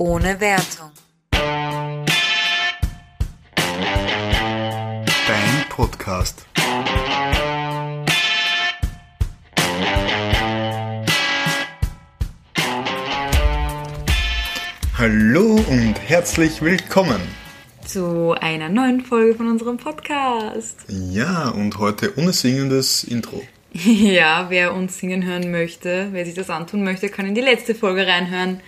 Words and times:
ohne 0.00 0.40
Wertung. 0.40 0.90
Dein 1.30 2.08
Podcast. 5.68 6.46
Hallo 14.96 15.60
und 15.68 15.94
herzlich 16.06 16.62
willkommen. 16.62 17.20
Zu 17.84 18.34
einer 18.40 18.70
neuen 18.70 19.02
Folge 19.02 19.34
von 19.34 19.48
unserem 19.48 19.76
Podcast. 19.76 20.78
Ja, 20.88 21.50
und 21.50 21.76
heute 21.76 22.16
ohne 22.16 22.32
singendes 22.32 23.04
Intro. 23.04 23.42
Ja, 23.72 24.46
wer 24.48 24.74
uns 24.74 24.98
singen 24.98 25.24
hören 25.24 25.52
möchte, 25.52 26.08
wer 26.10 26.24
sich 26.24 26.34
das 26.34 26.50
antun 26.50 26.82
möchte, 26.82 27.08
kann 27.08 27.26
in 27.26 27.36
die 27.36 27.40
letzte 27.40 27.76
Folge 27.76 28.04
reinhören. 28.04 28.60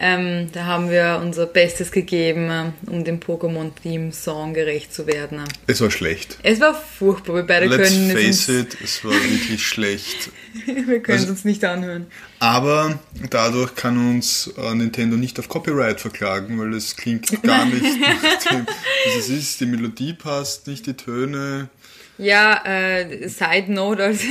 Ähm, 0.00 0.48
da 0.52 0.64
haben 0.66 0.90
wir 0.90 1.20
unser 1.20 1.46
Bestes 1.46 1.90
gegeben, 1.90 2.48
äh, 2.50 2.70
um 2.90 3.02
dem 3.02 3.18
Pokémon-Theme-Song 3.18 4.54
gerecht 4.54 4.94
zu 4.94 5.08
werden. 5.08 5.42
Es 5.66 5.80
war 5.80 5.90
schlecht. 5.90 6.38
Es 6.44 6.60
war 6.60 6.72
furchtbar, 6.74 7.34
wir 7.34 7.42
beide 7.42 7.66
Let's 7.66 7.90
können 7.90 8.10
face 8.12 8.48
es 8.48 8.48
it, 8.48 8.76
es 8.82 9.04
war 9.04 9.10
wirklich 9.12 9.66
schlecht. 9.66 10.30
wir 10.66 11.00
können 11.02 11.16
es 11.18 11.22
Also- 11.22 11.32
uns 11.32 11.44
nicht 11.44 11.64
anhören. 11.64 12.06
Aber 12.38 13.00
dadurch 13.30 13.74
kann 13.74 13.98
uns 14.10 14.52
äh, 14.56 14.72
Nintendo 14.74 15.16
nicht 15.16 15.38
auf 15.40 15.48
Copyright 15.48 16.00
verklagen, 16.00 16.60
weil 16.60 16.74
es 16.74 16.94
klingt 16.96 17.42
gar 17.42 17.64
nicht 17.66 17.82
nach 18.00 18.50
dem, 18.52 18.66
was 19.06 19.16
es 19.16 19.28
ist. 19.28 19.60
Die 19.60 19.66
Melodie 19.66 20.12
passt 20.12 20.68
nicht, 20.68 20.86
die 20.86 20.94
Töne. 20.94 21.70
Ja, 22.18 22.62
äh, 22.64 23.28
Side 23.28 23.72
Note, 23.72 24.02
also 24.02 24.26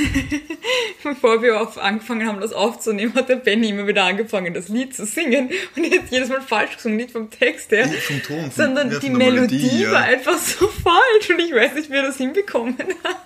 bevor 1.02 1.42
wir 1.42 1.60
auf, 1.60 1.78
angefangen 1.78 2.26
haben, 2.26 2.40
das 2.40 2.52
aufzunehmen, 2.52 3.14
hat 3.14 3.28
der 3.30 3.36
Benny 3.36 3.70
immer 3.70 3.86
wieder 3.86 4.04
angefangen, 4.04 4.52
das 4.52 4.68
Lied 4.68 4.94
zu 4.94 5.06
singen 5.06 5.50
und 5.74 5.84
hat 5.90 6.10
jedes 6.10 6.28
Mal 6.28 6.42
falsch 6.42 6.76
gesungen, 6.76 6.98
nicht 6.98 7.12
vom 7.12 7.30
Text 7.30 7.72
her, 7.72 7.88
Vom 7.88 8.22
Ton, 8.22 8.50
sondern 8.54 8.90
die 9.00 9.08
Melodie, 9.10 9.56
Melodie, 9.58 9.82
ja. 9.82 9.92
war 9.92 10.02
einfach 10.02 10.36
so 10.38 10.66
falsch 10.84 11.30
und 11.30 11.38
ich 11.40 11.52
weiß 11.54 11.74
nicht, 11.74 11.90
wie 11.90 11.96
er 11.96 12.02
das 12.02 12.18
hinbekommen 12.18 12.76
hat. 12.78 13.16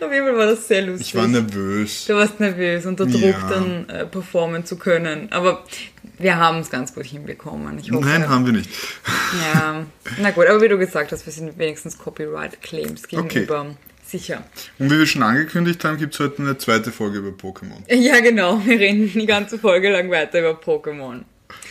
Auf 0.00 0.12
jeden 0.12 0.26
Fall 0.26 0.36
war 0.36 0.46
das 0.46 0.66
sehr 0.66 0.82
lustig. 0.82 1.08
Ich 1.08 1.14
war 1.14 1.28
nervös. 1.28 2.06
Du 2.06 2.14
warst 2.14 2.40
nervös, 2.40 2.84
unter 2.84 3.06
Druck 3.06 3.22
Ja. 3.22 3.48
dann 3.48 3.88
äh, 3.88 4.04
performen 4.06 4.66
zu 4.66 4.76
können, 4.76 5.28
aber 5.30 5.64
wir 6.22 6.36
haben 6.36 6.58
es 6.60 6.70
ganz 6.70 6.94
gut 6.94 7.04
hinbekommen. 7.06 7.78
Hoffe, 7.78 8.04
Nein, 8.04 8.28
haben 8.28 8.46
wir 8.46 8.52
nicht. 8.52 8.70
ja, 9.54 9.84
na 10.18 10.30
gut, 10.30 10.46
aber 10.46 10.60
wie 10.62 10.68
du 10.68 10.78
gesagt 10.78 11.12
hast, 11.12 11.26
wir 11.26 11.32
sind 11.32 11.58
wenigstens 11.58 11.98
Copyright-Claims 11.98 13.08
gegenüber 13.08 13.66
sicher. 14.06 14.42
Und 14.78 14.90
wie 14.90 14.98
wir 14.98 15.06
schon 15.06 15.22
angekündigt 15.22 15.84
haben, 15.84 15.96
gibt 15.96 16.14
es 16.14 16.20
heute 16.20 16.42
eine 16.42 16.58
zweite 16.58 16.92
Folge 16.92 17.18
über 17.18 17.30
Pokémon. 17.30 17.82
Ja, 17.94 18.20
genau, 18.20 18.60
wir 18.64 18.78
reden 18.78 19.10
die 19.12 19.26
ganze 19.26 19.58
Folge 19.58 19.90
lang 19.90 20.10
weiter 20.10 20.40
über 20.40 20.52
Pokémon. 20.60 21.22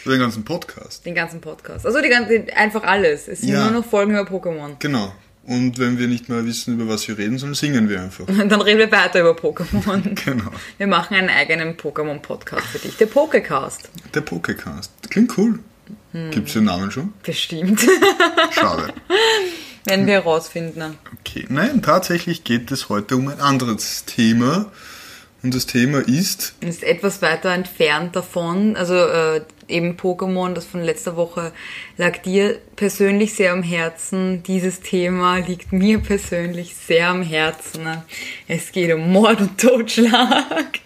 Den 0.05 0.19
ganzen 0.19 0.44
Podcast. 0.45 1.05
Den 1.05 1.16
ganzen 1.16 1.41
Podcast. 1.41 1.85
Also 1.85 2.02
die 2.02 2.09
ganze, 2.09 2.45
einfach 2.55 2.83
alles. 2.83 3.27
Es 3.27 3.41
sind 3.41 3.49
Ja. 3.49 3.63
nur 3.69 3.81
noch 3.81 3.85
Folgen 3.85 4.11
über 4.11 4.23
Pokémon. 4.29 4.75
Genau. 4.79 5.13
Und 5.52 5.80
wenn 5.80 5.99
wir 5.99 6.07
nicht 6.07 6.30
mehr 6.30 6.45
wissen, 6.45 6.75
über 6.75 6.88
was 6.88 7.09
wir 7.09 7.17
reden 7.17 7.38
sollen, 7.38 7.55
singen 7.55 7.89
wir 7.89 8.02
einfach. 8.02 8.25
Dann 8.27 8.61
reden 8.61 8.80
wir 8.80 8.89
weiter 8.89 9.19
über 9.19 9.31
Pokémon. 9.31 10.16
Genau. 10.25 10.52
Wir 10.77 10.88
machen 10.88 11.17
einen 11.17 11.30
eigenen 11.30 11.75
Pokémon-Podcast 11.75 12.67
für 12.67 12.80
dich. 12.80 12.95
Der 12.95 13.09
Pokécast. 13.09 13.89
Der 14.13 14.25
Pokécast. 14.25 14.89
Klingt 15.09 15.38
cool. 15.38 15.59
Gibt 16.31 16.47
es 16.47 16.53
den 16.53 16.66
Namen 16.66 16.89
schon? 16.89 17.13
Bestimmt. 17.23 17.81
Schade. 18.52 18.94
Werden 19.85 20.07
wir 20.07 20.13
herausfinden. 20.13 20.97
Okay. 21.19 21.45
Nein, 21.49 21.81
tatsächlich 21.81 22.45
geht 22.45 22.72
es 22.72 22.88
heute 22.88 23.17
um 23.17 23.27
ein 23.27 23.41
anderes 23.41 24.05
Thema. 24.05 24.72
Und 25.44 25.56
das 25.56 25.66
Thema 25.66 26.00
ist, 26.00 26.53
Ist 26.61 26.84
etwas 26.84 27.22
weiter 27.22 27.50
entfernt 27.50 28.16
davon. 28.16 28.75
Also 28.75 28.95
äh, 28.95 29.42
eben 29.67 29.97
Pokémon, 29.97 30.53
das 30.53 30.66
von 30.66 30.84
letzter 30.84 31.16
Woche 31.16 31.52
lag 31.97 32.20
dir 32.20 32.59
persönlich 32.75 33.34
sehr 33.34 33.53
am 33.53 33.64
Herzen. 33.64 34.44
Dieses 34.44 34.81
Thema 34.81 35.38
liegt 35.38 35.72
mir 35.72 36.00
persönlich 36.00 36.75
sehr 36.75 37.09
am 37.09 37.24
Herzen. 37.24 37.88
Es 38.47 38.72
geht 38.72 38.94
um 38.94 39.12
Mord 39.12 39.41
und 39.41 39.59
Totschlag. 39.59 40.79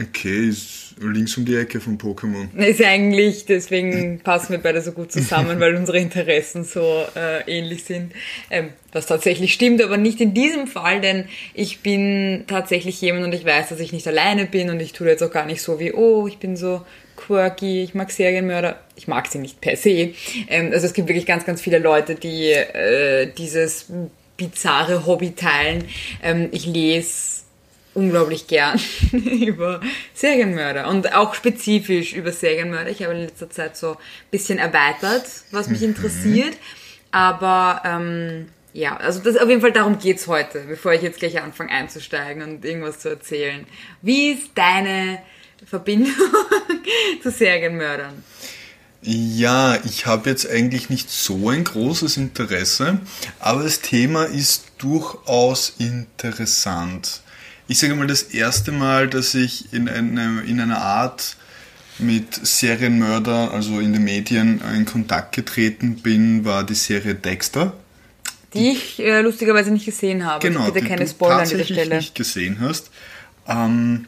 okay, 0.00 0.48
ist 0.48 0.83
links 1.00 1.36
um 1.36 1.44
die 1.44 1.56
Ecke 1.56 1.80
von 1.80 1.98
Pokémon. 1.98 2.54
Ist 2.56 2.82
eigentlich, 2.82 3.46
deswegen 3.46 4.20
passen 4.20 4.52
wir 4.52 4.58
beide 4.58 4.80
so 4.80 4.92
gut 4.92 5.12
zusammen, 5.12 5.60
weil 5.60 5.74
unsere 5.74 5.98
Interessen 5.98 6.64
so 6.64 7.04
äh, 7.16 7.42
ähnlich 7.46 7.84
sind. 7.84 8.12
Ähm, 8.50 8.70
was 8.92 9.06
tatsächlich 9.06 9.52
stimmt, 9.52 9.82
aber 9.82 9.96
nicht 9.96 10.20
in 10.20 10.34
diesem 10.34 10.66
Fall, 10.66 11.00
denn 11.00 11.26
ich 11.52 11.80
bin 11.80 12.44
tatsächlich 12.46 13.00
jemand 13.00 13.24
und 13.24 13.34
ich 13.34 13.44
weiß, 13.44 13.70
dass 13.70 13.80
ich 13.80 13.92
nicht 13.92 14.06
alleine 14.06 14.46
bin 14.46 14.70
und 14.70 14.80
ich 14.80 14.92
tue 14.92 15.08
jetzt 15.08 15.22
auch 15.22 15.32
gar 15.32 15.46
nicht 15.46 15.62
so 15.62 15.80
wie, 15.80 15.92
oh, 15.92 16.26
ich 16.28 16.38
bin 16.38 16.56
so 16.56 16.82
quirky, 17.16 17.82
ich 17.82 17.94
mag 17.94 18.10
Serienmörder. 18.10 18.80
Ich 18.96 19.08
mag 19.08 19.26
sie 19.26 19.38
nicht 19.38 19.60
per 19.60 19.76
se. 19.76 20.14
Ähm, 20.48 20.70
also 20.72 20.86
es 20.86 20.92
gibt 20.92 21.08
wirklich 21.08 21.26
ganz, 21.26 21.44
ganz 21.44 21.60
viele 21.60 21.78
Leute, 21.78 22.14
die 22.14 22.50
äh, 22.52 23.32
dieses 23.36 23.86
bizarre 24.36 25.06
Hobby 25.06 25.32
teilen. 25.32 25.84
Ähm, 26.22 26.48
ich 26.52 26.66
lese 26.66 27.44
unglaublich 27.94 28.46
gern 28.46 28.78
über 29.12 29.80
Serienmörder 30.14 30.88
und 30.88 31.14
auch 31.14 31.34
spezifisch 31.34 32.12
über 32.12 32.32
Serienmörder. 32.32 32.90
Ich 32.90 33.02
habe 33.02 33.14
in 33.14 33.20
letzter 33.20 33.50
Zeit 33.50 33.76
so 33.76 33.92
ein 33.92 33.96
bisschen 34.30 34.58
erweitert, 34.58 35.24
was 35.50 35.68
mich 35.68 35.82
interessiert. 35.82 36.56
Aber 37.10 37.82
ähm, 37.84 38.48
ja, 38.72 38.96
also 38.96 39.20
das, 39.20 39.36
auf 39.36 39.48
jeden 39.48 39.60
Fall 39.60 39.72
darum 39.72 39.98
geht's 39.98 40.26
heute, 40.26 40.64
bevor 40.68 40.92
ich 40.92 41.02
jetzt 41.02 41.20
gleich 41.20 41.40
anfange 41.40 41.70
einzusteigen 41.70 42.42
und 42.42 42.64
irgendwas 42.64 42.98
zu 42.98 43.08
erzählen. 43.08 43.66
Wie 44.02 44.32
ist 44.32 44.50
deine 44.56 45.20
Verbindung 45.64 46.12
zu 47.22 47.30
Serienmördern? 47.30 48.24
Ja, 49.02 49.78
ich 49.84 50.06
habe 50.06 50.30
jetzt 50.30 50.48
eigentlich 50.48 50.88
nicht 50.88 51.10
so 51.10 51.50
ein 51.50 51.62
großes 51.62 52.16
Interesse, 52.16 53.00
aber 53.38 53.62
das 53.62 53.80
Thema 53.80 54.24
ist 54.24 54.64
durchaus 54.78 55.74
interessant. 55.78 57.20
Ich 57.66 57.78
sage 57.78 57.94
mal, 57.94 58.06
das 58.06 58.22
erste 58.22 58.72
Mal, 58.72 59.08
dass 59.08 59.34
ich 59.34 59.72
in, 59.72 59.88
eine, 59.88 60.42
in 60.42 60.60
einer 60.60 60.78
Art 60.78 61.36
mit 61.98 62.34
Serienmördern, 62.34 63.50
also 63.50 63.80
in 63.80 63.92
den 63.92 64.04
Medien, 64.04 64.60
in 64.74 64.84
Kontakt 64.84 65.34
getreten 65.34 65.96
bin, 65.96 66.44
war 66.44 66.64
die 66.64 66.74
Serie 66.74 67.14
Dexter. 67.14 67.72
Die 68.52 68.70
ich 68.70 69.00
äh, 69.00 69.20
lustigerweise 69.20 69.70
nicht 69.70 69.86
gesehen 69.86 70.24
habe. 70.24 70.46
Genau, 70.46 70.60
also 70.60 70.72
bitte 70.72 70.84
die 70.84 70.90
keine 70.90 71.04
du 71.04 71.10
Spoiler 71.10 71.36
an 71.36 71.44
dieser 71.44 71.58
tatsächlich 71.58 71.84
Stelle. 71.84 71.96
nicht 71.96 72.14
gesehen 72.14 72.60
hast. 72.60 72.90
Ähm, 73.48 74.06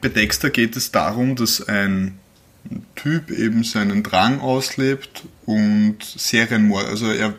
bei 0.00 0.08
Dexter 0.08 0.50
geht 0.50 0.76
es 0.76 0.90
darum, 0.90 1.36
dass 1.36 1.66
ein 1.66 2.18
Typ 2.94 3.30
eben 3.30 3.64
seinen 3.64 4.02
Drang 4.02 4.40
auslebt 4.40 5.24
und 5.46 5.96
Serienmord, 6.00 6.86
also 6.86 7.10
er 7.10 7.34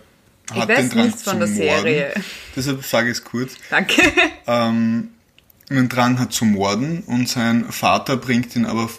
hat 0.51 0.69
weiß 0.69 0.79
den 0.79 0.89
Drang 0.89 1.05
nichts 1.05 1.23
von 1.23 1.39
der 1.39 1.47
morden. 1.47 1.61
Serie. 1.61 2.13
Deshalb 2.55 2.83
sage 2.83 3.11
ich 3.11 3.17
es 3.17 3.23
kurz. 3.23 3.53
Danke. 3.69 4.01
Ähm, 4.47 5.09
einen 5.69 5.89
Drang 5.89 6.19
hat 6.19 6.33
zu 6.33 6.45
morden 6.45 7.03
und 7.05 7.29
sein 7.29 7.65
Vater 7.71 8.17
bringt 8.17 8.55
ihn 8.55 8.65
aber 8.65 8.89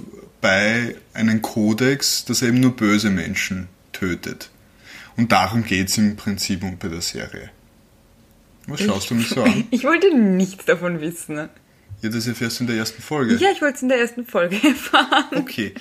bei 0.41 0.97
einen 1.13 1.43
Kodex, 1.43 2.25
dass 2.25 2.43
er 2.43 2.49
eben 2.49 2.61
nur 2.61 2.77
böse 2.77 3.11
Menschen 3.11 3.69
tötet. 3.93 4.51
Und 5.17 5.33
darum 5.33 5.65
geht 5.65 5.89
es 5.89 5.99
im 5.99 6.17
Prinzip 6.17 6.63
um 6.63 6.79
bei 6.79 6.89
der 6.89 7.01
Serie. 7.01 7.51
Was 8.67 8.81
schaust 8.81 9.11
du 9.11 9.15
mich 9.15 9.29
so 9.29 9.43
an? 9.43 9.65
Ich 9.71 9.85
wollte 9.85 10.17
nichts 10.17 10.65
davon 10.65 11.01
wissen. 11.01 11.49
Ja, 12.03 12.09
das 12.09 12.27
erfährst 12.27 12.59
du 12.59 12.65
in 12.65 12.69
der 12.69 12.77
ersten 12.77 13.03
Folge. 13.03 13.37
Ja, 13.37 13.51
ich 13.53 13.61
wollte 13.61 13.77
es 13.77 13.83
in 13.83 13.89
der 13.89 13.99
ersten 13.99 14.25
Folge 14.25 14.57
erfahren. 14.67 15.37
Okay. 15.37 15.75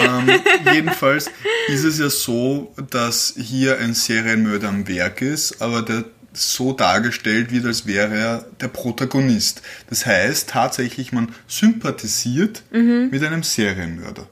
Ähm, 0.00 0.30
jedenfalls 0.72 1.30
ist 1.68 1.84
es 1.84 1.98
ja 1.98 2.10
so, 2.10 2.72
dass 2.90 3.34
hier 3.36 3.78
ein 3.78 3.94
Serienmörder 3.94 4.68
am 4.68 4.86
Werk 4.86 5.22
ist, 5.22 5.60
aber 5.60 5.82
der 5.82 6.04
so 6.34 6.72
dargestellt 6.72 7.50
wird, 7.50 7.64
als 7.64 7.86
wäre 7.86 8.14
er 8.14 8.46
der 8.60 8.68
Protagonist. 8.68 9.62
Das 9.88 10.04
heißt 10.04 10.50
tatsächlich, 10.50 11.12
man 11.12 11.34
sympathisiert 11.48 12.62
mit 13.10 13.22
einem 13.24 13.42
Serienmörder. 13.42 14.28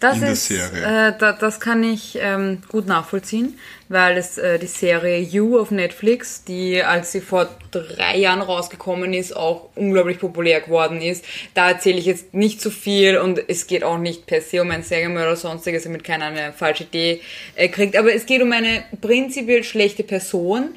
Das 0.00 0.16
in 0.16 0.22
der 0.22 0.32
ist, 0.32 0.46
Serie. 0.46 1.08
Äh, 1.08 1.12
da, 1.18 1.32
das 1.32 1.60
kann 1.60 1.82
ich 1.82 2.18
ähm, 2.20 2.62
gut 2.68 2.86
nachvollziehen, 2.86 3.58
weil 3.88 4.16
es 4.16 4.38
äh, 4.38 4.58
die 4.58 4.66
Serie 4.66 5.18
You 5.18 5.58
auf 5.58 5.70
Netflix, 5.70 6.44
die 6.44 6.82
als 6.82 7.12
sie 7.12 7.20
vor 7.20 7.48
drei 7.70 8.18
Jahren 8.18 8.42
rausgekommen 8.42 9.12
ist, 9.14 9.34
auch 9.36 9.68
unglaublich 9.74 10.18
populär 10.18 10.60
geworden 10.60 11.00
ist. 11.00 11.24
Da 11.54 11.70
erzähle 11.70 11.98
ich 11.98 12.06
jetzt 12.06 12.34
nicht 12.34 12.60
so 12.60 12.70
viel 12.70 13.18
und 13.18 13.42
es 13.48 13.66
geht 13.66 13.84
auch 13.84 13.98
nicht 13.98 14.26
per 14.26 14.40
se 14.40 14.62
um 14.62 14.70
einen 14.70 14.82
Serienmörder 14.82 15.30
oder 15.30 15.36
sonstiges, 15.36 15.84
damit 15.84 16.04
keiner 16.04 16.26
eine 16.26 16.52
falsche 16.52 16.84
Idee 16.84 17.20
äh, 17.56 17.68
kriegt. 17.68 17.96
Aber 17.96 18.14
es 18.14 18.26
geht 18.26 18.42
um 18.42 18.52
eine 18.52 18.84
prinzipiell 19.00 19.64
schlechte 19.64 20.02
Person, 20.04 20.74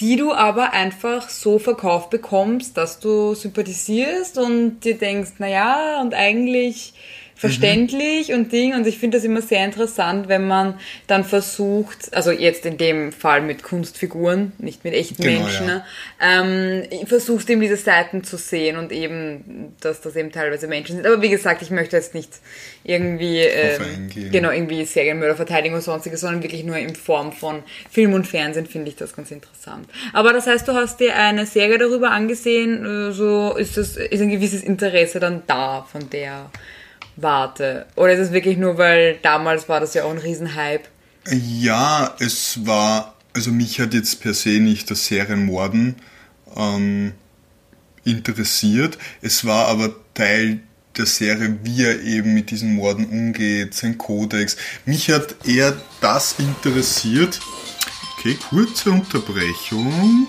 die 0.00 0.16
du 0.16 0.32
aber 0.32 0.72
einfach 0.72 1.28
so 1.28 1.58
verkauft 1.58 2.10
bekommst, 2.10 2.76
dass 2.76 2.98
du 2.98 3.34
sympathisierst 3.34 4.38
und 4.38 4.80
dir 4.80 4.98
denkst, 4.98 5.32
na 5.38 5.48
ja, 5.48 6.00
und 6.00 6.14
eigentlich 6.14 6.94
verständlich 7.42 8.28
mhm. 8.28 8.34
und 8.36 8.52
Ding. 8.52 8.72
Und 8.74 8.86
ich 8.86 8.98
finde 8.98 9.18
das 9.18 9.24
immer 9.24 9.42
sehr 9.42 9.64
interessant, 9.64 10.28
wenn 10.28 10.46
man 10.46 10.78
dann 11.08 11.24
versucht, 11.24 12.14
also 12.14 12.30
jetzt 12.30 12.64
in 12.66 12.78
dem 12.78 13.10
Fall 13.10 13.40
mit 13.40 13.64
Kunstfiguren, 13.64 14.52
nicht 14.58 14.84
mit 14.84 14.94
echten 14.94 15.20
genau, 15.20 15.40
Menschen, 15.40 15.66
ja. 15.66 15.84
ne, 16.20 16.84
ähm, 16.92 17.06
versucht 17.08 17.50
eben 17.50 17.60
diese 17.60 17.76
Seiten 17.76 18.22
zu 18.22 18.36
sehen 18.36 18.76
und 18.76 18.92
eben, 18.92 19.74
dass 19.80 20.00
das 20.00 20.14
eben 20.14 20.30
teilweise 20.30 20.68
Menschen 20.68 20.94
sind. 20.96 21.06
Aber 21.06 21.20
wie 21.20 21.30
gesagt, 21.30 21.62
ich 21.62 21.70
möchte 21.70 21.96
jetzt 21.96 22.14
nicht 22.14 22.30
irgendwie, 22.84 23.40
äh, 23.40 23.76
genau, 24.30 24.52
irgendwie 24.52 24.84
Serienmörderverteidigung 24.84 25.74
oder 25.74 25.82
sonstiges, 25.82 26.20
sondern 26.20 26.44
wirklich 26.44 26.62
nur 26.62 26.76
in 26.76 26.94
Form 26.94 27.32
von 27.32 27.64
Film 27.90 28.12
und 28.12 28.24
Fernsehen 28.24 28.66
finde 28.66 28.90
ich 28.90 28.96
das 28.96 29.16
ganz 29.16 29.32
interessant. 29.32 29.88
Aber 30.12 30.32
das 30.32 30.46
heißt, 30.46 30.68
du 30.68 30.74
hast 30.74 31.00
dir 31.00 31.16
eine 31.16 31.44
Serie 31.44 31.78
darüber 31.78 32.12
angesehen, 32.12 32.86
äh, 32.86 33.12
so 33.12 33.56
ist 33.56 33.76
das, 33.76 33.96
ist 33.96 34.20
ein 34.20 34.30
gewisses 34.30 34.62
Interesse 34.62 35.18
dann 35.18 35.42
da 35.48 35.88
von 35.90 36.08
der 36.08 36.52
warte? 37.16 37.86
Oder 37.96 38.12
ist 38.14 38.20
es 38.20 38.32
wirklich 38.32 38.56
nur, 38.56 38.78
weil 38.78 39.18
damals 39.22 39.68
war 39.68 39.80
das 39.80 39.94
ja 39.94 40.04
auch 40.04 40.10
ein 40.10 40.18
Riesenhype? 40.18 40.84
Ja, 41.30 42.14
es 42.18 42.66
war, 42.66 43.14
also 43.32 43.50
mich 43.50 43.80
hat 43.80 43.94
jetzt 43.94 44.20
per 44.20 44.34
se 44.34 44.60
nicht 44.60 44.90
das 44.90 45.06
Serienmorden 45.06 45.96
ähm, 46.56 47.12
interessiert. 48.04 48.98
Es 49.20 49.44
war 49.44 49.68
aber 49.68 49.94
Teil 50.14 50.60
der 50.96 51.06
Serie, 51.06 51.58
wie 51.62 51.84
er 51.84 52.02
eben 52.02 52.34
mit 52.34 52.50
diesen 52.50 52.74
Morden 52.74 53.06
umgeht, 53.06 53.74
sein 53.74 53.96
Kodex. 53.96 54.56
Mich 54.84 55.10
hat 55.10 55.36
eher 55.46 55.80
das 56.00 56.34
interessiert. 56.38 57.40
Okay, 58.18 58.36
kurze 58.50 58.90
Unterbrechung. 58.90 60.26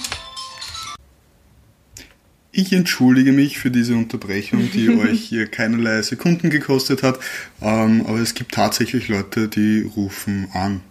Ich 2.56 2.72
entschuldige 2.72 3.32
mich 3.32 3.58
für 3.58 3.72
diese 3.72 3.96
Unterbrechung, 3.96 4.70
die 4.72 4.90
euch 4.98 5.22
hier 5.22 5.48
keinerlei 5.48 6.04
Sekunden 6.04 6.52
gekostet 6.52 7.02
hat. 7.02 7.20
Ähm, 7.62 8.06
aber 8.08 8.20
es 8.20 8.36
gibt 8.36 8.54
tatsächlich 8.54 9.08
Leute, 9.08 9.48
die 9.48 9.82
rufen 9.96 10.48
an. 10.54 10.82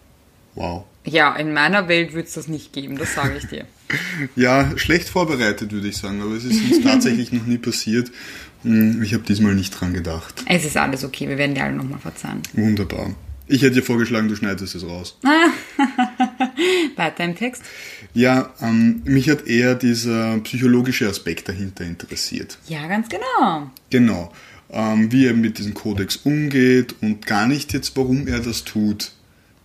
Wow. 0.56 0.84
Ja, 1.04 1.34
in 1.36 1.52
meiner 1.52 1.86
Welt 1.86 2.14
würde 2.14 2.26
es 2.26 2.34
das 2.34 2.48
nicht 2.48 2.72
geben, 2.72 2.98
das 2.98 3.14
sage 3.14 3.38
ich 3.38 3.46
dir. 3.46 3.64
ja, 4.36 4.76
schlecht 4.76 5.08
vorbereitet 5.08 5.70
würde 5.70 5.88
ich 5.88 5.96
sagen, 5.96 6.20
aber 6.20 6.34
es 6.34 6.44
ist 6.44 6.60
uns 6.64 6.82
tatsächlich 6.82 7.32
noch 7.32 7.46
nie 7.46 7.58
passiert. 7.58 8.10
Hm, 8.64 9.00
ich 9.02 9.14
habe 9.14 9.22
diesmal 9.22 9.54
nicht 9.54 9.70
dran 9.70 9.94
gedacht. 9.94 10.44
Es 10.46 10.64
ist 10.64 10.76
alles 10.76 11.04
okay, 11.04 11.28
wir 11.28 11.38
werden 11.38 11.54
dir 11.54 11.64
alle 11.64 11.76
nochmal 11.76 12.00
verzeihen. 12.00 12.42
Wunderbar. 12.54 13.14
Ich 13.46 13.62
hätte 13.62 13.74
dir 13.74 13.82
vorgeschlagen, 13.82 14.28
du 14.28 14.36
schneidest 14.36 14.74
es 14.74 14.84
raus. 14.84 15.18
Weiter 16.96 17.24
im 17.24 17.36
Text. 17.36 17.62
Ja, 18.14 18.52
ähm, 18.60 19.02
mich 19.04 19.30
hat 19.30 19.46
eher 19.46 19.74
dieser 19.74 20.38
psychologische 20.40 21.08
Aspekt 21.08 21.48
dahinter 21.48 21.84
interessiert. 21.84 22.58
Ja, 22.68 22.86
ganz 22.86 23.08
genau. 23.08 23.70
Genau. 23.90 24.32
Ähm, 24.70 25.10
wie 25.10 25.26
er 25.26 25.34
mit 25.34 25.58
diesem 25.58 25.74
Kodex 25.74 26.16
umgeht 26.16 26.94
und 27.00 27.26
gar 27.26 27.46
nicht 27.46 27.72
jetzt, 27.72 27.96
warum 27.96 28.26
er 28.26 28.40
das 28.40 28.64
tut. 28.64 29.12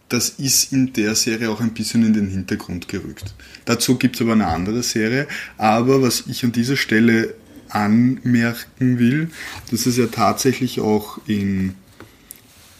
Das 0.10 0.30
ist 0.30 0.72
in 0.72 0.94
der 0.94 1.16
Serie 1.16 1.50
auch 1.50 1.60
ein 1.60 1.74
bisschen 1.74 2.06
in 2.06 2.14
den 2.14 2.30
Hintergrund 2.30 2.88
gerückt. 2.88 3.34
Dazu 3.66 3.98
gibt 3.98 4.16
es 4.16 4.22
aber 4.22 4.34
eine 4.34 4.48
andere 4.48 4.82
Serie. 4.84 5.28
Aber 5.58 6.02
was 6.02 6.24
ich 6.28 6.46
an 6.46 6.54
dieser 6.54 6.78
Stelle 6.78 7.34
anmerken 7.70 9.00
will, 9.00 9.30
dass 9.72 9.86
es 9.86 9.98
ja 9.98 10.08
tatsächlich 10.08 10.80
auch 10.80 11.20
in 11.28 11.76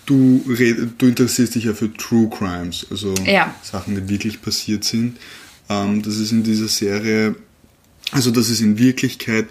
du, 0.06 0.44
red, 0.48 0.94
du 0.98 1.08
interessierst 1.08 1.56
dich 1.56 1.66
ja 1.66 1.74
für 1.74 1.94
True 1.94 2.30
Crimes, 2.30 2.88
also 2.90 3.14
ja. 3.26 3.54
Sachen, 3.62 3.96
die 3.96 4.10
wirklich 4.10 4.42
passiert 4.42 4.84
sind. 4.84 5.18
Ähm, 5.70 6.02
dass 6.02 6.16
es 6.16 6.32
in 6.32 6.44
dieser 6.44 6.68
Serie, 6.68 7.36
also 8.12 8.32
dass 8.32 8.50
es 8.50 8.62
in 8.62 8.78
Wirklichkeit 8.78 9.48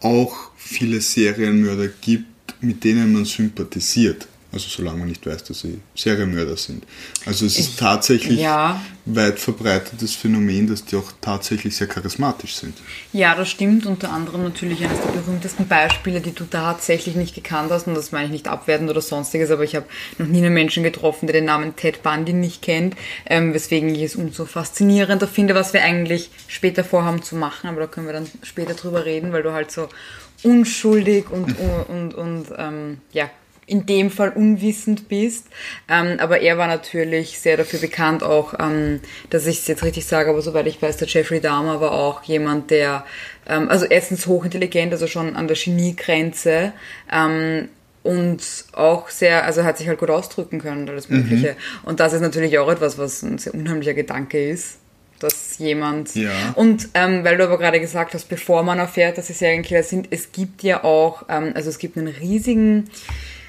auch 0.00 0.50
viele 0.56 1.00
Serienmörder 1.00 1.88
gibt, 1.88 2.26
mit 2.60 2.84
denen 2.84 3.12
man 3.12 3.24
sympathisiert. 3.24 4.28
Also 4.50 4.66
solange 4.70 5.00
man 5.00 5.08
nicht 5.08 5.26
weiß, 5.26 5.44
dass 5.44 5.60
sie 5.60 5.78
Serienmörder 5.94 6.56
sind. 6.56 6.84
Also 7.26 7.44
es 7.44 7.58
ist 7.58 7.70
ich, 7.70 7.76
tatsächlich 7.76 8.40
ja. 8.40 8.80
weit 9.04 9.38
verbreitetes 9.38 10.14
Phänomen, 10.14 10.66
dass 10.66 10.86
die 10.86 10.96
auch 10.96 11.12
tatsächlich 11.20 11.76
sehr 11.76 11.86
charismatisch 11.86 12.54
sind. 12.54 12.74
Ja, 13.12 13.34
das 13.34 13.50
stimmt. 13.50 13.84
Unter 13.84 14.10
anderem 14.10 14.44
natürlich 14.44 14.82
eines 14.82 15.02
der 15.02 15.10
berühmtesten 15.10 15.68
Beispiele, 15.68 16.22
die 16.22 16.32
du 16.32 16.44
tatsächlich 16.44 17.14
nicht 17.14 17.34
gekannt 17.34 17.70
hast. 17.70 17.88
Und 17.88 17.94
das 17.94 18.10
meine 18.10 18.24
ich 18.24 18.30
nicht 18.30 18.48
abwertend 18.48 18.88
oder 18.88 19.02
sonstiges, 19.02 19.50
aber 19.50 19.64
ich 19.64 19.76
habe 19.76 19.84
noch 20.16 20.26
nie 20.26 20.38
einen 20.38 20.54
Menschen 20.54 20.82
getroffen, 20.82 21.26
der 21.26 21.34
den 21.34 21.44
Namen 21.44 21.76
Ted 21.76 22.02
Bundy 22.02 22.32
nicht 22.32 22.62
kennt. 22.62 22.96
Ähm, 23.26 23.52
weswegen 23.52 23.94
ich 23.94 24.00
es 24.00 24.16
umso 24.16 24.46
faszinierender 24.46 25.28
finde, 25.28 25.54
was 25.54 25.74
wir 25.74 25.82
eigentlich 25.82 26.30
später 26.46 26.84
vorhaben 26.84 27.22
zu 27.22 27.36
machen. 27.36 27.68
Aber 27.68 27.82
da 27.82 27.86
können 27.86 28.06
wir 28.06 28.14
dann 28.14 28.26
später 28.42 28.72
drüber 28.72 29.04
reden, 29.04 29.30
weil 29.32 29.42
du 29.42 29.52
halt 29.52 29.70
so 29.70 29.90
unschuldig 30.42 31.28
und, 31.30 31.54
und, 31.88 32.14
und, 32.14 32.14
und 32.14 32.46
ähm, 32.56 32.98
ja, 33.12 33.28
in 33.68 33.86
dem 33.86 34.10
Fall 34.10 34.30
unwissend 34.30 35.08
bist. 35.08 35.46
Ähm, 35.88 36.16
aber 36.18 36.40
er 36.40 36.58
war 36.58 36.66
natürlich 36.66 37.38
sehr 37.38 37.56
dafür 37.56 37.78
bekannt, 37.78 38.22
auch, 38.22 38.54
ähm, 38.58 39.00
dass 39.30 39.46
ich 39.46 39.60
es 39.60 39.66
jetzt 39.66 39.84
richtig 39.84 40.06
sage, 40.06 40.30
aber 40.30 40.42
soweit 40.42 40.66
ich 40.66 40.80
weiß, 40.80 40.96
der 40.96 41.08
Jeffrey 41.08 41.40
Dahmer 41.40 41.80
war 41.80 41.92
auch 41.92 42.22
jemand, 42.24 42.70
der, 42.70 43.04
ähm, 43.46 43.68
also 43.68 43.84
erstens 43.84 44.26
hochintelligent, 44.26 44.92
also 44.92 45.06
schon 45.06 45.36
an 45.36 45.46
der 45.46 45.56
Geniegrenze, 45.56 46.72
ähm, 47.12 47.68
und 48.04 48.42
auch 48.72 49.10
sehr, 49.10 49.44
also 49.44 49.64
hat 49.64 49.76
sich 49.76 49.88
halt 49.88 49.98
gut 49.98 50.08
ausdrücken 50.08 50.60
können 50.60 50.82
und 50.82 50.90
alles 50.90 51.10
Mögliche. 51.10 51.52
Mhm. 51.52 51.88
Und 51.88 52.00
das 52.00 52.14
ist 52.14 52.22
natürlich 52.22 52.58
auch 52.58 52.70
etwas, 52.70 52.96
was 52.96 53.22
ein 53.22 53.36
sehr 53.36 53.52
unheimlicher 53.54 53.94
Gedanke 53.94 54.48
ist 54.48 54.78
dass 55.20 55.58
jemand. 55.58 56.14
Ja. 56.14 56.30
Und 56.54 56.90
ähm, 56.94 57.24
weil 57.24 57.36
du 57.36 57.44
aber 57.44 57.58
gerade 57.58 57.80
gesagt 57.80 58.14
hast, 58.14 58.28
bevor 58.28 58.62
man 58.62 58.78
erfährt, 58.78 59.18
dass 59.18 59.26
sie 59.26 59.32
Serienkiller 59.32 59.82
sind, 59.82 60.06
es 60.10 60.30
gibt 60.30 60.62
ja 60.62 60.84
auch, 60.84 61.24
ähm, 61.28 61.52
also 61.54 61.70
es 61.70 61.78
gibt 61.78 61.96
einen 61.96 62.06
riesigen 62.06 62.88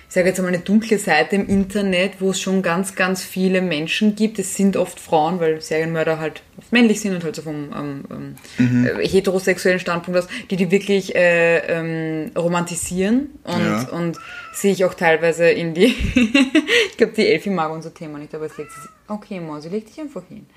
ich 0.10 0.16
sage 0.16 0.28
jetzt 0.28 0.40
einmal, 0.40 0.56
eine 0.56 0.64
dunkle 0.64 0.98
Seite 0.98 1.36
im 1.36 1.48
Internet, 1.48 2.14
wo 2.20 2.32
es 2.32 2.42
schon 2.42 2.64
ganz, 2.64 2.96
ganz 2.96 3.24
viele 3.24 3.62
Menschen 3.62 4.16
gibt. 4.16 4.40
Es 4.40 4.56
sind 4.56 4.76
oft 4.76 5.00
Frauen, 5.00 5.40
weil 5.40 5.62
Serienmörder 5.62 6.18
halt 6.18 6.42
oft 6.58 6.72
männlich 6.72 7.00
sind 7.00 7.14
und 7.14 7.24
halt 7.24 7.36
so 7.36 7.44
vom 7.44 7.72
ähm, 7.72 8.04
ähm, 8.10 8.36
mhm. 8.58 8.88
äh, 8.88 9.08
heterosexuellen 9.08 9.80
Standpunkt 9.80 10.20
aus, 10.20 10.28
die 10.50 10.56
die 10.56 10.72
wirklich 10.72 11.14
äh, 11.14 11.60
ähm, 11.60 12.32
romantisieren 12.36 13.30
und, 13.44 13.64
ja. 13.64 13.88
und 13.90 14.18
sehe 14.52 14.72
ich 14.72 14.84
auch 14.84 14.96
teilweise 14.96 15.48
in 15.48 15.76
die, 15.76 15.86
ich 16.90 16.98
glaube, 16.98 17.14
die 17.16 17.28
Elfi 17.28 17.52
mag 17.52 17.72
unser 17.72 17.94
Thema 17.94 18.18
nicht, 18.18 18.34
aber 18.34 18.48
es 18.48 18.58
legt 18.58 18.72
sich, 18.72 18.82
okay, 19.08 19.40
Mausi, 19.40 19.70
leg 19.70 19.86
dich 19.86 20.00
einfach 20.00 20.24
hin. 20.28 20.48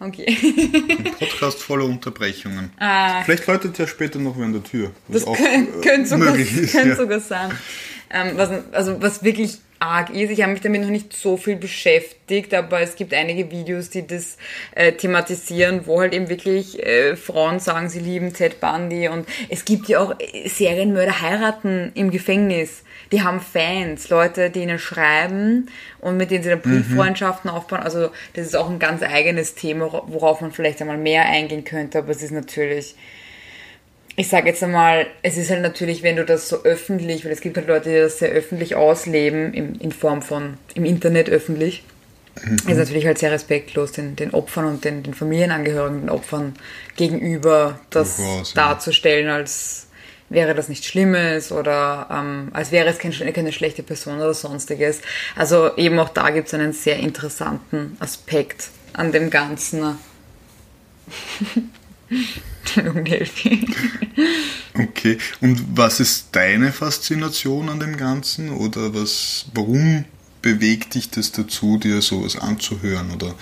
Okay. 0.00 0.26
Ein 0.28 1.12
Podcast 1.18 1.62
voller 1.62 1.84
Unterbrechungen. 1.84 2.70
Ah. 2.78 3.22
Vielleicht 3.22 3.46
läutet 3.46 3.78
ja 3.78 3.86
später 3.86 4.18
noch 4.18 4.36
wer 4.36 4.44
an 4.44 4.52
der 4.52 4.64
Tür. 4.64 4.90
Das 5.08 5.24
könnte 5.24 5.80
könnt 5.80 6.08
sogar, 6.08 6.34
ist, 6.36 6.72
könnt 6.72 6.88
ja. 6.88 6.96
sogar 6.96 7.20
sein. 7.20 7.50
Ähm, 8.10 8.32
was, 8.36 8.50
also 8.72 9.00
was 9.02 9.24
wirklich 9.24 9.58
arg 9.78 10.10
ist. 10.10 10.30
Ich 10.30 10.42
habe 10.42 10.52
mich 10.52 10.60
damit 10.60 10.82
noch 10.82 10.88
nicht 10.88 11.12
so 11.12 11.36
viel 11.36 11.56
beschäftigt, 11.56 12.54
aber 12.54 12.80
es 12.80 12.96
gibt 12.96 13.12
einige 13.12 13.50
Videos, 13.50 13.90
die 13.90 14.06
das 14.06 14.36
äh, 14.74 14.92
thematisieren, 14.92 15.86
wo 15.86 16.00
halt 16.00 16.14
eben 16.14 16.28
wirklich 16.28 16.82
äh, 16.82 17.16
Frauen 17.16 17.60
sagen, 17.60 17.88
sie 17.88 18.00
lieben 18.00 18.32
Ted 18.32 18.60
Bundy 18.60 19.08
und 19.08 19.26
es 19.48 19.64
gibt 19.64 19.88
ja 19.88 20.00
auch 20.00 20.14
äh, 20.18 20.48
Serienmörder 20.48 21.20
heiraten 21.20 21.92
im 21.94 22.10
Gefängnis. 22.10 22.82
Die 23.12 23.22
haben 23.22 23.40
Fans, 23.40 24.08
Leute, 24.08 24.50
die 24.50 24.62
ihnen 24.62 24.80
schreiben 24.80 25.70
und 26.00 26.16
mit 26.16 26.30
denen 26.30 26.42
sie 26.42 26.50
dann 26.50 26.58
mhm. 26.64 26.82
Brieffreundschaften 26.82 27.50
mhm. 27.50 27.56
aufbauen. 27.56 27.80
Also 27.80 28.10
das 28.34 28.46
ist 28.46 28.56
auch 28.56 28.70
ein 28.70 28.78
ganz 28.78 29.02
eigenes 29.02 29.54
Thema, 29.54 30.02
worauf 30.06 30.40
man 30.40 30.52
vielleicht 30.52 30.80
einmal 30.80 30.98
mehr 30.98 31.26
eingehen 31.26 31.64
könnte, 31.64 31.98
aber 31.98 32.10
es 32.10 32.22
ist 32.22 32.32
natürlich 32.32 32.96
ich 34.16 34.28
sage 34.28 34.48
jetzt 34.48 34.62
einmal, 34.62 35.06
es 35.22 35.36
ist 35.36 35.50
halt 35.50 35.60
natürlich, 35.60 36.02
wenn 36.02 36.16
du 36.16 36.24
das 36.24 36.48
so 36.48 36.64
öffentlich, 36.64 37.24
weil 37.24 37.32
es 37.32 37.42
gibt 37.42 37.58
halt 37.58 37.68
Leute, 37.68 37.90
die 37.90 37.98
das 37.98 38.18
sehr 38.18 38.30
öffentlich 38.30 38.74
ausleben, 38.74 39.52
in, 39.52 39.74
in 39.76 39.92
Form 39.92 40.22
von 40.22 40.56
im 40.74 40.86
Internet 40.86 41.28
öffentlich, 41.28 41.84
mhm. 42.42 42.56
ist 42.66 42.78
natürlich 42.78 43.04
halt 43.04 43.18
sehr 43.18 43.30
respektlos 43.30 43.92
den, 43.92 44.16
den 44.16 44.32
Opfern 44.32 44.64
und 44.64 44.84
den, 44.86 45.02
den 45.02 45.12
Familienangehörigen, 45.12 46.00
den 46.00 46.10
Opfern 46.10 46.54
gegenüber, 46.96 47.78
das 47.90 48.16
Durchaus, 48.16 48.54
darzustellen, 48.54 49.28
als 49.28 49.86
wäre 50.30 50.54
das 50.54 50.70
nichts 50.70 50.86
Schlimmes 50.86 51.52
oder 51.52 52.08
ähm, 52.10 52.48
als 52.54 52.72
wäre 52.72 52.88
es 52.88 52.98
kein, 52.98 53.12
keine 53.12 53.52
schlechte 53.52 53.82
Person 53.82 54.16
oder 54.16 54.32
sonstiges. 54.32 55.02
Also 55.36 55.76
eben 55.76 55.98
auch 55.98 56.08
da 56.08 56.30
gibt 56.30 56.48
es 56.48 56.54
einen 56.54 56.72
sehr 56.72 56.96
interessanten 56.96 57.98
Aspekt 58.00 58.70
an 58.94 59.12
dem 59.12 59.28
Ganzen. 59.28 59.98
okay, 64.74 65.18
und 65.40 65.62
was 65.76 66.00
ist 66.00 66.28
deine 66.32 66.72
Faszination 66.72 67.68
an 67.68 67.80
dem 67.80 67.96
Ganzen 67.96 68.50
oder 68.50 68.94
was, 68.94 69.46
warum 69.54 70.04
bewegt 70.42 70.94
dich 70.94 71.10
das 71.10 71.32
dazu, 71.32 71.78
dir 71.78 72.00
sowas 72.02 72.36
anzuhören 72.36 73.10
oder 73.12 73.34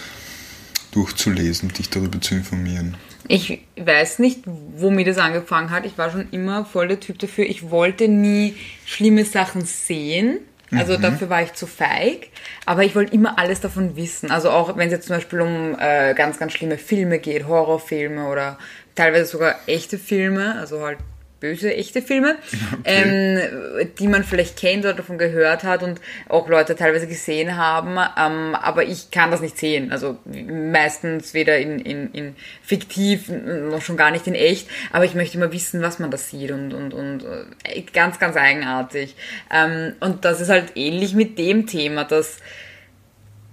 durchzulesen, 0.93 1.69
dich 1.71 1.91
darüber 1.91 2.21
zu 2.21 2.35
informieren? 2.35 2.97
Ich 3.27 3.61
weiß 3.77 4.19
nicht, 4.19 4.41
womit 4.45 5.07
das 5.07 5.19
angefangen 5.19 5.71
hat. 5.71 5.87
Ich 5.87 5.97
war 5.97 6.11
schon 6.11 6.29
immer 6.31 6.65
voll 6.65 6.89
der 6.89 7.01
Typ 7.01 7.19
dafür. 7.19 7.47
Ich 7.47 7.71
wollte 7.71 8.09
nie 8.09 8.55
schlimme 8.85 9.25
Sachen 9.25 9.65
sehen. 9.65 10.39
Also 10.71 10.99
mhm. 10.99 11.03
dafür 11.03 11.31
war 11.31 11.43
ich 11.43 11.55
zu 11.55 11.67
feig. 11.67 12.29
Aber 12.67 12.85
ich 12.85 12.95
wollte 12.95 13.15
immer 13.15 13.39
alles 13.39 13.61
davon 13.61 13.97
wissen. 13.97 14.31
Also 14.31 14.51
auch 14.51 14.77
wenn 14.77 14.89
es 14.89 14.93
jetzt 14.93 15.07
zum 15.07 15.17
Beispiel 15.17 15.41
um 15.41 15.77
äh, 15.79 16.15
ganz, 16.15 16.39
ganz 16.39 16.53
schlimme 16.53 16.77
Filme 16.77 17.19
geht, 17.19 17.47
Horrorfilme 17.47 18.29
oder 18.29 18.59
teilweise 18.95 19.27
sogar 19.27 19.59
echte 19.67 19.99
Filme, 19.99 20.59
also 20.59 20.81
halt 20.83 20.99
böse, 21.45 21.75
echte 21.75 22.01
Filme, 22.01 22.37
okay. 22.81 22.81
ähm, 22.85 23.89
die 23.99 24.09
man 24.09 24.25
vielleicht 24.25 24.57
kennt 24.57 24.85
oder 24.85 24.95
davon 24.95 25.19
gehört 25.19 25.63
hat 25.63 25.83
und 25.83 26.01
auch 26.27 26.49
Leute 26.49 26.75
teilweise 26.75 27.07
gesehen 27.07 27.59
haben, 27.59 27.99
ähm, 28.19 28.55
aber 28.55 28.85
ich 28.85 29.11
kann 29.11 29.31
das 29.31 29.43
nicht 29.43 29.59
sehen. 29.59 29.93
Also 29.93 30.17
meistens 30.25 31.35
weder 31.35 31.59
in, 31.59 31.81
in, 31.81 32.11
in 32.13 32.37
fiktiv, 32.63 33.29
noch 33.29 33.83
schon 33.83 33.99
gar 33.99 34.11
nicht 34.11 34.27
in 34.27 34.35
echt, 34.35 34.69
aber 34.91 35.05
ich 35.05 35.15
möchte 35.15 35.37
immer 35.37 35.53
wissen, 35.53 35.83
was 35.83 35.99
man 35.99 36.11
da 36.11 36.17
sieht 36.17 36.51
und, 36.51 36.73
und, 36.73 36.95
und 36.95 37.25
äh, 37.65 37.83
ganz, 37.93 38.19
ganz 38.19 38.37
eigenartig. 38.37 39.15
Ähm, 39.53 39.97
und 40.01 40.25
das 40.25 40.41
ist 40.41 40.49
halt 40.49 40.73
ähnlich 40.77 41.15
mit 41.15 41.39
dem 41.39 41.67
Thema, 41.67 42.05
dass 42.05 42.39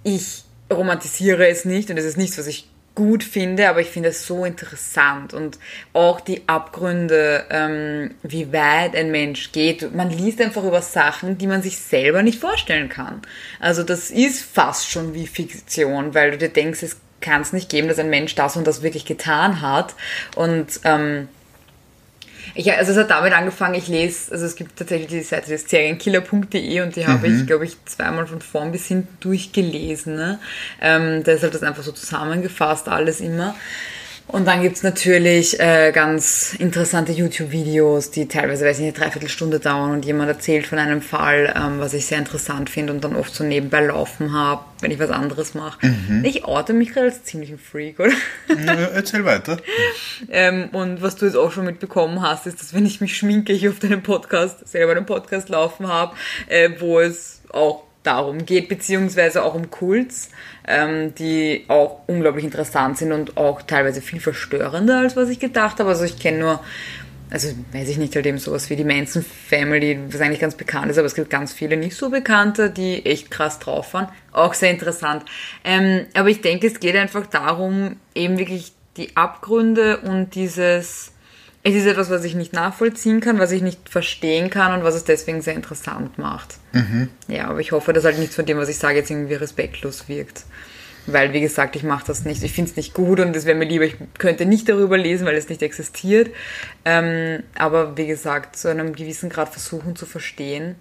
ich 0.02 0.44
romantisiere 0.72 1.46
es 1.46 1.66
nicht 1.66 1.90
und 1.90 1.98
es 1.98 2.06
ist 2.06 2.16
nichts, 2.16 2.38
was 2.38 2.46
ich 2.46 2.71
gut 2.94 3.24
finde, 3.24 3.68
aber 3.68 3.80
ich 3.80 3.88
finde 3.88 4.10
es 4.10 4.26
so 4.26 4.44
interessant 4.44 5.32
und 5.32 5.58
auch 5.92 6.20
die 6.20 6.46
Abgründe, 6.46 7.44
ähm, 7.50 8.14
wie 8.22 8.52
weit 8.52 8.94
ein 8.94 9.10
Mensch 9.10 9.52
geht. 9.52 9.94
Man 9.94 10.10
liest 10.10 10.40
einfach 10.40 10.64
über 10.64 10.82
Sachen, 10.82 11.38
die 11.38 11.46
man 11.46 11.62
sich 11.62 11.78
selber 11.78 12.22
nicht 12.22 12.38
vorstellen 12.38 12.88
kann. 12.88 13.22
Also 13.60 13.82
das 13.82 14.10
ist 14.10 14.42
fast 14.44 14.90
schon 14.90 15.14
wie 15.14 15.26
Fiktion, 15.26 16.14
weil 16.14 16.32
du 16.32 16.38
dir 16.38 16.50
denkst, 16.50 16.82
es 16.82 16.96
kann 17.20 17.42
es 17.42 17.52
nicht 17.52 17.70
geben, 17.70 17.88
dass 17.88 17.98
ein 17.98 18.10
Mensch 18.10 18.34
das 18.34 18.56
und 18.56 18.66
das 18.66 18.82
wirklich 18.82 19.06
getan 19.06 19.62
hat 19.62 19.94
und 20.34 20.80
ähm, 20.84 21.28
ich, 22.54 22.72
also 22.72 22.92
es 22.92 22.98
hat 22.98 23.10
damit 23.10 23.32
angefangen, 23.32 23.74
ich 23.74 23.88
lese, 23.88 24.32
also 24.32 24.44
es 24.44 24.56
gibt 24.56 24.76
tatsächlich 24.76 25.08
die 25.08 25.22
Seite 25.22 25.50
des 25.50 25.68
Serienkiller.de 25.68 26.80
und 26.82 26.96
die 26.96 27.06
habe 27.06 27.28
mhm. 27.28 27.40
ich, 27.40 27.46
glaube 27.46 27.64
ich, 27.64 27.76
zweimal 27.86 28.26
von 28.26 28.40
vorn 28.40 28.72
bis 28.72 28.86
hinten 28.86 29.16
durchgelesen. 29.20 30.16
Ne? 30.16 30.38
Ähm, 30.80 31.24
da 31.24 31.32
ist 31.32 31.42
halt 31.42 31.54
das 31.54 31.62
einfach 31.62 31.82
so 31.82 31.92
zusammengefasst, 31.92 32.88
alles 32.88 33.20
immer. 33.20 33.54
Und 34.28 34.46
dann 34.46 34.62
gibt's 34.62 34.82
natürlich 34.82 35.60
äh, 35.60 35.92
ganz 35.92 36.54
interessante 36.54 37.12
YouTube-Videos, 37.12 38.10
die 38.10 38.28
teilweise, 38.28 38.64
weiß 38.64 38.78
ich 38.78 38.86
nicht, 38.86 38.96
eine 38.96 39.04
Dreiviertelstunde 39.04 39.60
dauern 39.60 39.90
und 39.90 40.04
jemand 40.04 40.28
erzählt 40.30 40.66
von 40.66 40.78
einem 40.78 41.02
Fall, 41.02 41.52
ähm, 41.54 41.80
was 41.80 41.92
ich 41.92 42.06
sehr 42.06 42.18
interessant 42.18 42.70
finde 42.70 42.92
und 42.94 43.04
dann 43.04 43.14
oft 43.14 43.34
so 43.34 43.44
nebenbei 43.44 43.84
laufen 43.84 44.32
habe, 44.32 44.64
wenn 44.80 44.90
ich 44.90 44.98
was 44.98 45.10
anderes 45.10 45.54
mache. 45.54 45.86
Mhm. 45.86 46.24
Ich 46.24 46.44
orte 46.44 46.72
mich 46.72 46.92
gerade 46.92 47.08
als 47.08 47.24
ziemlich 47.24 47.50
ein 47.50 47.58
Freak, 47.58 48.00
oder? 48.00 48.12
Ja, 48.48 48.72
erzähl 48.94 49.24
weiter. 49.24 49.58
ähm, 50.30 50.70
und 50.72 51.02
was 51.02 51.16
du 51.16 51.26
jetzt 51.26 51.36
auch 51.36 51.52
schon 51.52 51.66
mitbekommen 51.66 52.22
hast, 52.22 52.46
ist, 52.46 52.60
dass 52.60 52.72
wenn 52.72 52.86
ich 52.86 53.00
mich 53.00 53.16
schminke, 53.16 53.52
ich 53.52 53.68
auf 53.68 53.80
deinem 53.80 54.02
Podcast, 54.02 54.66
selber 54.66 54.92
einen 54.92 55.06
Podcast 55.06 55.50
laufen 55.50 55.88
habe, 55.88 56.16
äh, 56.48 56.70
wo 56.78 57.00
es 57.00 57.42
auch 57.50 57.84
darum 58.02 58.44
geht, 58.44 58.68
beziehungsweise 58.68 59.44
auch 59.44 59.54
um 59.54 59.70
Kults, 59.70 60.30
ähm, 60.66 61.14
die 61.14 61.64
auch 61.68 62.00
unglaublich 62.06 62.44
interessant 62.44 62.98
sind 62.98 63.12
und 63.12 63.36
auch 63.36 63.62
teilweise 63.62 64.00
viel 64.00 64.20
verstörender, 64.20 64.98
als 64.98 65.16
was 65.16 65.28
ich 65.28 65.38
gedacht 65.38 65.78
habe. 65.78 65.90
Also 65.90 66.04
ich 66.04 66.18
kenne 66.18 66.38
nur, 66.38 66.60
also 67.30 67.48
weiß 67.72 67.88
ich 67.88 67.98
nicht, 67.98 68.14
halt 68.14 68.26
eben 68.26 68.38
sowas 68.38 68.70
wie 68.70 68.76
die 68.76 68.84
Manson 68.84 69.24
Family, 69.24 69.98
was 70.08 70.20
eigentlich 70.20 70.40
ganz 70.40 70.54
bekannt 70.54 70.90
ist, 70.90 70.98
aber 70.98 71.06
es 71.06 71.14
gibt 71.14 71.30
ganz 71.30 71.52
viele 71.52 71.76
nicht 71.76 71.96
so 71.96 72.10
bekannte, 72.10 72.70
die 72.70 73.06
echt 73.06 73.30
krass 73.30 73.58
drauf 73.58 73.94
waren. 73.94 74.08
Auch 74.32 74.54
sehr 74.54 74.70
interessant. 74.70 75.24
Ähm, 75.64 76.06
aber 76.14 76.28
ich 76.28 76.40
denke, 76.40 76.66
es 76.66 76.80
geht 76.80 76.96
einfach 76.96 77.26
darum, 77.26 77.96
eben 78.14 78.38
wirklich 78.38 78.72
die 78.96 79.16
Abgründe 79.16 79.98
und 79.98 80.34
dieses 80.34 81.11
es 81.64 81.74
ist 81.74 81.86
etwas, 81.86 82.10
was 82.10 82.24
ich 82.24 82.34
nicht 82.34 82.52
nachvollziehen 82.52 83.20
kann, 83.20 83.38
was 83.38 83.52
ich 83.52 83.62
nicht 83.62 83.88
verstehen 83.88 84.50
kann 84.50 84.72
und 84.78 84.84
was 84.84 84.96
es 84.96 85.04
deswegen 85.04 85.42
sehr 85.42 85.54
interessant 85.54 86.18
macht. 86.18 86.56
Mhm. 86.72 87.08
Ja, 87.28 87.48
aber 87.48 87.60
ich 87.60 87.70
hoffe, 87.72 87.92
dass 87.92 88.04
halt 88.04 88.18
nichts 88.18 88.34
von 88.34 88.46
dem, 88.46 88.58
was 88.58 88.68
ich 88.68 88.78
sage, 88.78 88.96
jetzt 88.96 89.10
irgendwie 89.10 89.34
respektlos 89.34 90.08
wirkt. 90.08 90.44
Weil, 91.06 91.32
wie 91.32 91.40
gesagt, 91.40 91.74
ich 91.74 91.82
mache 91.82 92.06
das 92.06 92.24
nicht, 92.24 92.42
ich 92.42 92.52
finde 92.52 92.70
es 92.70 92.76
nicht 92.76 92.94
gut 92.94 93.18
und 93.20 93.34
es 93.34 93.44
wäre 93.44 93.56
mir 93.56 93.64
lieber, 93.64 93.84
ich 93.84 93.96
könnte 94.18 94.46
nicht 94.46 94.68
darüber 94.68 94.96
lesen, 94.96 95.26
weil 95.26 95.36
es 95.36 95.48
nicht 95.48 95.62
existiert. 95.62 96.30
Ähm, 96.84 97.42
aber 97.56 97.96
wie 97.96 98.06
gesagt, 98.06 98.56
zu 98.56 98.68
einem 98.68 98.94
gewissen 98.94 99.30
Grad 99.30 99.48
versuchen 99.48 99.96
zu 99.96 100.06
verstehen. 100.06 100.76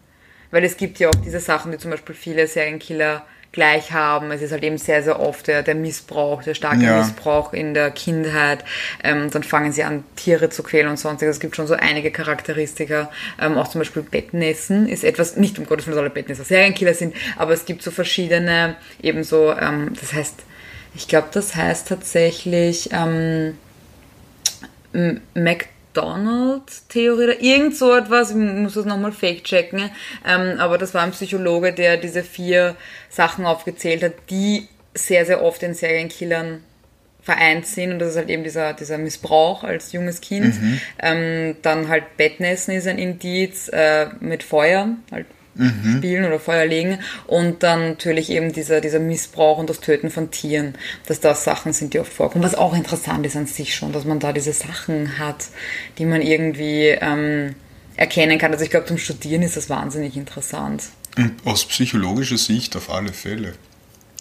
Weil 0.51 0.63
es 0.63 0.77
gibt 0.77 0.99
ja 0.99 1.09
auch 1.09 1.15
diese 1.23 1.39
Sachen, 1.39 1.71
die 1.71 1.77
zum 1.77 1.91
Beispiel 1.91 2.13
viele 2.13 2.45
Serienkiller 2.47 3.25
gleich 3.51 3.91
haben. 3.91 4.31
Es 4.31 4.41
ist 4.41 4.51
halt 4.51 4.63
eben 4.63 4.77
sehr, 4.77 5.03
sehr 5.03 5.19
oft 5.19 5.47
der, 5.47 5.61
der 5.63 5.75
Missbrauch, 5.75 6.43
der 6.43 6.53
starke 6.53 6.83
ja. 6.83 6.97
Missbrauch 6.97 7.53
in 7.53 7.73
der 7.73 7.91
Kindheit. 7.91 8.63
Ähm, 9.03 9.29
dann 9.29 9.43
fangen 9.43 9.71
sie 9.71 9.83
an, 9.83 10.03
Tiere 10.15 10.49
zu 10.49 10.63
quälen 10.63 10.87
und 10.87 10.97
sonstiges. 10.97 11.35
Es 11.35 11.39
gibt 11.39 11.55
schon 11.55 11.67
so 11.67 11.73
einige 11.73 12.11
Charakteristika. 12.11 13.11
Ähm, 13.39 13.57
auch 13.57 13.67
zum 13.67 13.79
Beispiel 13.79 14.03
Bettnässen 14.03 14.87
ist 14.87 15.03
etwas, 15.03 15.35
nicht 15.35 15.59
um 15.59 15.65
Gottes 15.65 15.87
Willen, 15.87 15.95
dass 15.95 16.01
alle 16.03 16.09
Bettnässer 16.09 16.43
Serienkiller 16.43 16.93
sind, 16.93 17.13
aber 17.37 17.53
es 17.53 17.65
gibt 17.65 17.83
so 17.83 17.91
verschiedene, 17.91 18.75
ebenso, 19.01 19.51
ähm, 19.53 19.93
das 19.99 20.13
heißt, 20.13 20.35
ich 20.95 21.07
glaube, 21.07 21.27
das 21.31 21.55
heißt 21.55 21.87
tatsächlich 21.87 22.89
ähm, 22.91 23.57
Mac 25.33 25.67
Donald-Theorie 25.93 27.23
oder 27.23 27.41
irgend 27.41 27.75
so 27.75 27.93
etwas, 27.95 28.31
ich 28.31 28.35
muss 28.35 28.73
das 28.73 28.85
nochmal 28.85 29.11
fake-checken, 29.11 29.91
ähm, 30.25 30.59
aber 30.59 30.77
das 30.77 30.93
war 30.93 31.03
ein 31.03 31.11
Psychologe, 31.11 31.73
der 31.73 31.97
diese 31.97 32.23
vier 32.23 32.75
Sachen 33.09 33.45
aufgezählt 33.45 34.03
hat, 34.03 34.13
die 34.29 34.67
sehr, 34.93 35.25
sehr 35.25 35.43
oft 35.43 35.63
in 35.63 35.73
Serienkillern 35.73 36.63
vereint 37.21 37.67
sind 37.67 37.91
und 37.93 37.99
das 37.99 38.11
ist 38.11 38.17
halt 38.17 38.29
eben 38.29 38.43
dieser, 38.43 38.73
dieser 38.73 38.97
Missbrauch 38.97 39.63
als 39.63 39.91
junges 39.91 40.21
Kind. 40.21 40.59
Mhm. 40.59 40.81
Ähm, 40.99 41.55
dann 41.61 41.87
halt 41.87 42.17
Bettnässen 42.17 42.73
ist 42.73 42.87
ein 42.87 42.97
Indiz 42.97 43.69
äh, 43.69 44.07
mit 44.19 44.43
Feuer, 44.43 44.89
halt 45.11 45.27
mhm. 45.55 45.97
spielen 45.97 46.25
oder 46.25 46.39
Feuer 46.39 46.65
legen 46.65 46.99
und 47.27 47.63
dann 47.63 47.89
natürlich 47.89 48.29
eben 48.29 48.53
dieser, 48.53 48.81
dieser 48.81 48.99
Missbrauch 48.99 49.57
und 49.57 49.69
das 49.69 49.79
Töten 49.79 50.09
von 50.09 50.31
Tieren, 50.31 50.75
dass 51.07 51.19
das 51.19 51.43
Sachen 51.43 51.73
sind, 51.73 51.93
die 51.93 51.99
oft 51.99 52.13
vorkommen. 52.13 52.43
Was 52.43 52.55
auch 52.55 52.73
interessant 52.73 53.25
ist 53.25 53.35
an 53.35 53.47
sich 53.47 53.75
schon, 53.75 53.91
dass 53.91 54.05
man 54.05 54.19
da 54.19 54.33
diese 54.33 54.53
Sachen 54.53 55.19
hat, 55.19 55.47
die 55.97 56.05
man 56.05 56.21
irgendwie 56.21 56.87
ähm, 56.87 57.55
erkennen 57.95 58.37
kann. 58.37 58.51
Also 58.51 58.63
ich 58.63 58.71
glaube, 58.71 58.85
zum 58.85 58.97
Studieren 58.97 59.41
ist 59.41 59.57
das 59.57 59.69
wahnsinnig 59.69 60.17
interessant. 60.17 60.83
Und 61.17 61.33
aus 61.45 61.65
psychologischer 61.65 62.37
Sicht 62.37 62.75
auf 62.75 62.89
alle 62.89 63.13
Fälle. 63.13 63.53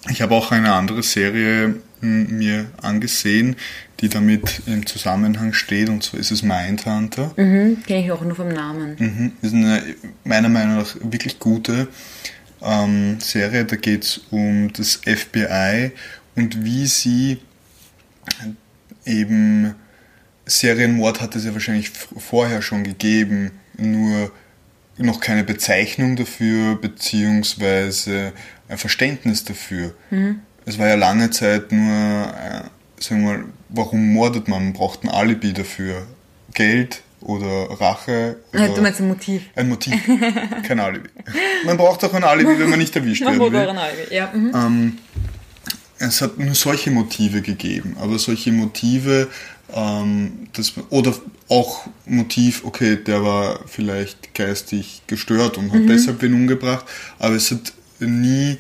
Ich 0.08 0.22
habe 0.22 0.34
auch 0.34 0.50
eine 0.50 0.72
andere 0.72 1.02
Serie 1.02 1.76
mir 2.00 2.66
angesehen, 2.80 3.56
die 4.00 4.08
damit 4.08 4.62
im 4.66 4.86
Zusammenhang 4.86 5.52
steht, 5.52 5.88
und 5.88 6.02
zwar 6.02 6.20
ist 6.20 6.30
es 6.30 6.42
Mindhunter. 6.42 7.32
Mhm, 7.36 7.82
kenne 7.86 8.04
ich 8.04 8.12
auch 8.12 8.22
nur 8.22 8.34
vom 8.34 8.48
Namen. 8.48 8.96
Mhm, 8.98 9.32
ist 9.42 9.54
eine 9.54 9.82
meiner 10.24 10.48
Meinung 10.48 10.76
nach 10.76 10.96
wirklich 11.02 11.38
gute 11.38 11.88
ähm, 12.62 13.20
Serie. 13.20 13.64
Da 13.64 13.76
geht 13.76 14.04
es 14.04 14.20
um 14.30 14.72
das 14.72 15.00
FBI 15.04 15.92
und 16.36 16.64
wie 16.64 16.86
sie 16.86 17.38
eben 19.04 19.74
Serienmord 20.46 21.20
hat 21.20 21.36
es 21.36 21.44
ja 21.44 21.52
wahrscheinlich 21.52 21.90
vorher 21.90 22.62
schon 22.62 22.84
gegeben, 22.84 23.52
nur 23.76 24.32
noch 24.98 25.20
keine 25.20 25.44
Bezeichnung 25.44 26.16
dafür, 26.16 26.76
beziehungsweise 26.76 28.32
ein 28.68 28.78
Verständnis 28.78 29.44
dafür. 29.44 29.94
Mhm. 30.10 30.40
Es 30.66 30.78
war 30.78 30.88
ja 30.88 30.94
lange 30.94 31.30
Zeit 31.30 31.72
nur, 31.72 31.90
äh, 31.90 32.62
sagen 33.02 33.22
wir 33.24 33.38
mal, 33.38 33.44
warum 33.68 34.12
mordet 34.12 34.48
man? 34.48 34.64
Man 34.64 34.72
braucht 34.72 35.04
ein 35.04 35.08
Alibi 35.08 35.52
dafür. 35.52 36.06
Geld 36.54 37.02
oder 37.20 37.70
Rache. 37.80 38.36
Oder 38.52 38.68
du 38.68 38.82
meinst 38.82 39.00
ein 39.00 39.08
Motiv? 39.08 39.42
Ein 39.54 39.68
Motiv, 39.68 39.94
kein 40.66 40.80
Alibi. 40.80 41.08
Man 41.64 41.76
braucht 41.76 42.04
auch 42.04 42.14
ein 42.14 42.24
Alibi, 42.24 42.58
wenn 42.58 42.70
man 42.70 42.78
nicht 42.78 42.94
erwischt 42.96 43.20
wird. 43.20 43.30
Man 43.38 43.50
braucht 43.50 43.66
auch 43.66 43.70
ein 43.70 43.78
Alibi, 43.78 44.14
ja. 44.14 44.30
Mhm. 44.32 44.52
Ähm, 44.54 44.98
es 45.98 46.22
hat 46.22 46.38
nur 46.38 46.54
solche 46.54 46.90
Motive 46.90 47.42
gegeben, 47.42 47.96
aber 48.00 48.18
solche 48.18 48.52
Motive, 48.52 49.28
ähm, 49.74 50.48
das, 50.54 50.72
oder 50.88 51.14
auch 51.48 51.86
Motiv, 52.06 52.64
okay, 52.64 52.96
der 52.96 53.22
war 53.22 53.60
vielleicht 53.66 54.34
geistig 54.34 55.02
gestört 55.06 55.58
und 55.58 55.72
hat 55.72 55.80
mhm. 55.80 55.88
deshalb 55.88 56.22
wen 56.22 56.32
umgebracht, 56.32 56.86
aber 57.18 57.34
es 57.34 57.50
hat 57.50 57.74
nie 57.98 58.56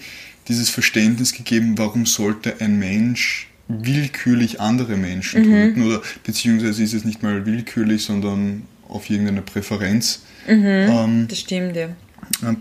dieses 0.50 0.68
Verständnis 0.68 1.32
gegeben, 1.32 1.78
warum 1.78 2.04
sollte 2.04 2.60
ein 2.60 2.78
Mensch 2.78 3.48
willkürlich 3.68 4.60
andere 4.60 4.96
Menschen 4.96 5.42
mhm. 5.42 5.52
töten 5.52 5.82
oder 5.86 6.02
beziehungsweise 6.24 6.82
ist 6.82 6.92
es 6.92 7.04
nicht 7.04 7.22
mal 7.22 7.46
willkürlich, 7.46 8.04
sondern 8.04 8.62
auf 8.88 9.08
irgendeine 9.08 9.42
Präferenz 9.42 10.22
mhm, 10.48 10.64
ähm, 10.66 11.26
das 11.28 11.38
stimmt, 11.38 11.76
ja. 11.76 11.88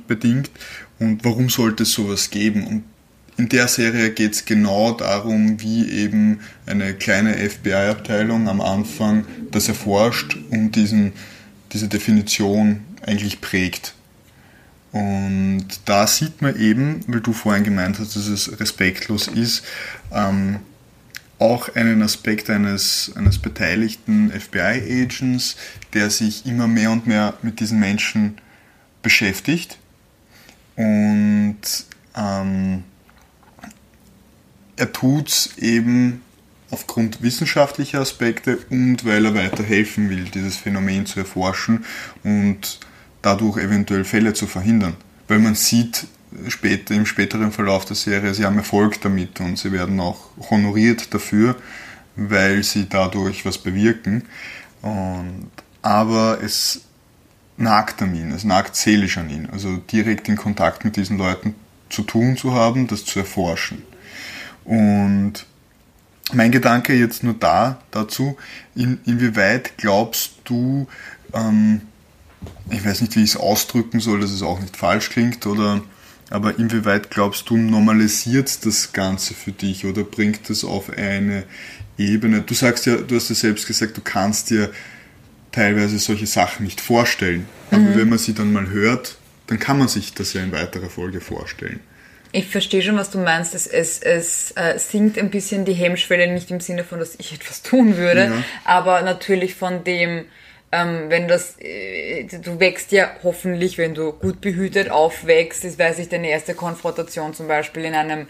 bedingt. 0.08 0.51
Und 1.00 1.25
warum 1.25 1.50
sollte 1.50 1.84
es 1.84 1.91
sowas 1.93 2.29
geben? 2.29 2.67
Und 2.67 2.84
in 3.38 3.50
der 3.50 3.67
Serie 3.67 4.12
geht 4.12 4.34
es 4.34 4.46
genau 4.46 4.91
darum, 4.91 5.62
wie 5.62 5.89
eben 5.89 6.41
eine 6.65 6.93
kleine 6.93 7.36
FBI-Abteilung 7.38 8.50
am 8.50 8.60
Anfang 8.62 9.25
das 9.50 9.69
erforscht 9.69 10.38
und 10.51 10.75
diesen, 10.75 11.13
diese 11.72 11.88
Definition 11.88 12.81
eigentlich 13.01 13.39
prägt. 13.41 13.93
Und 14.91 15.67
da 15.86 16.08
sieht 16.08 16.41
man 16.41 16.60
eben, 16.60 17.03
weil 17.08 17.22
du 17.22 17.34
vorhin 17.34 17.63
gemeint 17.63 18.00
hast, 18.00 18.15
dass 18.15 18.27
es 18.27 18.60
respektlos 18.60 19.27
ist, 19.27 19.63
ähm, 20.12 20.60
auch 21.38 21.74
einen 21.75 22.01
Aspekt 22.01 22.50
eines, 22.50 23.12
eines 23.15 23.39
beteiligten 23.39 24.31
FBI-Agents, 24.31 25.55
der 25.93 26.10
sich 26.10 26.46
immer 26.46 26.67
mehr 26.67 26.91
und 26.91 27.08
mehr 27.08 27.36
mit 27.41 27.60
diesen 27.60 27.79
Menschen 27.79 28.39
beschäftigt. 29.01 29.77
Und 30.75 31.62
ähm, 32.15 32.84
er 34.75 34.91
tut 34.91 35.29
es 35.29 35.58
eben 35.58 36.22
aufgrund 36.72 37.22
wissenschaftlicher 37.22 38.00
Aspekte 38.00 38.58
und 38.69 39.05
weil 39.05 39.25
er 39.25 39.36
weiter 39.36 39.63
helfen 39.63 40.10
will, 40.10 40.25
dieses 40.25 40.58
Phänomen 40.58 41.05
zu 41.05 41.19
erforschen 41.19 41.86
und 42.24 42.79
dadurch 43.21 43.57
eventuell 43.57 44.03
Fälle 44.03 44.33
zu 44.33 44.47
verhindern. 44.47 44.95
Weil 45.27 45.39
man 45.39 45.55
sieht 45.55 46.07
später, 46.47 46.93
im 46.93 47.05
späteren 47.05 47.51
Verlauf 47.51 47.85
der 47.85 47.95
Serie, 47.95 48.33
sie 48.33 48.45
haben 48.45 48.57
Erfolg 48.57 49.01
damit 49.01 49.39
und 49.39 49.57
sie 49.57 49.71
werden 49.71 49.99
auch 49.99 50.29
honoriert 50.49 51.13
dafür, 51.13 51.55
weil 52.15 52.63
sie 52.63 52.88
dadurch 52.89 53.45
was 53.45 53.57
bewirken. 53.57 54.23
Und, 54.81 55.49
aber 55.81 56.39
es 56.43 56.81
nagt 57.57 58.01
an 58.01 58.15
ihn, 58.15 58.31
es 58.31 58.43
nagt 58.43 58.75
seelisch 58.75 59.17
an 59.17 59.29
ihn. 59.29 59.49
Also 59.51 59.77
direkt 59.77 60.29
in 60.29 60.38
Kontakt 60.38 60.85
mit 60.85 60.95
diesen 60.95 61.17
Leuten 61.17 61.55
zu 61.89 62.03
tun 62.03 62.38
zu 62.38 62.53
haben, 62.53 62.88
das 62.88 63.05
zu 63.05 63.19
erforschen. 63.19 63.83
Und 64.63 65.45
mein 66.31 66.51
Gedanke 66.51 66.93
jetzt 66.93 67.23
nur 67.23 67.33
da 67.33 67.81
dazu, 67.91 68.38
in, 68.75 68.99
inwieweit 69.05 69.77
glaubst 69.77 70.33
du, 70.45 70.88
ähm, 71.33 71.81
ich 72.69 72.86
weiß 72.86 73.01
nicht, 73.01 73.15
wie 73.15 73.24
ich 73.24 73.31
es 73.31 73.38
ausdrücken 73.38 74.00
soll, 74.00 74.22
dass 74.22 74.31
es 74.31 74.41
auch 74.41 74.60
nicht 74.60 74.77
falsch 74.77 75.10
klingt, 75.10 75.46
oder 75.46 75.81
aber 76.29 76.60
inwieweit 76.60 77.10
glaubst 77.10 77.50
du, 77.50 77.58
normalisiert 77.58 78.65
das 78.65 78.93
Ganze 78.93 79.34
für 79.34 79.51
dich 79.51 79.86
oder 79.86 80.03
bringt 80.03 80.50
es 80.50 80.63
auf 80.63 80.91
eine 80.91 81.43
Ebene? 81.98 82.41
Du 82.41 82.53
sagst 82.53 82.86
ja, 82.86 82.98
du 82.98 83.15
hast 83.15 83.29
ja 83.29 83.36
selbst 83.36 83.65
gesagt, 83.65 83.98
du 83.98 84.01
kannst 84.01 84.51
dir 84.51 84.72
teilweise 85.51 85.98
solche 85.98 86.27
Sachen 86.27 86.65
nicht 86.65 86.81
vorstellen. 86.81 87.48
Aber 87.72 87.81
mhm. 87.81 87.98
wenn 87.98 88.10
man 88.10 88.19
sie 88.19 88.34
dann 88.34 88.53
mal 88.53 88.69
hört, 88.69 89.17
dann 89.48 89.58
kann 89.58 89.79
man 89.79 89.88
sich 89.88 90.13
das 90.13 90.34
ja 90.34 90.43
in 90.43 90.51
weiterer 90.51 90.89
Folge 90.89 91.19
vorstellen. 91.19 91.79
Ich 92.31 92.48
verstehe 92.48 92.84
schon, 92.84 92.96
was 92.96 93.10
du 93.10 93.17
meinst. 93.17 93.55
Es, 93.55 93.65
es, 93.65 94.00
es 94.00 94.51
äh, 94.51 94.77
sinkt 94.77 95.17
ein 95.17 95.31
bisschen 95.31 95.65
die 95.65 95.74
Hemmschwelle, 95.74 96.31
nicht 96.31 96.51
im 96.51 96.60
Sinne 96.60 96.84
von, 96.84 97.00
dass 97.00 97.15
ich 97.17 97.34
etwas 97.34 97.63
tun 97.63 97.98
würde, 97.98 98.25
ja. 98.25 98.43
aber 98.65 99.01
natürlich 99.01 99.55
von 99.55 99.84
dem, 99.84 100.25
ähm, 100.71 101.09
wenn 101.09 101.27
das, 101.27 101.55
äh, 101.59 102.25
du 102.25 102.59
wächst 102.59 102.91
ja 102.91 103.11
hoffentlich, 103.23 103.77
wenn 103.77 103.95
du 103.95 104.11
gut 104.11 104.41
behütet 104.41 104.91
aufwächst, 104.91 105.63
das 105.63 105.79
weiß 105.79 105.99
ich, 105.99 106.09
deine 106.09 106.29
erste 106.29 106.53
Konfrontation 106.53 107.33
zum 107.33 107.47
Beispiel 107.47 107.85
in 107.85 107.95
einem 107.95 108.27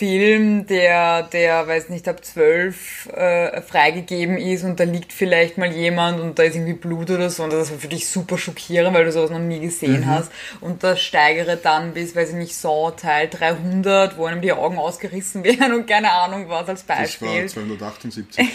Film, 0.00 0.66
der, 0.66 1.24
der, 1.24 1.68
weiß 1.68 1.90
nicht, 1.90 2.08
ab 2.08 2.24
zwölf 2.24 3.06
äh, 3.12 3.60
freigegeben 3.60 4.38
ist 4.38 4.64
und 4.64 4.80
da 4.80 4.84
liegt 4.84 5.12
vielleicht 5.12 5.58
mal 5.58 5.70
jemand 5.70 6.20
und 6.20 6.38
da 6.38 6.44
ist 6.44 6.54
irgendwie 6.54 6.72
Blut 6.72 7.10
oder 7.10 7.28
so 7.28 7.42
und 7.42 7.52
das 7.52 7.70
ist 7.70 7.82
für 7.82 7.88
dich 7.88 8.08
super 8.08 8.38
schockierend, 8.38 8.94
weil 8.94 9.04
du 9.04 9.12
sowas 9.12 9.28
noch 9.28 9.38
nie 9.38 9.60
gesehen 9.60 10.00
mhm. 10.00 10.06
hast 10.06 10.32
und 10.62 10.82
das 10.82 11.02
steigere 11.02 11.58
dann 11.58 11.92
bis, 11.92 12.16
weiß 12.16 12.30
ich 12.30 12.36
nicht, 12.36 12.56
so 12.56 12.90
Teil 12.92 13.28
300, 13.28 14.16
wo 14.16 14.24
einem 14.24 14.40
die 14.40 14.52
Augen 14.52 14.78
ausgerissen 14.78 15.44
werden 15.44 15.74
und 15.74 15.86
keine 15.86 16.10
Ahnung 16.12 16.48
was 16.48 16.66
als 16.66 16.82
Beispiel. 16.82 17.42
Das 17.42 17.54
war 17.56 17.64
278. 17.64 18.46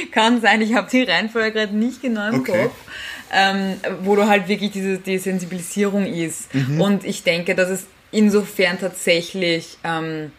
Kann 0.10 0.40
sein, 0.40 0.60
ich 0.62 0.74
habe 0.74 0.90
die 0.90 1.04
Reihenfolge 1.04 1.52
gerade 1.52 1.76
nicht 1.76 2.02
genau 2.02 2.28
im 2.28 2.40
okay. 2.40 2.64
Kopf. 2.64 2.74
Ähm, 3.32 3.74
wo 4.02 4.16
du 4.16 4.26
halt 4.26 4.48
wirklich 4.48 4.72
diese 4.72 4.98
die 4.98 5.18
Sensibilisierung 5.18 6.06
ist. 6.06 6.52
Mhm. 6.52 6.80
Und 6.80 7.04
ich 7.04 7.22
denke, 7.22 7.54
dass 7.54 7.68
es 7.68 7.86
insofern 8.10 8.80
tatsächlich 8.80 9.76
ähm, 9.84 10.32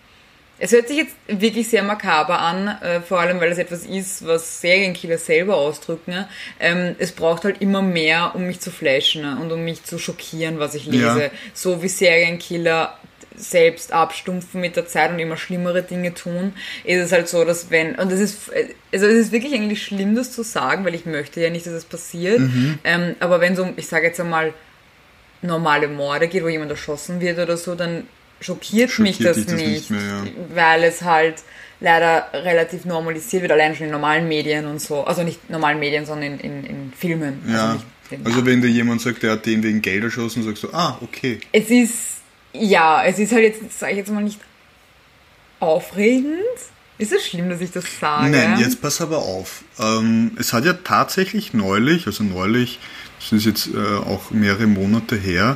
es 0.60 0.72
hört 0.72 0.88
sich 0.88 0.98
jetzt 0.98 1.16
wirklich 1.28 1.70
sehr 1.70 1.84
makaber 1.84 2.39
an, 2.39 2.68
äh, 2.68 3.01
vor 3.01 3.20
allem 3.20 3.39
weil 3.39 3.51
es 3.51 3.58
etwas 3.58 3.86
ist, 3.86 4.28
was 4.28 4.62
Serienkiller 4.62 5.18
selber 5.18 5.56
ausdrücken. 5.56 6.25
Ähm, 6.60 6.96
es 7.00 7.13
braucht 7.13 7.46
halt 7.46 7.62
immer 7.62 7.82
mehr, 7.82 8.34
um 8.36 8.46
mich 8.46 8.60
zu 8.60 8.70
flashen 8.70 9.25
und 9.38 9.51
um 9.51 9.63
mich 9.63 9.84
zu 9.84 9.98
schockieren, 9.98 10.60
was 10.60 10.75
ich 10.75 10.86
lese. 10.86 11.24
Ja. 11.24 11.30
So 11.54 11.82
wie 11.82 11.88
Serienkiller 11.88 12.98
selbst 13.36 13.94
abstumpfen 13.94 14.60
mit 14.60 14.75
der 14.75 14.86
Zeit 14.86 15.12
und 15.12 15.20
immer 15.20 15.38
schlimmere 15.38 15.82
Dinge 15.82 16.13
tun, 16.13 16.54
ist 16.84 17.06
es 17.06 17.12
halt 17.13 17.30
so, 17.30 17.46
dass 17.46 17.72
wenn, 17.72 17.96
und 17.96 18.12
es 18.12 18.20
ist, 18.20 18.51
also 18.92 19.06
es 19.06 19.13
ist 19.13 19.32
wirklich 19.32 19.54
eigentlich 19.54 19.82
schlimm, 19.82 20.13
das 20.13 20.34
zu 20.34 20.44
sagen, 20.44 20.84
weil 20.84 20.94
ich 20.94 21.06
möchte 21.06 21.39
ja 21.39 21.50
nicht, 21.50 21.66
dass 21.66 21.74
es 21.74 21.86
passiert, 21.86 22.39
mhm. 22.39 22.80
ähm, 22.84 23.16
aber 23.22 23.39
wenn 23.39 23.56
so, 23.56 23.70
ich 23.78 23.88
sage 23.88 24.08
jetzt 24.08 24.20
einmal, 24.20 24.54
normale 25.42 25.88
Morde 25.88 26.28
geht, 26.28 26.44
wo 26.44 26.50
jemand 26.50 26.70
erschossen 26.70 27.22
wird 27.22 27.39
oder 27.39 27.56
so, 27.56 27.75
dann 27.75 28.08
schockiert, 28.39 28.91
schockiert 28.91 29.00
mich 29.00 29.17
das, 29.17 29.46
das 29.46 29.53
nicht, 29.55 29.67
nicht 29.67 29.89
mehr, 29.91 30.01
ja. 30.01 30.24
weil 30.53 30.84
es 30.84 31.01
halt 31.01 31.36
leider 31.79 32.27
relativ 32.34 32.86
normalisiert 32.86 33.43
wird, 33.43 33.51
allein 33.51 33.75
schon 33.75 33.86
in 33.86 33.91
normalen 33.91 34.27
Medien 34.27 34.65
und 34.65 34.81
so. 34.81 35.03
Also 35.03 35.24
nicht 35.24 35.50
normalen 35.50 35.79
Medien, 35.79 36.05
sondern 36.05 36.34
in, 36.34 36.39
in, 36.39 36.63
in 36.65 36.93
Filmen. 36.98 37.41
Also 37.46 37.58
ja. 37.58 37.79
Also, 38.12 38.24
also 38.25 38.46
wenn 38.46 38.62
dir 38.62 38.69
jemand 38.69 39.01
sagt, 39.01 39.24
der 39.24 39.34
hat 39.34 39.46
den 39.46 39.63
wegen 39.63 39.81
Geld 39.81 40.03
erschossen, 40.03 40.43
sagst 40.43 40.63
du, 40.63 40.74
ah, 40.74 40.98
okay. 41.01 41.39
Es 41.51 41.69
ist, 41.69 42.17
ja, 42.53 43.03
es 43.05 43.19
ist 43.19 43.31
halt 43.31 43.43
jetzt, 43.43 43.79
sage 43.79 43.93
ich 43.93 43.98
jetzt 44.00 44.11
mal 44.11 44.24
nicht 44.24 44.40
aufregend. 45.59 46.35
Ist 46.98 47.14
es 47.14 47.25
schlimm, 47.25 47.50
dass 47.50 47.61
ich 47.61 47.72
das 47.72 47.85
sage? 48.00 48.29
Nein, 48.29 48.59
jetzt 48.59 48.81
pass 48.81 49.00
aber 49.00 49.20
auf. 49.20 49.64
Ähm, 49.79 50.31
es 50.37 50.51
hat 50.51 50.66
ja 50.66 50.74
tatsächlich 50.74 51.53
neulich, 51.53 52.07
also 52.07 52.24
neulich, 52.24 52.79
das 53.20 53.31
ist 53.31 53.46
jetzt 53.46 53.70
äh, 53.74 53.77
auch 53.77 54.31
mehrere 54.31 54.68
Monate 54.68 55.16
her, 55.16 55.55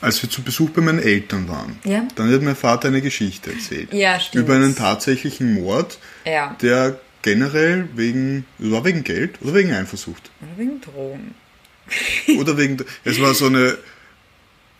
als 0.00 0.22
wir 0.22 0.30
zu 0.30 0.42
Besuch 0.42 0.70
bei 0.70 0.80
meinen 0.80 1.00
Eltern 1.00 1.48
waren, 1.48 1.78
ja. 1.84 2.06
dann 2.14 2.32
hat 2.32 2.42
mein 2.42 2.56
Vater 2.56 2.88
eine 2.88 3.02
Geschichte 3.02 3.52
erzählt. 3.52 3.92
Ja. 3.92 4.18
Über 4.32 4.54
einen 4.54 4.76
tatsächlichen 4.76 5.54
Mord, 5.54 5.98
ja. 6.24 6.56
der 6.60 6.98
generell 7.22 7.88
wegen, 7.94 8.46
war 8.58 8.84
wegen 8.84 9.04
Geld 9.04 9.40
oder 9.42 9.54
wegen 9.54 9.72
Eifersucht? 9.72 10.30
Oder 10.40 10.58
wegen 10.58 10.80
Drogen. 10.80 11.34
oder 12.38 12.56
wegen, 12.56 12.78
es 13.04 13.20
war 13.20 13.34
so 13.34 13.46
eine, 13.46 13.78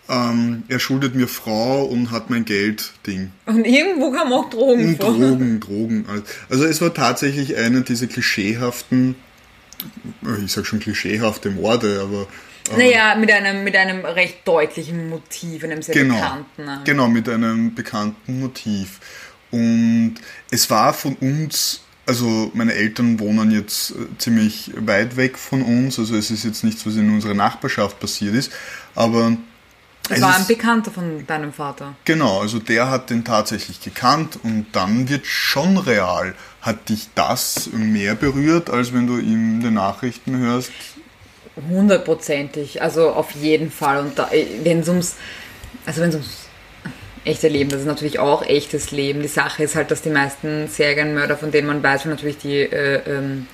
ähm, 0.09 0.63
er 0.69 0.79
schuldet 0.79 1.15
mir 1.15 1.29
Frau 1.29 1.85
und 1.85 2.11
hat 2.11 2.31
mein 2.31 2.45
Geld-Ding. 2.45 3.33
Und 3.47 3.65
irgendwo 3.65 4.11
kam 4.11 4.33
auch 4.33 4.49
Drogen 4.51 4.89
und 4.89 4.97
vor. 4.97 5.13
Drogen, 5.13 5.61
Drogen. 5.61 6.07
Also 6.49 6.65
es 6.65 6.81
war 6.81 6.95
tatsächlich 6.95 7.57
einer 7.57 7.83
dieser 7.83 8.07
klischeehaften, 8.07 9.17
ich 10.45 10.53
sag 10.53 10.67
schon 10.67 10.81
klischeehafte 10.81 11.51
Morde, 11.51 12.01
aber 12.03 12.27
naja, 12.77 13.15
mit 13.15 13.31
einem, 13.31 13.65
mit 13.65 13.77
einem 13.77 14.05
recht 14.05 14.47
deutlichen 14.47 15.09
Motiv, 15.09 15.65
einem 15.65 15.83
sehr 15.83 15.95
genau, 15.95 16.15
bekannten. 16.15 16.85
Genau, 16.85 17.09
mit 17.09 17.29
einem 17.29 17.75
bekannten 17.75 18.41
Motiv. 18.41 19.01
Und 19.51 20.17
es 20.51 20.69
war 20.71 20.93
von 20.93 21.15
uns, 21.17 21.83
also 22.07 22.51
meine 22.55 22.75
Eltern 22.75 23.19
wohnen 23.19 23.51
jetzt 23.51 23.93
äh, 23.93 23.95
ziemlich 24.19 24.73
weit 24.77 25.17
weg 25.17 25.39
von 25.39 25.63
uns, 25.63 25.99
also 25.99 26.17
es 26.17 26.31
ist 26.31 26.45
jetzt 26.45 26.65
nichts, 26.65 26.87
was 26.87 26.97
in 26.97 27.11
unserer 27.11 27.35
Nachbarschaft 27.35 27.99
passiert 27.99 28.35
ist, 28.35 28.53
aber 28.95 29.37
es 30.11 30.23
war 30.23 30.37
ein 30.37 30.47
Bekannter 30.47 30.91
von 30.91 31.27
deinem 31.27 31.53
Vater. 31.53 31.95
Genau, 32.05 32.41
also 32.41 32.59
der 32.59 32.89
hat 32.91 33.11
den 33.11 33.25
tatsächlich 33.25 33.81
gekannt 33.81 34.39
und 34.43 34.67
dann 34.73 35.09
wird 35.09 35.27
schon 35.27 35.77
real. 35.77 36.35
Hat 36.63 36.89
dich 36.89 37.09
das 37.15 37.71
mehr 37.73 38.15
berührt, 38.15 38.71
als 38.71 38.95
wenn 38.95 39.07
du 39.07 39.19
in 39.19 39.61
den 39.61 39.75
Nachrichten 39.75 40.39
hörst, 40.39 40.71
Hundertprozentig, 41.69 42.83
also 42.83 43.11
auf 43.11 43.33
jeden 43.33 43.71
Fall. 43.71 43.99
Und 43.99 44.13
wenn 44.63 44.81
es 44.81 44.89
ums, 44.89 45.17
also 45.87 46.03
wenn 46.03 46.11
es 46.11 46.15
ums 46.15 46.49
echte 47.25 47.49
Leben, 47.49 47.71
das 47.71 47.81
ist 47.81 47.87
natürlich 47.87 48.19
auch 48.19 48.45
echtes 48.45 48.91
Leben. 48.91 49.23
Die 49.23 49.29
Sache 49.29 49.65
ist 49.65 49.75
halt, 49.75 49.91
dass 49.91 50.03
die 50.03 50.11
meisten 50.11 50.69
Serienmörder, 50.69 51.37
von 51.37 51.51
denen 51.51 51.67
man 51.67 51.83
weiß, 51.83 52.05
weil 52.05 52.15
natürlich 52.15 52.39
die 52.39 52.61
äh, 52.61 53.01
ähm, 53.07 53.47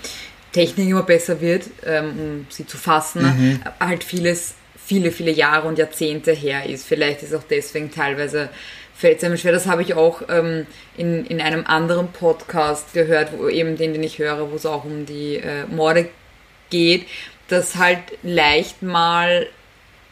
Technik 0.52 0.88
immer 0.88 1.02
besser 1.02 1.40
wird, 1.40 1.64
ähm, 1.84 2.10
um 2.18 2.46
sie 2.50 2.66
zu 2.66 2.76
fassen, 2.76 3.22
mhm. 3.22 3.60
halt 3.80 4.04
vieles, 4.04 4.54
viele, 4.84 5.10
viele 5.10 5.32
Jahre 5.32 5.66
und 5.66 5.78
Jahrzehnte 5.78 6.32
her 6.32 6.66
ist. 6.66 6.86
Vielleicht 6.86 7.22
ist 7.22 7.34
auch 7.34 7.42
deswegen 7.48 7.90
teilweise 7.90 8.50
fällt 8.94 9.18
es 9.18 9.24
einem 9.24 9.36
schwer. 9.36 9.52
Das 9.52 9.66
habe 9.66 9.82
ich 9.82 9.94
auch 9.94 10.22
ähm, 10.28 10.66
in, 10.96 11.26
in 11.26 11.40
einem 11.40 11.64
anderen 11.66 12.08
Podcast 12.08 12.92
gehört, 12.92 13.30
wo 13.36 13.48
eben 13.48 13.76
den, 13.76 13.92
den 13.92 14.02
ich 14.02 14.18
höre, 14.18 14.50
wo 14.50 14.54
es 14.54 14.66
auch 14.66 14.84
um 14.84 15.06
die 15.06 15.36
äh, 15.36 15.66
Morde 15.66 16.08
geht 16.70 17.06
dass 17.48 17.76
halt 17.76 18.00
leicht 18.22 18.83
mal, 18.83 19.48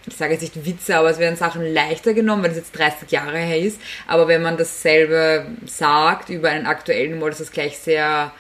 ich 0.07 0.17
sage 0.17 0.33
jetzt 0.33 0.43
nicht 0.43 0.67
Witze, 0.67 0.97
aber 0.97 1.11
es 1.11 1.19
werden 1.19 1.37
Sachen 1.37 1.73
leichter 1.73 2.15
genommen, 2.15 2.43
wenn 2.43 2.51
es 2.51 2.57
jetzt 2.57 2.77
30 2.77 3.11
Jahre 3.11 3.39
her 3.39 3.59
ist. 3.59 3.81
Aber 4.07 4.29
wenn 4.29 4.43
man 4.43 4.57
dasselbe 4.57 5.47
sagt 5.67 6.29
über 6.29 6.51
einen 6.51 6.67
aktuellen 6.67 7.19
Mord, 7.19 7.33
ist 7.33 7.41
das 7.41 7.53
gleich 7.53 7.79
sehr 7.79 8.33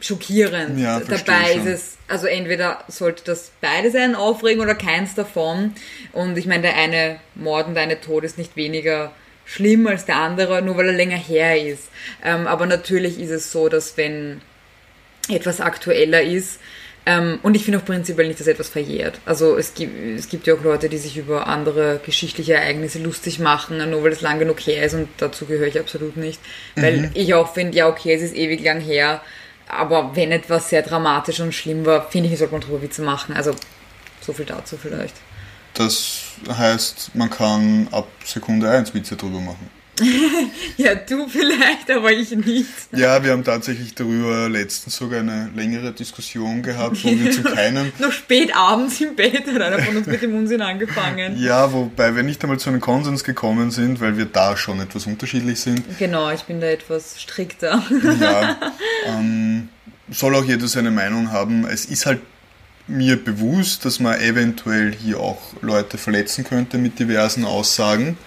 schockierend. 0.00 0.78
Ja, 0.78 1.00
Dabei 1.00 1.54
ist 1.54 1.66
es, 1.66 1.98
also 2.08 2.26
entweder 2.26 2.84
sollte 2.88 3.24
das 3.24 3.52
beides 3.60 3.94
einen 3.94 4.14
aufregen 4.14 4.62
oder 4.62 4.74
keins 4.74 5.14
davon. 5.14 5.74
Und 6.12 6.36
ich 6.36 6.46
meine, 6.46 6.62
der 6.62 6.76
eine 6.76 7.20
Mord 7.34 7.68
und 7.68 7.74
der 7.74 7.84
eine 7.84 8.00
Tod 8.00 8.24
ist 8.24 8.38
nicht 8.38 8.56
weniger 8.56 9.12
schlimm 9.46 9.86
als 9.86 10.06
der 10.06 10.16
andere, 10.16 10.62
nur 10.62 10.76
weil 10.76 10.88
er 10.88 10.94
länger 10.94 11.16
her 11.16 11.62
ist. 11.62 11.88
Ähm, 12.24 12.46
aber 12.46 12.66
natürlich 12.66 13.20
ist 13.20 13.30
es 13.30 13.52
so, 13.52 13.68
dass 13.68 13.96
wenn 13.96 14.40
etwas 15.28 15.60
aktueller 15.60 16.22
ist, 16.22 16.60
ähm, 17.06 17.38
und 17.42 17.54
ich 17.54 17.64
finde 17.64 17.78
auch 17.78 17.84
prinzipiell 17.84 18.28
nicht, 18.28 18.40
dass 18.40 18.46
etwas 18.46 18.68
verjährt. 18.68 19.20
Also 19.26 19.56
es 19.56 19.74
gibt, 19.74 20.18
es 20.18 20.28
gibt 20.28 20.46
ja 20.46 20.54
auch 20.54 20.62
Leute, 20.62 20.88
die 20.88 20.96
sich 20.96 21.18
über 21.18 21.46
andere 21.46 22.00
geschichtliche 22.04 22.54
Ereignisse 22.54 22.98
lustig 22.98 23.38
machen, 23.38 23.78
nur 23.90 24.02
weil 24.02 24.12
es 24.12 24.22
lang 24.22 24.38
genug 24.38 24.60
her 24.60 24.82
ist 24.84 24.94
und 24.94 25.08
dazu 25.18 25.44
gehöre 25.44 25.66
ich 25.66 25.78
absolut 25.78 26.16
nicht. 26.16 26.40
Weil 26.76 26.96
mhm. 26.98 27.10
ich 27.14 27.34
auch 27.34 27.52
finde, 27.52 27.76
ja 27.76 27.88
okay, 27.88 28.14
es 28.14 28.22
ist 28.22 28.34
ewig 28.34 28.64
lang 28.64 28.80
her, 28.80 29.20
aber 29.68 30.16
wenn 30.16 30.32
etwas 30.32 30.70
sehr 30.70 30.82
dramatisch 30.82 31.40
und 31.40 31.54
schlimm 31.54 31.84
war, 31.84 32.10
finde 32.10 32.30
ich, 32.30 32.38
sollte 32.38 32.52
man 32.52 32.62
drüber 32.62 32.80
Witze 32.80 33.02
machen. 33.02 33.34
Also 33.34 33.54
so 34.20 34.32
viel 34.32 34.46
dazu 34.46 34.78
vielleicht. 34.78 35.16
Das 35.74 36.22
heißt, 36.48 37.14
man 37.14 37.28
kann 37.28 37.88
ab 37.90 38.06
Sekunde 38.24 38.70
1 38.70 38.94
Witze 38.94 39.16
drüber 39.16 39.40
machen. 39.40 39.68
ja, 40.76 40.94
du 40.94 41.28
vielleicht, 41.28 41.90
aber 41.90 42.10
ich 42.10 42.30
nicht. 42.32 42.66
Ja, 42.92 43.22
wir 43.22 43.30
haben 43.30 43.44
tatsächlich 43.44 43.94
darüber 43.94 44.48
letztens 44.48 44.96
sogar 44.96 45.20
eine 45.20 45.50
längere 45.54 45.92
Diskussion 45.92 46.62
gehabt, 46.62 47.04
wo 47.04 47.10
wir 47.10 47.30
zu 47.30 47.42
keinem... 47.42 47.92
Noch 47.98 48.10
spät 48.10 48.54
abends 48.56 49.00
im 49.00 49.14
Bett 49.14 49.46
hat 49.46 49.60
einer 49.60 49.78
von 49.78 49.96
uns 49.96 50.06
mit 50.06 50.20
dem 50.22 50.34
Unsinn 50.34 50.62
angefangen. 50.62 51.38
Ja, 51.38 51.72
wobei 51.72 52.16
wir 52.16 52.24
nicht 52.24 52.42
einmal 52.42 52.58
zu 52.58 52.70
einem 52.70 52.80
Konsens 52.80 53.22
gekommen 53.22 53.70
sind, 53.70 54.00
weil 54.00 54.16
wir 54.18 54.24
da 54.24 54.56
schon 54.56 54.80
etwas 54.80 55.06
unterschiedlich 55.06 55.60
sind. 55.60 55.82
Genau, 55.98 56.30
ich 56.30 56.42
bin 56.42 56.60
da 56.60 56.66
etwas 56.66 57.20
strikter. 57.20 57.82
Ja, 58.20 58.56
ähm, 59.06 59.68
soll 60.10 60.34
auch 60.34 60.44
jeder 60.44 60.66
seine 60.66 60.90
Meinung 60.90 61.30
haben. 61.30 61.66
Es 61.66 61.84
ist 61.84 62.06
halt 62.06 62.20
mir 62.86 63.22
bewusst, 63.22 63.84
dass 63.84 64.00
man 64.00 64.20
eventuell 64.20 64.92
hier 64.92 65.20
auch 65.20 65.40
Leute 65.62 65.98
verletzen 65.98 66.44
könnte 66.44 66.78
mit 66.78 66.98
diversen 66.98 67.44
Aussagen. 67.44 68.18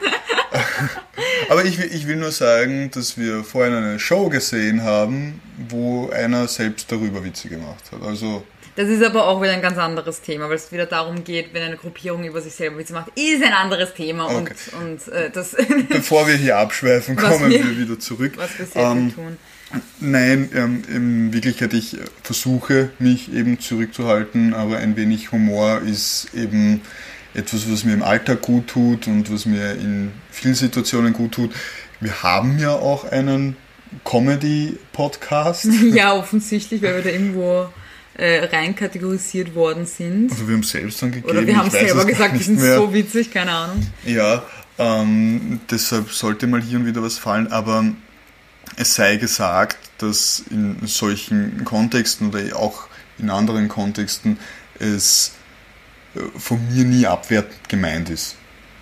Aber 1.50 1.66
ich 1.66 1.78
will, 1.78 1.90
ich 1.92 2.08
will 2.08 2.18
nur 2.18 2.32
sagen, 2.32 2.92
dass 2.92 3.18
wir 3.18 3.44
vorhin 3.44 3.74
eine 3.74 4.00
Show 4.00 4.30
gesehen 4.30 4.84
haben, 4.84 5.42
wo 5.70 6.10
einer 6.10 6.48
selbst 6.48 6.92
darüber 6.92 7.24
Witze 7.24 7.50
gemacht 7.50 7.84
hat. 7.92 8.02
Also 8.04 8.44
das 8.76 8.88
ist 8.88 9.04
aber 9.04 9.28
auch 9.28 9.42
wieder 9.42 9.52
ein 9.52 9.62
ganz 9.62 9.78
anderes 9.78 10.22
Thema, 10.22 10.48
weil 10.48 10.56
es 10.56 10.72
wieder 10.72 10.86
darum 10.86 11.26
geht, 11.26 11.54
wenn 11.54 11.64
eine 11.64 11.76
Gruppierung 11.76 12.24
über 12.24 12.40
sich 12.40 12.54
selber 12.54 12.78
Witze 12.78 12.94
macht, 12.94 13.12
ist 13.16 13.44
ein 13.44 13.52
anderes 13.52 13.94
Thema. 13.94 14.34
Okay. 14.34 14.54
Und, 14.80 14.82
und 14.82 15.14
äh, 15.14 15.30
das 15.32 15.54
Bevor 15.90 16.28
wir 16.28 16.36
hier 16.36 16.58
abschweifen, 16.58 17.18
kommen 17.18 17.50
wir, 17.50 17.62
wir, 17.62 17.78
wieder 17.78 18.00
zurück. 18.00 18.34
Was 18.38 18.58
wir 18.58 18.66
sehr 18.66 18.84
ähm, 18.84 19.14
tun. 19.14 19.38
Nein, 20.00 20.50
ähm, 20.56 20.84
in 20.88 21.34
Wirklichkeit, 21.34 21.74
ich 21.74 21.98
versuche 22.24 22.92
mich 23.00 23.34
eben 23.34 23.60
zurückzuhalten, 23.60 24.54
aber 24.54 24.78
ein 24.78 24.96
wenig 24.96 25.34
Humor 25.34 25.82
ist 25.82 26.30
eben 26.34 26.82
etwas, 27.40 27.72
was 27.72 27.84
mir 27.84 27.94
im 27.94 28.04
Alltag 28.04 28.42
gut 28.42 28.68
tut 28.68 29.08
und 29.08 29.32
was 29.32 29.46
mir 29.46 29.72
in 29.74 30.12
vielen 30.32 30.56
Situationen 30.56 31.14
gut 31.14 31.34
tut. 31.34 31.52
Wir 32.00 32.24
haben 32.24 32.60
ja 32.60 32.72
auch 32.72 33.06
einen 33.06 33.56
Comedy-Podcast. 34.06 35.66
Ja, 35.94 36.14
offensichtlich, 36.14 36.82
weil 36.82 36.96
wir 36.96 37.02
da 37.02 37.10
irgendwo 37.10 37.68
äh, 38.16 38.46
rein 38.46 38.76
kategorisiert 38.76 39.56
worden 39.56 39.86
sind. 39.86 40.32
Also 40.32 40.48
wir 40.48 40.56
haben 40.56 40.62
es 40.62 40.70
selbst 40.70 41.02
angegeben. 41.02 41.30
Oder 41.30 41.48
wir 41.48 41.58
haben 41.58 41.70
selber 41.70 42.06
gesagt, 42.06 42.34
wir 42.34 42.42
sind 42.42 42.60
mehr. 42.60 42.76
so 42.76 42.94
witzig, 42.94 43.32
keine 43.32 43.52
Ahnung. 43.52 43.88
Ja, 44.06 44.44
ähm, 44.78 45.60
deshalb 45.70 46.12
sollte 46.12 46.48
mal 46.48 46.62
hier 46.62 46.80
und 46.80 46.86
wieder 46.86 47.02
was 47.02 47.18
fallen, 47.18 47.52
aber 47.52 47.86
es 48.76 48.96
sei 48.96 49.18
gesagt, 49.18 49.78
dass 49.98 50.44
in 50.50 50.78
solchen 50.86 51.66
Kontexten 51.66 52.30
oder 52.30 52.56
auch 52.56 52.88
in 53.18 53.30
anderen 53.30 53.68
Kontexten 53.68 54.38
es 54.80 55.34
von 56.38 56.60
mir 56.74 56.86
nie 56.86 57.06
abwertend 57.06 57.70
gemeint 57.70 58.10
ist. 58.10 58.36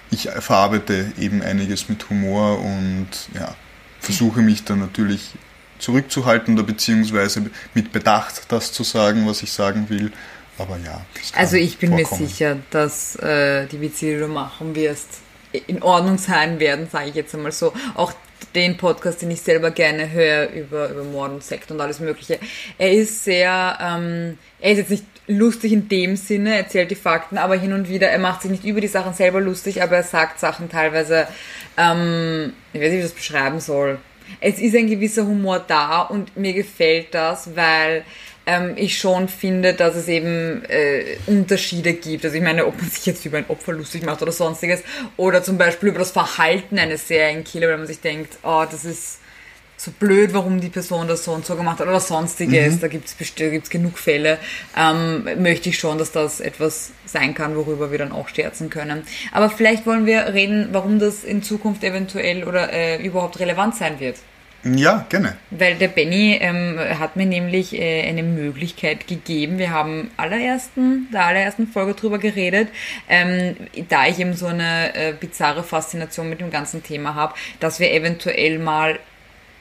Ich 0.10 0.30
verarbeite 0.40 1.12
eben 1.20 1.42
einiges 1.42 1.90
mit 1.90 2.10
Humor 2.10 2.60
und 2.60 3.10
ja, 3.34 3.56
versuche 4.00 4.42
mich 4.42 4.64
dann 4.64 4.80
natürlich 4.80 5.32
zurückzuhalten 5.80 6.56
oder 6.56 6.64
beziehungsweise 6.64 7.50
mit 7.74 7.92
Bedacht 7.92 8.44
das 8.50 8.72
zu 8.72 8.84
sagen, 8.84 9.28
was 9.28 9.44
ich 9.44 9.52
sagen 9.52 9.90
will. 9.90 10.12
Aber 10.58 10.78
ja. 10.78 11.06
Also 11.36 11.58
ich 11.58 11.78
bin 11.78 11.92
vorkommen. 11.92 12.22
mir 12.22 12.28
sicher, 12.28 12.58
dass 12.72 13.16
äh, 13.18 13.68
die 13.68 13.80
Witze, 13.82 14.06
die 14.06 14.18
du 14.18 14.28
machen 14.28 14.74
wirst, 14.76 15.20
in 15.52 15.82
Ordnung 15.84 16.18
sein 16.18 16.60
werden, 16.60 16.88
sage 16.92 17.10
ich 17.10 17.16
jetzt 17.16 17.36
einmal 17.36 17.52
so. 17.52 17.74
Auch 17.96 18.14
den 18.56 18.78
Podcast, 18.78 19.22
den 19.22 19.32
ich 19.32 19.42
selber 19.42 19.72
gerne 19.72 20.12
höre 20.12 20.50
über, 20.50 20.90
über 20.90 21.04
Mord 21.04 21.32
und 21.32 21.44
Sekt 21.44 21.72
und 21.72 21.80
alles 21.80 22.00
Mögliche. 22.00 22.40
Er 22.78 22.92
ist 22.92 23.24
sehr, 23.24 23.78
ähm, 23.82 24.38
er 24.60 24.72
ist 24.72 24.78
jetzt 24.78 24.90
nicht 24.90 25.06
lustig 25.28 25.74
in 25.74 25.90
dem 25.90 26.16
Sinne, 26.16 26.58
erzählt 26.58 26.90
die 26.90 26.96
Fakten, 26.96 27.38
aber 27.38 27.56
hin 27.56 27.74
und 27.74 27.90
wieder, 27.90 28.08
er 28.08 28.20
macht 28.20 28.42
sich 28.42 28.52
nicht 28.52 28.64
über 28.64 28.82
die 28.82 28.88
Sachen 28.88 29.14
selber 29.14 29.42
lustig, 29.42 29.84
aber 29.84 29.98
er 29.98 30.04
sagt 30.04 30.40
Sachen 30.40 30.70
teilweise, 30.70 31.28
ähm, 31.78 32.54
ich 32.74 32.82
weiß 32.82 32.90
nicht, 32.90 32.94
wie 32.94 33.06
ich 33.06 33.12
das 33.12 33.14
beschreiben 33.14 33.60
soll. 33.60 34.00
Es 34.40 34.60
ist 34.60 34.76
ein 34.76 34.88
gewisser 34.88 35.26
Humor 35.26 35.64
da 35.66 36.02
und 36.02 36.36
mir 36.36 36.54
gefällt 36.54 37.14
das, 37.14 37.56
weil 37.56 38.04
ähm, 38.46 38.74
ich 38.78 38.98
schon 38.98 39.28
finde, 39.28 39.74
dass 39.74 39.96
es 39.96 40.08
eben 40.08 40.64
äh, 40.66 41.18
Unterschiede 41.28 41.94
gibt. 41.94 42.26
Also 42.26 42.38
ich 42.38 42.44
meine, 42.44 42.66
ob 42.66 42.80
man 42.80 42.90
sich 42.90 43.06
jetzt 43.06 43.26
über 43.26 43.38
ein 43.38 43.50
Opfer 43.50 43.74
lustig 43.74 44.06
macht 44.06 44.22
oder 44.22 44.32
sonstiges, 44.32 44.84
oder 45.18 45.44
zum 45.44 45.58
Beispiel 45.58 45.90
über 45.90 46.00
das 46.00 46.12
Verhalten 46.12 46.80
eines 46.80 47.08
Serienkiller, 47.08 47.68
wenn 47.68 47.80
man 47.80 47.88
sich 47.88 48.00
denkt, 48.00 48.38
oh, 48.44 48.66
das 48.70 48.86
ist 48.86 49.20
so 49.78 49.92
blöd, 49.92 50.34
warum 50.34 50.60
die 50.60 50.70
Person 50.70 51.08
das 51.08 51.24
so 51.24 51.32
und 51.32 51.46
so 51.46 51.56
gemacht 51.56 51.80
hat 51.80 51.88
oder 51.88 52.00
sonstiges, 52.00 52.76
mhm. 52.76 52.80
da 52.80 52.88
gibt 52.88 53.64
es 53.64 53.70
genug 53.70 54.00
Fälle, 54.00 54.40
ähm, 54.76 55.28
möchte 55.38 55.70
ich 55.70 55.78
schon, 55.78 56.00
dass 56.00 56.12
das 56.12 56.40
etwas 56.40 56.92
sein 57.06 57.36
kann, 57.36 57.56
worüber 57.56 57.92
wir 57.92 58.00
dann 58.00 58.12
auch 58.12 58.28
scherzen 58.28 58.72
können. 58.72 59.04
Aber 59.32 59.50
vielleicht 59.52 59.86
wollen 59.86 60.08
wir 60.08 60.34
reden, 60.34 60.70
warum 60.72 60.98
das 60.98 61.24
in 61.24 61.44
Zukunft 61.44 61.84
eventuell 61.84 62.44
oder 62.44 62.74
äh, 62.74 63.02
überhaupt 63.04 63.40
relevant 63.40 63.76
sein 63.76 64.00
wird. 64.00 64.18
Ja, 64.64 65.06
gerne. 65.10 65.38
Weil 65.52 65.76
der 65.76 65.88
Benny 65.88 66.38
ähm, 66.42 66.80
hat 66.80 67.16
mir 67.16 67.28
nämlich 67.28 67.80
äh, 67.80 68.02
eine 68.08 68.24
Möglichkeit 68.24 69.08
gegeben. 69.08 69.60
Wir 69.60 69.70
haben 69.70 70.10
allerersten, 70.18 71.08
der 71.14 71.26
allerersten 71.26 71.68
Folge 71.68 71.94
drüber 71.94 72.18
geredet, 72.18 72.70
ähm, 73.08 73.56
da 73.88 74.08
ich 74.08 74.20
eben 74.20 74.34
so 74.34 74.48
eine 74.48 74.96
äh, 74.96 75.14
bizarre 75.14 75.64
Faszination 75.64 76.30
mit 76.30 76.42
dem 76.42 76.50
ganzen 76.50 76.84
Thema 76.84 77.14
habe, 77.16 77.36
dass 77.60 77.80
wir 77.80 77.94
eventuell 77.94 78.58
mal 78.60 79.00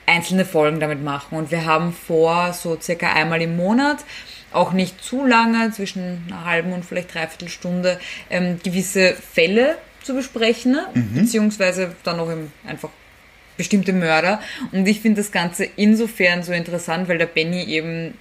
einzelne 0.07 0.45
Folgen 0.45 0.81
damit 0.81 1.03
machen. 1.03 1.37
Und 1.37 1.51
wir 1.51 1.67
haben 1.67 1.93
vor, 1.93 2.53
so 2.53 2.79
circa 2.81 3.13
einmal 3.13 3.43
im 3.43 3.57
Monat, 3.57 4.05
auch 4.53 4.73
nicht 4.73 5.03
zu 5.03 5.27
lange, 5.27 5.71
zwischen 5.73 6.25
einer 6.29 6.45
halben 6.45 6.73
und 6.73 6.85
vielleicht 6.85 7.15
dreiviertel 7.15 7.49
Stunde, 7.49 7.99
ähm, 8.31 8.59
gewisse 8.63 9.15
Fälle 9.15 9.77
zu 10.03 10.15
besprechen, 10.15 10.73
ne? 10.73 10.87
mhm. 10.95 11.15
beziehungsweise 11.15 11.95
dann 12.05 12.21
auch 12.21 12.31
eben 12.31 12.53
einfach 12.67 12.91
bestimmte 13.57 13.93
Mörder. 13.93 14.41
Und 14.73 14.87
ich 14.87 15.01
finde 15.01 15.21
das 15.21 15.33
Ganze 15.33 15.65
insofern 15.77 16.43
so 16.43 16.53
interessant, 16.53 17.09
weil 17.09 17.19
der 17.19 17.27
Benny 17.27 17.65
eben 17.65 18.15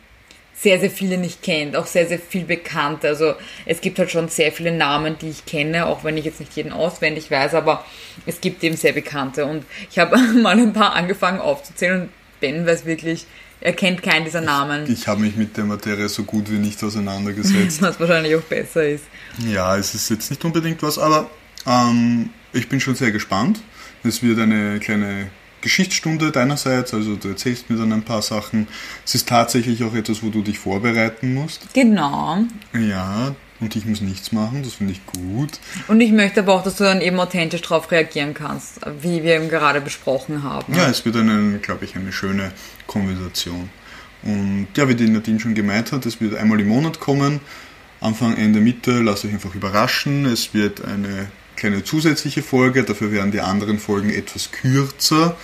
sehr, 0.58 0.80
sehr 0.80 0.90
viele 0.90 1.18
nicht 1.18 1.44
kennt, 1.44 1.76
auch 1.76 1.86
sehr, 1.86 2.08
sehr 2.08 2.20
viel 2.20 2.46
bekannt. 2.46 3.04
Also 3.04 3.36
es 3.66 3.82
gibt 3.82 4.00
halt 4.00 4.10
schon 4.10 4.30
sehr 4.30 4.52
viele 4.52 4.72
Namen, 4.72 5.18
die 5.20 5.30
ich 5.30 5.46
kenne, 5.46 5.86
auch 5.86 6.04
wenn 6.04 6.18
ich 6.18 6.26
jetzt 6.26 6.40
nicht 6.40 6.56
jeden 6.56 6.72
auswendig 6.72 7.30
weiß, 7.30 7.54
aber 7.54 7.86
es 8.26 8.42
gibt 8.42 8.64
eben 8.64 8.78
sehr 8.78 8.94
bekannte. 8.94 9.46
Und 9.46 9.66
ich 9.92 10.00
habe 10.00 10.18
mal 10.42 10.58
ein 10.58 10.74
paar 10.74 10.94
angefangen 10.94 11.40
aufzuzählen 11.40 12.04
und 12.04 12.10
Ben 12.40 12.66
weiß 12.66 12.86
wirklich, 12.86 13.26
er 13.62 13.74
kennt 13.74 14.04
keinen 14.04 14.26
dieser 14.26 14.42
Namen. 14.42 14.90
Ich 14.92 15.08
habe 15.08 15.22
mich 15.22 15.36
mit 15.36 15.58
der 15.58 15.66
Materie 15.66 16.08
so 16.10 16.24
gut 16.24 16.52
wie 16.52 16.58
nicht 16.58 16.84
auseinandergesetzt. 16.84 17.82
Was 17.82 18.00
wahrscheinlich 18.00 18.36
auch 18.36 18.42
besser 18.42 18.88
ist. 18.88 19.06
Ja, 19.40 19.78
es 19.78 19.96
ist 19.96 20.10
jetzt 20.10 20.30
nicht 20.30 20.44
unbedingt 20.46 20.82
was, 20.84 20.98
aber 20.98 21.30
ähm, 21.66 22.30
ich 22.54 22.70
bin 22.70 22.80
schon 22.80 22.96
sehr 22.96 23.12
gespannt. 23.12 23.62
Es 24.04 24.22
wird 24.22 24.40
eine 24.40 24.80
kleine 24.80 25.28
Geschichtsstunde 25.66 26.32
deinerseits, 26.32 26.94
also 26.94 27.16
du 27.16 27.30
erzählst 27.30 27.72
mir 27.72 27.78
dann 27.78 27.92
ein 27.92 28.04
paar 28.04 28.22
Sachen. 28.22 28.68
Es 29.04 29.16
ist 29.16 29.28
tatsächlich 29.28 29.84
auch 29.84 29.96
etwas, 29.96 30.22
wo 30.22 30.30
du 30.30 30.44
dich 30.44 30.60
vorbereiten 30.60 31.34
musst. 31.34 31.74
Genau. 31.74 32.38
Ja, 32.74 33.34
und 33.60 33.76
ich 33.76 33.84
muss 33.88 34.02
nichts 34.02 34.32
machen, 34.32 34.62
das 34.62 34.76
finde 34.76 34.94
ich 34.94 35.04
gut. 35.08 35.60
Und 35.88 36.02
ich 36.02 36.12
möchte 36.12 36.42
aber 36.42 36.54
auch, 36.54 36.62
dass 36.62 36.76
du 36.76 36.84
dann 36.84 37.02
eben 37.02 37.20
authentisch 37.20 37.64
darauf 37.64 37.90
reagieren 37.90 38.36
kannst, 38.36 38.80
wie 39.02 39.24
wir 39.24 39.38
eben 39.38 39.50
gerade 39.50 39.82
besprochen 39.82 40.44
haben. 40.44 40.72
Ja, 40.76 40.88
es 40.88 41.04
wird 41.04 41.16
eine, 41.16 41.58
glaube 41.58 41.84
ich, 41.86 41.96
eine 41.96 42.12
schöne 42.12 42.52
Konversation. 42.86 43.72
Und 44.22 44.68
ja, 44.78 44.88
wie 44.88 44.94
die 44.94 45.10
Nadine 45.10 45.40
schon 45.40 45.56
gemeint 45.56 45.92
hat, 45.92 46.06
es 46.06 46.22
wird 46.22 46.36
einmal 46.36 46.60
im 46.60 46.68
Monat 46.68 47.00
kommen. 47.00 47.40
Anfang, 48.02 48.38
Ende, 48.38 48.60
Mitte, 48.60 49.02
lasst 49.02 49.26
euch 49.26 49.34
einfach 49.34 49.56
überraschen. 49.56 50.28
Es 50.28 50.54
wird 50.54 50.86
eine 50.86 51.32
kleine 51.56 51.84
zusätzliche 51.84 52.44
Folge, 52.44 52.84
dafür 52.84 53.12
werden 53.12 53.32
die 53.32 53.42
anderen 53.42 53.80
Folgen 53.80 54.10
etwas 54.10 54.52
kürzer, 54.52 55.38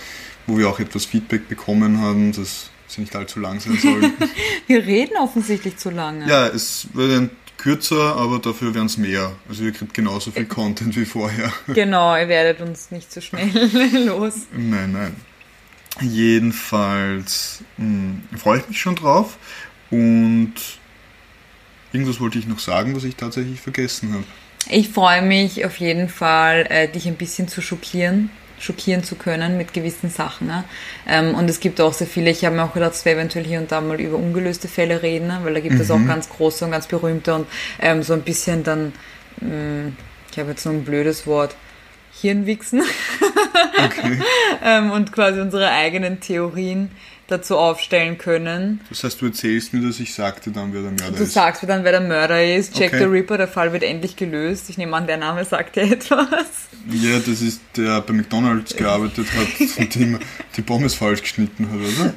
wo 0.46 0.58
wir 0.58 0.68
auch 0.68 0.80
etwas 0.80 1.04
Feedback 1.04 1.48
bekommen 1.48 2.00
haben, 2.00 2.32
dass 2.32 2.70
sie 2.88 3.00
nicht 3.00 3.16
allzu 3.16 3.40
lang 3.40 3.60
sein 3.60 3.78
sollen. 3.78 4.12
wir 4.66 4.84
reden 4.84 5.16
offensichtlich 5.16 5.76
zu 5.76 5.90
lange. 5.90 6.28
Ja, 6.28 6.46
es 6.46 6.88
werden 6.94 7.30
kürzer, 7.62 8.16
aber 8.16 8.38
dafür 8.38 8.74
werden 8.74 8.86
es 8.86 8.98
mehr. 8.98 9.36
Also 9.48 9.64
ihr 9.64 9.72
kriegt 9.72 9.94
genauso 9.94 10.30
viel 10.32 10.46
Content 10.46 10.96
wie 10.96 11.04
vorher. 11.04 11.52
Genau, 11.68 12.16
ihr 12.16 12.28
werdet 12.28 12.60
uns 12.60 12.90
nicht 12.90 13.12
so 13.12 13.20
schnell 13.20 13.50
los. 14.06 14.34
Nein, 14.52 14.92
nein. 14.92 15.16
Jedenfalls 16.00 17.62
mh, 17.76 17.86
hm, 18.30 18.38
freue 18.38 18.58
ich 18.60 18.68
mich 18.68 18.80
schon 18.80 18.96
drauf 18.96 19.36
und 19.90 20.54
irgendwas 21.92 22.18
wollte 22.18 22.38
ich 22.38 22.46
noch 22.46 22.58
sagen, 22.58 22.96
was 22.96 23.04
ich 23.04 23.14
tatsächlich 23.16 23.60
vergessen 23.60 24.12
habe. 24.14 24.24
Ich 24.68 24.90
freue 24.90 25.22
mich 25.22 25.64
auf 25.64 25.78
jeden 25.78 26.08
Fall, 26.08 26.66
äh, 26.70 26.88
dich 26.88 27.06
ein 27.06 27.16
bisschen 27.16 27.48
zu 27.48 27.60
schockieren, 27.60 28.30
schockieren 28.58 29.02
zu 29.02 29.16
können 29.16 29.56
mit 29.56 29.72
gewissen 29.72 30.08
Sachen. 30.08 30.46
Ne? 30.46 30.64
Ähm, 31.06 31.34
und 31.34 31.50
es 31.50 31.60
gibt 31.60 31.80
auch 31.80 31.92
sehr 31.92 32.06
viele, 32.06 32.30
ich 32.30 32.44
habe 32.44 32.56
mir 32.56 32.64
auch 32.64 32.74
gedacht, 32.74 32.92
dass 32.92 33.04
wir 33.04 33.12
eventuell 33.12 33.44
hier 33.44 33.58
und 33.58 33.72
da 33.72 33.80
mal 33.80 34.00
über 34.00 34.16
ungelöste 34.16 34.68
Fälle 34.68 35.02
reden, 35.02 35.26
ne? 35.26 35.40
weil 35.42 35.54
da 35.54 35.60
gibt 35.60 35.74
mhm. 35.74 35.80
es 35.80 35.90
auch 35.90 36.04
ganz 36.06 36.28
große 36.28 36.64
und 36.64 36.70
ganz 36.70 36.86
berühmte 36.86 37.34
und 37.34 37.46
ähm, 37.80 38.02
so 38.02 38.12
ein 38.12 38.22
bisschen 38.22 38.62
dann, 38.62 38.92
mh, 39.40 39.48
hm, 39.48 39.96
ich 40.30 40.38
habe 40.38 40.50
jetzt 40.50 40.64
nur 40.64 40.74
ein 40.74 40.84
blödes 40.84 41.26
Wort, 41.26 41.54
Hirnwichsen. 42.20 42.82
Okay. 43.84 44.20
ähm, 44.64 44.90
und 44.90 45.12
quasi 45.12 45.40
unsere 45.40 45.70
eigenen 45.70 46.20
Theorien 46.20 46.90
dazu 47.32 47.56
aufstellen 47.56 48.18
können. 48.18 48.80
Das 48.88 49.02
heißt, 49.02 49.20
du 49.20 49.26
erzählst 49.26 49.72
mir, 49.72 49.80
dass 49.86 49.98
ich 49.98 50.14
sagte 50.14 50.50
dann, 50.50 50.72
wer 50.72 50.82
der 50.82 50.90
Mörder 50.90 51.16
du 51.16 51.22
ist. 51.24 51.34
Du 51.34 51.40
sagst 51.40 51.62
mir 51.62 51.68
dann, 51.68 51.84
wer 51.84 51.92
der 51.92 52.00
Mörder 52.00 52.44
ist. 52.44 52.78
Jack 52.78 52.92
okay. 52.92 52.98
the 52.98 53.04
Ripper, 53.06 53.38
der 53.38 53.48
Fall 53.48 53.72
wird 53.72 53.82
endlich 53.82 54.16
gelöst. 54.16 54.68
Ich 54.70 54.78
nehme 54.78 54.96
an, 54.96 55.06
der 55.06 55.16
Name 55.16 55.44
sagt 55.44 55.76
dir 55.76 55.82
etwas. 55.92 56.68
Ja, 56.90 57.18
das 57.18 57.40
ist 57.40 57.60
der 57.76 58.00
bei 58.00 58.12
McDonalds 58.12 58.76
gearbeitet 58.76 59.26
hat 59.32 59.60
und 59.78 59.94
dem 59.94 60.18
die 60.56 60.62
Pommes 60.62 60.94
falsch 60.94 61.22
geschnitten 61.22 61.68
hat, 61.70 61.78
oder? 61.78 62.14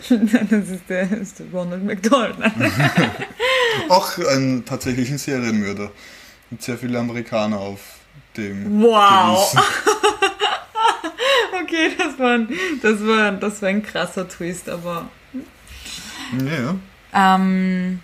das 0.50 0.70
ist 0.70 0.90
der, 0.90 1.06
das 1.06 1.20
ist 1.20 1.40
der 1.40 1.46
Ronald 1.54 1.84
McDonald. 1.84 2.36
Auch 3.90 4.18
ein 4.18 4.64
tatsächlicher 4.66 5.18
Serienmörder. 5.18 5.92
Mit 6.50 6.62
sehr 6.62 6.78
viele 6.78 7.00
Amerikaner 7.00 7.60
auf 7.60 7.80
dem. 8.38 8.82
Wow! 8.82 9.56
Okay, 11.76 11.92
das 11.98 12.20
war, 12.20 12.34
ein, 12.36 12.50
das, 12.82 13.06
war, 13.06 13.32
das 13.34 13.62
war 13.62 13.70
ein 13.70 13.84
krasser 13.84 14.28
Twist, 14.28 14.70
aber. 14.70 15.10
Ja. 16.34 16.76
Ähm, 17.14 18.00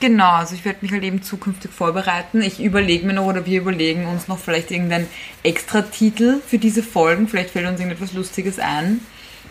genau, 0.00 0.30
also 0.30 0.54
ich 0.54 0.64
werde 0.64 0.78
mich 0.82 0.92
halt 0.92 1.02
eben 1.02 1.22
zukünftig 1.22 1.70
vorbereiten. 1.70 2.40
Ich 2.42 2.62
überlege 2.62 3.06
mir 3.06 3.14
noch 3.14 3.26
oder 3.26 3.46
wir 3.46 3.60
überlegen 3.60 4.06
uns 4.06 4.28
noch 4.28 4.38
vielleicht 4.38 4.70
irgendeinen 4.70 5.08
Extra-Titel 5.42 6.40
für 6.46 6.58
diese 6.58 6.82
Folgen. 6.82 7.28
Vielleicht 7.28 7.50
fällt 7.50 7.66
uns 7.66 7.80
irgendetwas 7.80 8.12
Lustiges 8.12 8.58
ein, 8.58 9.00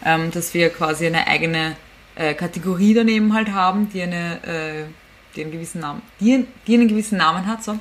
ähm, 0.06 0.32
dass 0.32 0.54
wir 0.54 0.70
quasi 0.70 1.06
eine 1.08 1.28
eigene 1.28 1.76
äh, 2.16 2.34
Kategorie 2.34 2.94
daneben 2.94 3.34
halt 3.34 3.52
haben, 3.52 3.90
die 3.90 4.02
eine, 4.02 4.44
äh, 4.44 4.86
die 5.36 5.44
einen 5.44 5.52
gewissen 5.52 5.82
Namen, 5.82 6.02
die, 6.20 6.46
die 6.66 6.76
einen 6.76 6.88
gewissen 6.88 7.18
Namen 7.18 7.46
hat. 7.46 7.64
So. 7.64 7.78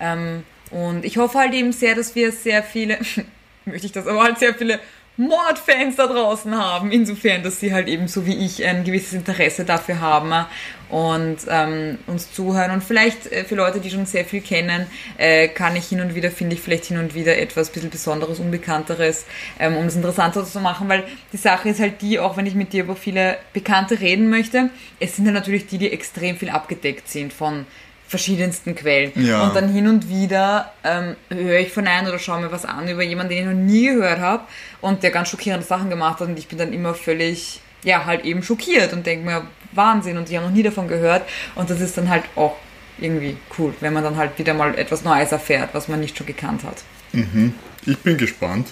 Ähm, 0.00 0.44
und 0.70 1.04
ich 1.04 1.18
hoffe 1.18 1.38
halt 1.38 1.54
eben 1.54 1.72
sehr, 1.72 1.94
dass 1.94 2.14
wir 2.14 2.32
sehr 2.32 2.62
viele, 2.62 2.98
möchte 3.64 3.86
ich 3.86 3.92
das, 3.92 4.06
aber 4.06 4.22
halt 4.22 4.38
sehr 4.38 4.54
viele 4.54 4.80
Mordfans 5.16 5.96
da 5.96 6.06
draußen 6.06 6.56
haben, 6.56 6.92
insofern, 6.92 7.42
dass 7.42 7.58
sie 7.58 7.72
halt 7.72 7.88
eben 7.88 8.06
so 8.06 8.26
wie 8.26 8.44
ich 8.44 8.64
ein 8.64 8.84
gewisses 8.84 9.14
Interesse 9.14 9.64
dafür 9.64 10.00
haben 10.00 10.46
und 10.90 11.38
ähm, 11.48 11.98
uns 12.06 12.32
zuhören. 12.32 12.70
Und 12.70 12.84
vielleicht 12.84 13.32
äh, 13.32 13.44
für 13.44 13.54
Leute, 13.54 13.80
die 13.80 13.90
schon 13.90 14.04
sehr 14.04 14.24
viel 14.26 14.42
kennen, 14.42 14.86
äh, 15.16 15.48
kann 15.48 15.74
ich 15.74 15.86
hin 15.86 16.00
und 16.00 16.14
wieder, 16.14 16.30
finde 16.30 16.54
ich 16.54 16.60
vielleicht 16.60 16.84
hin 16.84 16.98
und 16.98 17.14
wieder 17.14 17.38
etwas 17.38 17.70
bisschen 17.70 17.90
Besonderes, 17.90 18.40
Unbekannteres, 18.40 19.24
ähm, 19.58 19.76
um 19.76 19.86
es 19.86 19.96
interessanter 19.96 20.44
zu 20.44 20.60
machen, 20.60 20.88
weil 20.88 21.04
die 21.32 21.38
Sache 21.38 21.70
ist 21.70 21.80
halt 21.80 22.02
die, 22.02 22.18
auch 22.18 22.36
wenn 22.36 22.46
ich 22.46 22.54
mit 22.54 22.74
dir 22.74 22.84
über 22.84 22.94
viele 22.94 23.38
Bekannte 23.54 24.00
reden 24.00 24.28
möchte, 24.28 24.68
es 25.00 25.16
sind 25.16 25.24
ja 25.24 25.32
halt 25.32 25.42
natürlich 25.42 25.66
die, 25.66 25.78
die 25.78 25.92
extrem 25.92 26.36
viel 26.36 26.50
abgedeckt 26.50 27.08
sind 27.08 27.32
von 27.32 27.66
verschiedensten 28.08 28.74
Quellen. 28.74 29.12
Ja. 29.16 29.42
Und 29.42 29.56
dann 29.56 29.68
hin 29.68 29.88
und 29.88 30.08
wieder 30.08 30.72
ähm, 30.84 31.16
höre 31.28 31.60
ich 31.60 31.72
von 31.72 31.86
einem 31.86 32.08
oder 32.08 32.18
schaue 32.18 32.40
mir 32.40 32.52
was 32.52 32.64
an 32.64 32.88
über 32.88 33.02
jemanden, 33.02 33.30
den 33.30 33.38
ich 33.38 33.44
noch 33.46 33.60
nie 33.60 33.86
gehört 33.88 34.20
habe 34.20 34.44
und 34.80 35.02
der 35.02 35.10
ganz 35.10 35.28
schockierende 35.28 35.66
Sachen 35.66 35.90
gemacht 35.90 36.20
hat 36.20 36.28
und 36.28 36.38
ich 36.38 36.48
bin 36.48 36.58
dann 36.58 36.72
immer 36.72 36.94
völlig, 36.94 37.60
ja, 37.82 38.04
halt 38.04 38.24
eben 38.24 38.42
schockiert 38.42 38.92
und 38.92 39.06
denke 39.06 39.26
mir, 39.26 39.42
Wahnsinn 39.72 40.16
und 40.16 40.30
ich 40.30 40.36
habe 40.36 40.46
noch 40.46 40.54
nie 40.54 40.62
davon 40.62 40.88
gehört 40.88 41.22
und 41.54 41.68
das 41.68 41.80
ist 41.80 41.98
dann 41.98 42.08
halt 42.08 42.24
auch 42.36 42.54
irgendwie 42.98 43.36
cool, 43.58 43.74
wenn 43.80 43.92
man 43.92 44.04
dann 44.04 44.16
halt 44.16 44.38
wieder 44.38 44.54
mal 44.54 44.76
etwas 44.76 45.04
Neues 45.04 45.32
erfährt, 45.32 45.70
was 45.72 45.88
man 45.88 46.00
nicht 46.00 46.16
schon 46.16 46.26
gekannt 46.26 46.64
hat. 46.64 46.82
Mhm. 47.12 47.54
Ich 47.86 47.98
bin 47.98 48.18
gespannt. 48.18 48.68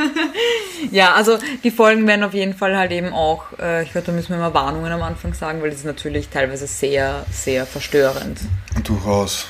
ja, 0.92 1.14
also 1.14 1.38
die 1.64 1.72
Folgen 1.72 2.06
werden 2.06 2.22
auf 2.22 2.34
jeden 2.34 2.54
Fall 2.54 2.76
halt 2.76 2.92
eben 2.92 3.12
auch, 3.12 3.46
äh, 3.58 3.82
ich 3.82 3.90
glaube, 3.90 4.06
da 4.06 4.12
müssen 4.12 4.30
wir 4.30 4.38
mal 4.38 4.54
Warnungen 4.54 4.92
am 4.92 5.02
Anfang 5.02 5.34
sagen, 5.34 5.60
weil 5.60 5.70
das 5.70 5.80
ist 5.80 5.86
natürlich 5.86 6.28
teilweise 6.28 6.68
sehr, 6.68 7.26
sehr 7.32 7.66
verstörend. 7.66 8.38
Durchaus. 8.84 9.46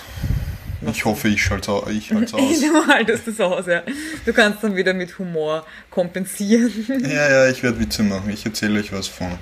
Ich 0.86 1.04
hoffe, 1.04 1.28
ich 1.28 1.42
schalte 1.42 1.72
es 1.86 1.92
ich 1.92 2.14
aus. 2.14 2.60
du 2.60 2.86
haltest 2.86 3.28
es 3.28 3.40
aus, 3.40 3.66
ja. 3.66 3.82
Du 4.24 4.32
kannst 4.32 4.64
dann 4.64 4.74
wieder 4.74 4.94
mit 4.94 5.18
Humor 5.18 5.66
kompensieren. 5.90 6.72
ja, 7.02 7.30
ja, 7.30 7.48
ich 7.50 7.62
werde 7.62 7.80
Witze 7.80 8.02
machen. 8.02 8.30
Ich 8.30 8.46
erzähle 8.46 8.80
euch 8.80 8.92
was 8.92 9.06
von 9.06 9.38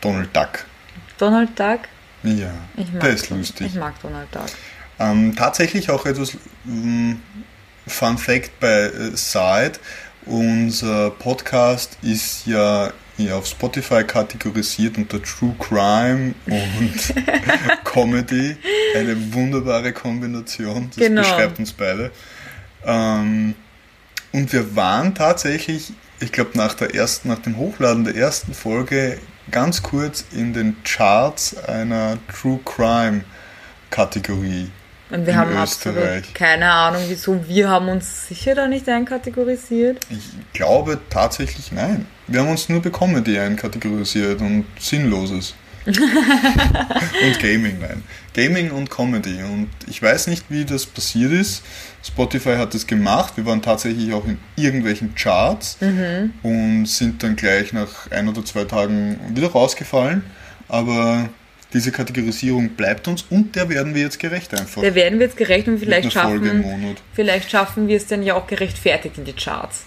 Donald 0.00 0.34
Duck. 0.34 0.64
Donald 1.18 1.58
Duck? 1.58 1.80
Ja, 2.22 2.52
der 3.00 3.10
ist 3.10 3.30
lustig. 3.30 3.68
Ich 3.68 3.74
mag 3.74 4.00
Donald 4.02 4.28
Duck. 4.34 4.46
Ähm, 4.98 5.34
tatsächlich 5.36 5.90
auch 5.90 6.06
etwas 6.06 6.36
mh, 6.64 7.14
mm, 7.14 7.22
Fun 7.86 8.18
Fact 8.18 8.58
bei 8.60 8.84
äh, 8.84 9.16
Side. 9.16 9.72
Unser 10.26 11.10
Podcast 11.10 11.96
ist 12.02 12.46
ja 12.46 12.92
auf 13.32 13.46
Spotify 13.46 14.04
kategorisiert 14.04 14.96
unter 14.96 15.20
True 15.22 15.54
Crime 15.58 16.34
und 16.46 17.14
Comedy. 17.84 18.56
Eine 18.94 19.32
wunderbare 19.32 19.92
Kombination. 19.92 20.90
Das 20.90 20.98
genau. 20.98 21.22
beschreibt 21.22 21.58
uns 21.58 21.72
beide. 21.72 22.10
Ähm, 22.84 23.54
und 24.32 24.52
wir 24.52 24.76
waren 24.76 25.14
tatsächlich, 25.14 25.92
ich 26.20 26.30
glaube, 26.30 26.50
nach 26.54 26.74
der 26.74 26.94
ersten, 26.94 27.28
nach 27.28 27.40
dem 27.40 27.56
Hochladen 27.56 28.04
der 28.04 28.14
ersten 28.14 28.54
Folge 28.54 29.18
ganz 29.50 29.82
kurz 29.82 30.24
in 30.32 30.52
den 30.52 30.76
Charts 30.84 31.56
einer 31.64 32.18
True 32.32 32.60
Crime 32.64 33.24
Kategorie. 33.90 34.70
Und 35.10 35.26
wir 35.26 35.36
haben 35.36 35.56
Österreich. 35.56 36.34
keine 36.34 36.70
Ahnung, 36.70 37.02
wieso. 37.08 37.46
Wir 37.48 37.70
haben 37.70 37.88
uns 37.88 38.28
sicher 38.28 38.54
da 38.54 38.68
nicht 38.68 38.88
einkategorisiert. 38.88 40.00
Ich 40.10 40.30
glaube 40.52 40.98
tatsächlich 41.08 41.72
nein. 41.72 42.06
Wir 42.26 42.40
haben 42.40 42.50
uns 42.50 42.68
nur 42.68 42.82
bei 42.82 42.90
Comedy 42.90 43.38
einkategorisiert 43.38 44.42
und 44.42 44.66
Sinnloses. 44.78 45.54
und 47.24 47.40
Gaming, 47.40 47.78
nein. 47.80 48.02
Gaming 48.34 48.70
und 48.70 48.90
Comedy. 48.90 49.42
Und 49.42 49.68
ich 49.88 50.02
weiß 50.02 50.26
nicht, 50.26 50.44
wie 50.48 50.64
das 50.64 50.86
passiert 50.86 51.32
ist. 51.32 51.62
Spotify 52.04 52.56
hat 52.56 52.74
das 52.74 52.86
gemacht. 52.86 53.34
Wir 53.36 53.46
waren 53.46 53.62
tatsächlich 53.62 54.12
auch 54.12 54.26
in 54.26 54.38
irgendwelchen 54.56 55.14
Charts 55.14 55.78
mhm. 55.80 56.32
und 56.42 56.86
sind 56.86 57.22
dann 57.22 57.36
gleich 57.36 57.72
nach 57.72 58.10
ein 58.10 58.28
oder 58.28 58.44
zwei 58.44 58.64
Tagen 58.64 59.18
wieder 59.34 59.48
rausgefallen. 59.48 60.22
Aber 60.68 61.30
diese 61.72 61.92
Kategorisierung 61.92 62.70
bleibt 62.70 63.08
uns 63.08 63.24
und 63.28 63.54
der 63.56 63.68
werden 63.68 63.94
wir 63.94 64.02
jetzt 64.02 64.18
gerecht 64.18 64.58
einfach. 64.58 64.80
Der 64.82 64.94
werden 64.94 65.18
wir 65.18 65.26
jetzt 65.26 65.36
gerecht 65.36 65.68
und 65.68 65.78
vielleicht 65.78 66.12
schaffen, 66.12 66.96
vielleicht 67.12 67.50
schaffen 67.50 67.88
wir 67.88 67.96
es 67.96 68.06
dann 68.06 68.22
ja 68.22 68.34
auch 68.34 68.46
gerechtfertigt 68.46 69.18
in 69.18 69.24
die 69.24 69.34
Charts. 69.34 69.84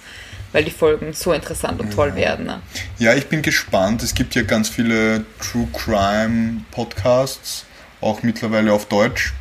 Weil 0.52 0.64
die 0.64 0.72
Folgen 0.72 1.14
so 1.14 1.34
interessant 1.34 1.80
und 1.80 1.94
toll 1.94 2.16
werden. 2.16 2.46
Ne? 2.46 2.62
Ja, 2.98 3.14
ich 3.14 3.28
bin 3.28 3.42
gespannt. 3.42 4.04
Es 4.04 4.14
gibt 4.14 4.36
ja 4.36 4.44
ganz 4.44 4.70
viele 4.70 5.26
True 5.40 5.68
Crime 5.74 6.62
Podcasts, 6.72 7.66
auch 8.02 8.24
mittlerweile 8.24 8.74
auf 8.74 8.86
Deutsch. 8.88 9.34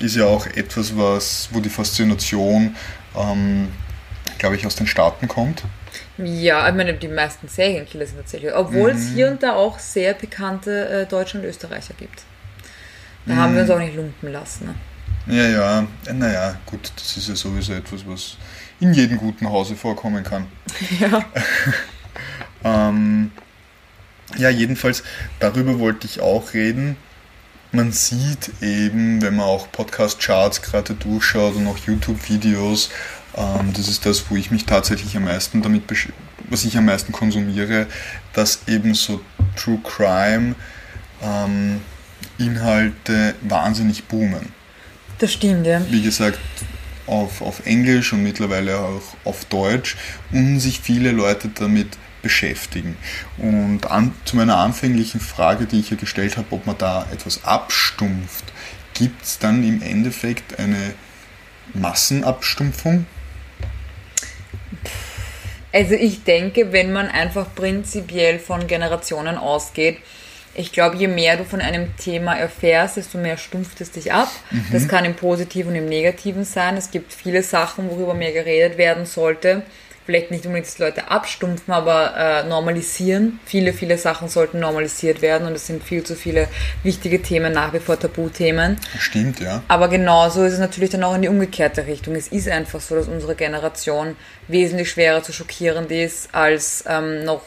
Ist 0.00 0.16
ja 0.16 0.26
auch 0.26 0.46
etwas, 0.46 0.96
was, 0.96 1.48
wo 1.52 1.60
die 1.60 1.68
Faszination, 1.68 2.76
ähm, 3.16 3.68
glaube 4.38 4.56
ich, 4.56 4.66
aus 4.66 4.76
den 4.76 4.86
Staaten 4.86 5.26
kommt. 5.26 5.64
Ja, 6.18 6.68
ich 6.68 6.74
meine, 6.74 6.94
die 6.94 7.08
meisten 7.08 7.48
Serienkiller 7.48 8.06
sind 8.06 8.18
tatsächlich, 8.18 8.52
obwohl 8.54 8.92
mhm. 8.92 8.98
es 8.98 9.08
hier 9.08 9.28
und 9.28 9.42
da 9.42 9.54
auch 9.54 9.78
sehr 9.78 10.14
bekannte 10.14 10.88
äh, 10.88 11.06
Deutsche 11.06 11.38
und 11.38 11.44
Österreicher 11.44 11.94
gibt. 11.98 12.22
Da 13.26 13.34
mhm. 13.34 13.38
haben 13.38 13.54
wir 13.54 13.62
uns 13.62 13.70
auch 13.70 13.78
nicht 13.78 13.94
lumpen 13.94 14.32
lassen. 14.32 14.66
Ne? 14.66 14.74
Ja, 15.36 15.46
ja, 15.48 15.86
naja, 16.12 16.56
gut, 16.66 16.90
das 16.96 17.16
ist 17.16 17.28
ja 17.28 17.36
sowieso 17.36 17.74
etwas, 17.74 18.06
was 18.06 18.36
in 18.80 18.92
jedem 18.92 19.18
guten 19.18 19.48
Hause 19.48 19.76
vorkommen 19.76 20.24
kann. 20.24 20.46
Ja. 21.00 21.24
ähm, 22.88 23.30
ja, 24.36 24.50
jedenfalls, 24.50 25.02
darüber 25.40 25.78
wollte 25.78 26.06
ich 26.06 26.20
auch 26.20 26.54
reden. 26.54 26.96
Man 27.72 27.92
sieht 27.92 28.50
eben, 28.62 29.20
wenn 29.22 29.36
man 29.36 29.46
auch 29.46 29.70
Podcast-Charts 29.72 30.62
gerade 30.62 30.94
durchschaut 30.94 31.56
und 31.56 31.66
auch 31.66 31.78
YouTube-Videos, 31.78 32.90
ähm, 33.36 33.72
das 33.74 33.88
ist 33.88 34.06
das, 34.06 34.30
wo 34.30 34.36
ich 34.36 34.50
mich 34.50 34.64
tatsächlich 34.64 35.16
am 35.16 35.24
meisten 35.24 35.62
damit, 35.62 35.82
was 36.48 36.64
ich 36.64 36.76
am 36.76 36.86
meisten 36.86 37.12
konsumiere, 37.12 37.86
dass 38.32 38.60
eben 38.66 38.94
so 38.94 39.20
True 39.56 39.80
Crime 39.82 40.54
ähm, 41.22 41.80
Inhalte 42.38 43.34
wahnsinnig 43.42 44.04
boomen. 44.04 44.52
Das 45.18 45.32
stimmt, 45.32 45.66
ja. 45.66 45.82
Wie 45.90 46.02
gesagt, 46.02 46.38
auf, 47.08 47.42
auf 47.42 47.66
Englisch 47.66 48.12
und 48.12 48.22
mittlerweile 48.22 48.78
auch 48.78 49.02
auf 49.24 49.44
Deutsch 49.46 49.96
und 50.32 50.60
sich 50.60 50.80
viele 50.80 51.12
Leute 51.12 51.48
damit 51.48 51.98
beschäftigen. 52.22 52.96
Und 53.38 53.90
an, 53.90 54.14
zu 54.24 54.36
meiner 54.36 54.58
anfänglichen 54.58 55.20
Frage, 55.20 55.66
die 55.66 55.80
ich 55.80 55.90
ja 55.90 55.96
gestellt 55.96 56.36
habe, 56.36 56.48
ob 56.50 56.66
man 56.66 56.76
da 56.78 57.06
etwas 57.12 57.44
abstumpft, 57.44 58.44
gibt 58.94 59.24
es 59.24 59.38
dann 59.38 59.62
im 59.62 59.82
Endeffekt 59.82 60.58
eine 60.58 60.94
Massenabstumpfung? 61.74 63.06
Also 65.72 65.94
ich 65.94 66.24
denke, 66.24 66.72
wenn 66.72 66.92
man 66.92 67.08
einfach 67.08 67.54
prinzipiell 67.54 68.38
von 68.38 68.66
Generationen 68.66 69.36
ausgeht, 69.36 69.98
ich 70.54 70.72
glaube, 70.72 70.96
je 70.96 71.08
mehr 71.08 71.36
du 71.36 71.44
von 71.44 71.60
einem 71.60 71.96
Thema 71.96 72.36
erfährst, 72.36 72.96
desto 72.96 73.18
mehr 73.18 73.36
stumpft 73.36 73.80
es 73.80 73.90
dich 73.90 74.12
ab. 74.12 74.28
Mhm. 74.50 74.66
Das 74.72 74.88
kann 74.88 75.04
im 75.04 75.14
Positiven 75.14 75.70
und 75.70 75.76
im 75.76 75.86
Negativen 75.86 76.44
sein. 76.44 76.76
Es 76.76 76.90
gibt 76.90 77.12
viele 77.12 77.42
Sachen, 77.42 77.90
worüber 77.90 78.14
mehr 78.14 78.32
geredet 78.32 78.76
werden 78.78 79.06
sollte. 79.06 79.62
Vielleicht 80.08 80.30
nicht 80.30 80.46
unbedingt, 80.46 80.66
dass 80.66 80.78
Leute 80.78 81.10
abstumpfen, 81.10 81.74
aber 81.74 82.16
äh, 82.16 82.48
normalisieren. 82.48 83.40
Viele, 83.44 83.74
viele 83.74 83.98
Sachen 83.98 84.28
sollten 84.28 84.58
normalisiert 84.58 85.20
werden 85.20 85.46
und 85.46 85.52
es 85.52 85.66
sind 85.66 85.84
viel 85.84 86.02
zu 86.02 86.16
viele 86.16 86.48
wichtige 86.82 87.20
Themen, 87.20 87.52
nach 87.52 87.74
wie 87.74 87.78
vor 87.78 88.00
Tabuthemen. 88.00 88.78
Stimmt, 88.98 89.38
ja. 89.40 89.62
Aber 89.68 89.88
genauso 89.88 90.44
ist 90.44 90.54
es 90.54 90.60
natürlich 90.60 90.88
dann 90.88 91.04
auch 91.04 91.14
in 91.14 91.20
die 91.20 91.28
umgekehrte 91.28 91.86
Richtung. 91.86 92.14
Es 92.14 92.28
ist 92.28 92.48
einfach 92.48 92.80
so, 92.80 92.94
dass 92.94 93.06
unsere 93.06 93.34
Generation 93.34 94.16
wesentlich 94.48 94.88
schwerer 94.88 95.22
zu 95.22 95.34
schockieren 95.34 95.90
ist 95.90 96.34
als 96.34 96.84
ähm, 96.88 97.26
noch 97.26 97.42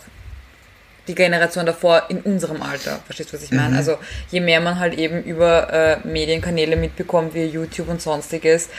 die 1.08 1.16
Generation 1.16 1.66
davor 1.66 2.04
in 2.10 2.20
unserem 2.22 2.62
Alter. 2.62 3.00
Verstehst 3.06 3.32
du, 3.32 3.38
was 3.38 3.44
ich 3.44 3.52
meine? 3.52 3.70
Mhm. 3.70 3.78
Also 3.78 3.98
je 4.30 4.40
mehr 4.40 4.62
man 4.62 4.80
halt 4.80 4.98
eben 4.98 5.24
über 5.24 5.72
äh, 5.74 6.08
Medienkanäle 6.08 6.76
mitbekommt, 6.76 7.34
wie 7.34 7.46
YouTube 7.46 7.90
und 7.90 8.02
sonstiges, 8.02 8.70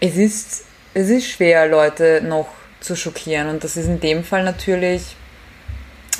es 0.00 0.16
ist, 0.16 0.64
es 0.94 1.08
ist 1.08 1.30
schwer, 1.30 1.68
Leute 1.68 2.20
noch 2.22 2.48
zu 2.80 2.96
schockieren. 2.96 3.48
Und 3.48 3.64
das 3.64 3.76
ist 3.76 3.86
in 3.86 4.00
dem 4.00 4.24
Fall 4.24 4.44
natürlich, 4.44 5.16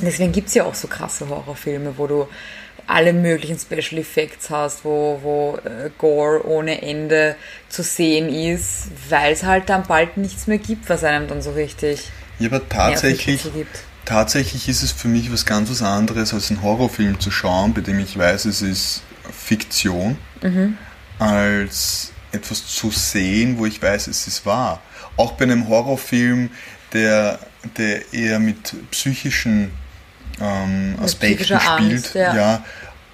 deswegen 0.00 0.32
gibt 0.32 0.48
es 0.48 0.54
ja 0.54 0.64
auch 0.64 0.74
so 0.74 0.88
krasse 0.88 1.28
Horrorfilme, 1.28 1.94
wo 1.98 2.06
du 2.06 2.28
alle 2.86 3.12
möglichen 3.12 3.58
Special 3.58 4.00
Effects 4.00 4.50
hast, 4.50 4.84
wo, 4.84 5.18
wo 5.22 5.58
äh, 5.64 5.90
Gore 5.96 6.46
ohne 6.46 6.82
Ende 6.82 7.34
zu 7.68 7.82
sehen 7.82 8.28
ist, 8.28 8.88
weil 9.08 9.32
es 9.32 9.42
halt 9.42 9.68
dann 9.70 9.84
bald 9.86 10.16
nichts 10.16 10.46
mehr 10.46 10.58
gibt, 10.58 10.88
was 10.88 11.02
einem 11.02 11.26
dann 11.26 11.40
so 11.40 11.52
richtig. 11.52 12.10
Ja, 12.38 12.48
aber 12.48 12.68
tatsächlich, 12.68 13.42
gibt 13.42 13.80
tatsächlich 14.04 14.68
ist 14.68 14.82
es 14.82 14.92
für 14.92 15.08
mich 15.08 15.32
was 15.32 15.46
ganz 15.46 15.70
was 15.70 15.82
anderes, 15.82 16.34
als 16.34 16.50
einen 16.50 16.62
Horrorfilm 16.62 17.20
zu 17.20 17.30
schauen, 17.30 17.74
bei 17.74 17.80
dem 17.80 17.98
ich 17.98 18.16
weiß, 18.18 18.44
es 18.46 18.62
ist 18.62 19.02
Fiktion, 19.30 20.16
mhm. 20.42 20.76
als 21.18 22.12
etwas 22.32 22.66
zu 22.66 22.90
sehen, 22.90 23.58
wo 23.58 23.66
ich 23.66 23.80
weiß, 23.80 24.08
es 24.08 24.26
ist 24.26 24.44
wahr. 24.44 24.82
Auch 25.16 25.32
bei 25.32 25.44
einem 25.44 25.68
Horrorfilm, 25.68 26.50
der, 26.92 27.38
der 27.76 28.12
eher 28.12 28.38
mit 28.38 28.74
psychischen 28.90 29.70
ähm, 30.40 30.96
Aspekten 31.00 31.44
spielt, 31.44 31.66
Angst, 31.66 32.14
ja, 32.14 32.34
ja 32.34 32.64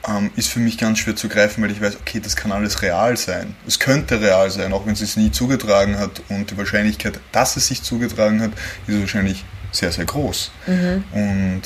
ähm, 0.09 0.31
ist 0.37 0.49
für 0.49 0.61
mich 0.61 0.79
ganz 0.79 0.99
schwer 0.99 1.17
zu 1.17 1.29
greifen, 1.29 1.63
weil 1.63 1.71
ich 1.71 1.81
weiß, 1.81 1.97
okay, 1.97 2.21
das 2.21 2.37
kann 2.37 2.53
alles 2.53 2.83
real 2.83 3.17
sein. 3.17 3.55
Es 3.67 3.79
könnte 3.79 4.21
real 4.21 4.51
sein, 4.51 4.73
auch 4.73 4.87
wenn 4.87 4.95
es 4.95 5.01
sich 5.01 5.17
nie 5.17 5.31
zugetragen 5.31 5.99
hat. 5.99 6.23
Und 6.29 6.51
die 6.51 6.57
Wahrscheinlichkeit, 6.57 7.21
dass 7.33 7.57
es 7.57 7.69
sich 7.69 7.83
zugetragen 7.83 8.41
hat, 8.41 8.53
ist 8.87 9.01
wahrscheinlich 9.01 9.45
sehr, 9.73 9.93
sehr 9.93 10.05
groß. 10.05 10.51
Mhm. 10.67 11.05
Und 11.13 11.63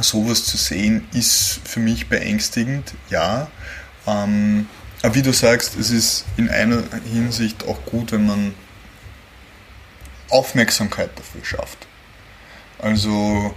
sowas 0.00 0.44
zu 0.44 0.56
sehen 0.56 1.06
ist 1.12 1.60
für 1.64 1.80
mich 1.80 2.08
beängstigend, 2.08 2.94
ja. 3.08 3.48
Ähm, 4.06 4.66
aber 5.02 5.14
wie 5.14 5.22
du 5.22 5.32
sagst, 5.32 5.78
es 5.78 5.90
ist 5.90 6.24
in 6.36 6.48
einer 6.48 6.82
Hinsicht 7.10 7.66
auch 7.66 7.84
gut, 7.86 8.12
wenn 8.12 8.26
man 8.26 8.54
Aufmerksamkeit 10.28 11.10
dafür 11.18 11.44
schafft. 11.44 11.86
Also 12.78 13.54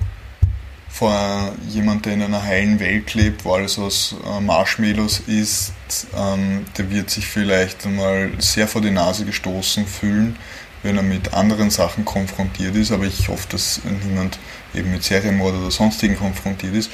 vor 0.90 1.56
jemand, 1.68 2.06
der 2.06 2.14
in 2.14 2.22
einer 2.22 2.44
heilen 2.44 2.80
Welt 2.80 3.14
lebt, 3.14 3.46
wo 3.46 3.54
alles 3.54 3.80
aus 3.80 4.16
äh, 4.26 4.40
Marshmallows 4.40 5.22
ist, 5.26 5.74
ähm, 6.16 6.66
der 6.78 6.92
wird 6.92 7.10
sich 7.10 7.26
vielleicht 7.26 7.86
einmal 7.86 8.30
sehr 8.38 8.68
vor 8.68 8.82
die 8.82 8.92
Nase 8.92 9.26
gestoßen 9.26 9.88
fühlen, 9.88 10.36
wenn 10.84 10.98
er 10.98 11.04
mit 11.04 11.34
anderen 11.34 11.70
Sachen 11.70 12.06
konfrontiert 12.06 12.76
ist, 12.76 12.92
aber 12.92 13.06
ich 13.06 13.30
hoffe, 13.30 13.48
dass 13.50 13.82
niemand 14.06 14.38
eben 14.76 14.92
mit 14.92 15.04
Serienmord 15.04 15.56
oder 15.56 15.72
sonstigen 15.72 16.18
konfrontiert 16.18 16.76
ist. 16.76 16.92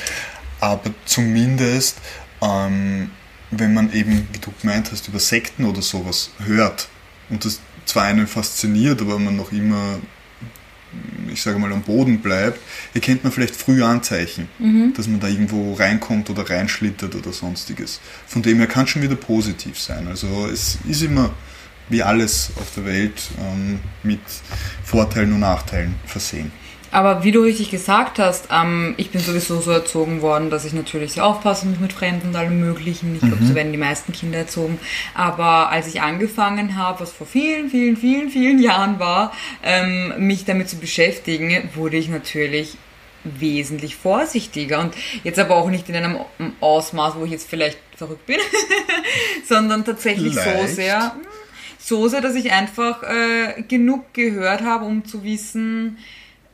Aber 0.60 0.92
zumindest, 1.06 1.98
ähm, 2.42 3.12
wenn 3.52 3.74
man 3.74 3.92
eben, 3.94 4.28
wie 4.32 4.40
du 4.40 4.52
gemeint 4.62 4.92
hast, 4.92 5.08
über 5.08 5.20
Sekten 5.20 5.66
oder 5.66 5.82
sowas 5.82 6.32
hört 6.46 6.88
und 7.30 7.44
das 7.46 7.60
zwar 7.86 8.04
einen 8.04 8.28
fasziniert, 8.28 9.02
aber 9.02 9.18
man 9.18 9.36
noch 9.36 9.52
immer, 9.52 10.00
ich 11.32 11.42
sage 11.42 11.58
mal, 11.58 11.72
am 11.72 11.82
Boden 11.82 12.20
bleibt, 12.20 12.60
erkennt 12.94 13.24
man 13.24 13.34
vielleicht 13.34 13.56
früh 13.56 13.84
Anzeichen, 13.84 14.50
mhm. 14.60 14.94
dass 14.96 15.08
man 15.08 15.20
da 15.20 15.28
irgendwo 15.28 15.74
reinkommt 15.74 16.30
oder 16.30 16.48
reinschlittert 16.48 17.16
oder 17.16 17.32
sonstiges. 17.34 18.00
Von 18.28 18.44
dem 18.44 18.58
her 18.58 18.68
kann 18.68 18.84
es 18.84 18.92
schon 18.92 19.02
wieder 19.02 19.16
positiv 19.16 19.80
sein. 19.80 20.08
Also 20.08 20.48
es 20.48 20.78
ist 20.88 21.02
immer 21.02 21.34
wie 21.90 22.04
alles 22.04 22.52
auf 22.60 22.74
der 22.76 22.86
Welt 22.86 23.22
ähm, 23.40 23.80
mit 24.04 24.22
Vorteilen 24.84 25.34
und 25.34 25.42
Nachteilen 25.42 25.96
versehen. 26.06 26.52
Aber 26.92 27.24
wie 27.24 27.32
du 27.32 27.42
richtig 27.42 27.70
gesagt 27.70 28.18
hast, 28.18 28.48
ähm, 28.52 28.96
ich 28.98 29.12
bin 29.12 29.22
sowieso 29.22 29.62
so 29.62 29.72
erzogen 29.72 30.22
worden, 30.22 30.50
dass 30.50 30.66
ich 30.66 30.74
natürlich 30.74 31.14
sehr 31.14 31.26
aufpassen 31.26 31.70
muss 31.70 31.80
mit 31.80 31.94
Fremden 31.94 32.30
und 32.30 32.36
allem 32.36 32.60
Möglichen. 32.60 33.14
Ich 33.14 33.22
glaube, 33.22 33.44
mhm. 33.44 33.48
so 33.48 33.56
werden 33.56 33.72
die 33.72 33.78
meisten 33.78 34.12
Kinder 34.12 34.40
erzogen. 34.40 34.80
Aber 35.14 35.70
als 35.70 35.88
ich 35.88 36.02
angefangen 36.02 36.76
habe, 36.76 37.02
was 37.02 37.12
vor 37.12 37.28
vielen, 37.28 37.70
vielen, 37.70 37.96
vielen, 37.96 38.30
vielen 38.30 38.60
Jahren 38.60 39.00
war, 39.00 39.32
ähm, 39.64 40.14
mich 40.18 40.46
damit 40.46 40.70
zu 40.70 40.78
beschäftigen, 40.78 41.70
wurde 41.76 41.98
ich 41.98 42.10
natürlich 42.10 42.78
wesentlich 43.24 43.96
vorsichtiger 43.96 44.80
und 44.80 44.96
jetzt 45.24 45.40
aber 45.40 45.56
auch 45.56 45.70
nicht 45.70 45.90
in 45.90 45.96
einem 45.96 46.20
Ausmaß, 46.62 47.16
wo 47.16 47.26
ich 47.26 47.32
jetzt 47.32 47.50
vielleicht 47.50 47.78
verrückt 47.96 48.26
bin, 48.26 48.38
sondern 49.48 49.84
tatsächlich 49.84 50.34
Leicht. 50.34 50.70
so 50.70 50.76
sehr, 50.76 51.16
so 51.80 52.08
sehr, 52.08 52.22
dass 52.22 52.36
ich 52.36 52.52
einfach 52.52 53.04
äh, 53.04 53.64
genug 53.64 54.14
gehört 54.14 54.62
habe, 54.62 54.86
um 54.86 55.06
zu 55.06 55.24
wissen, 55.24 55.98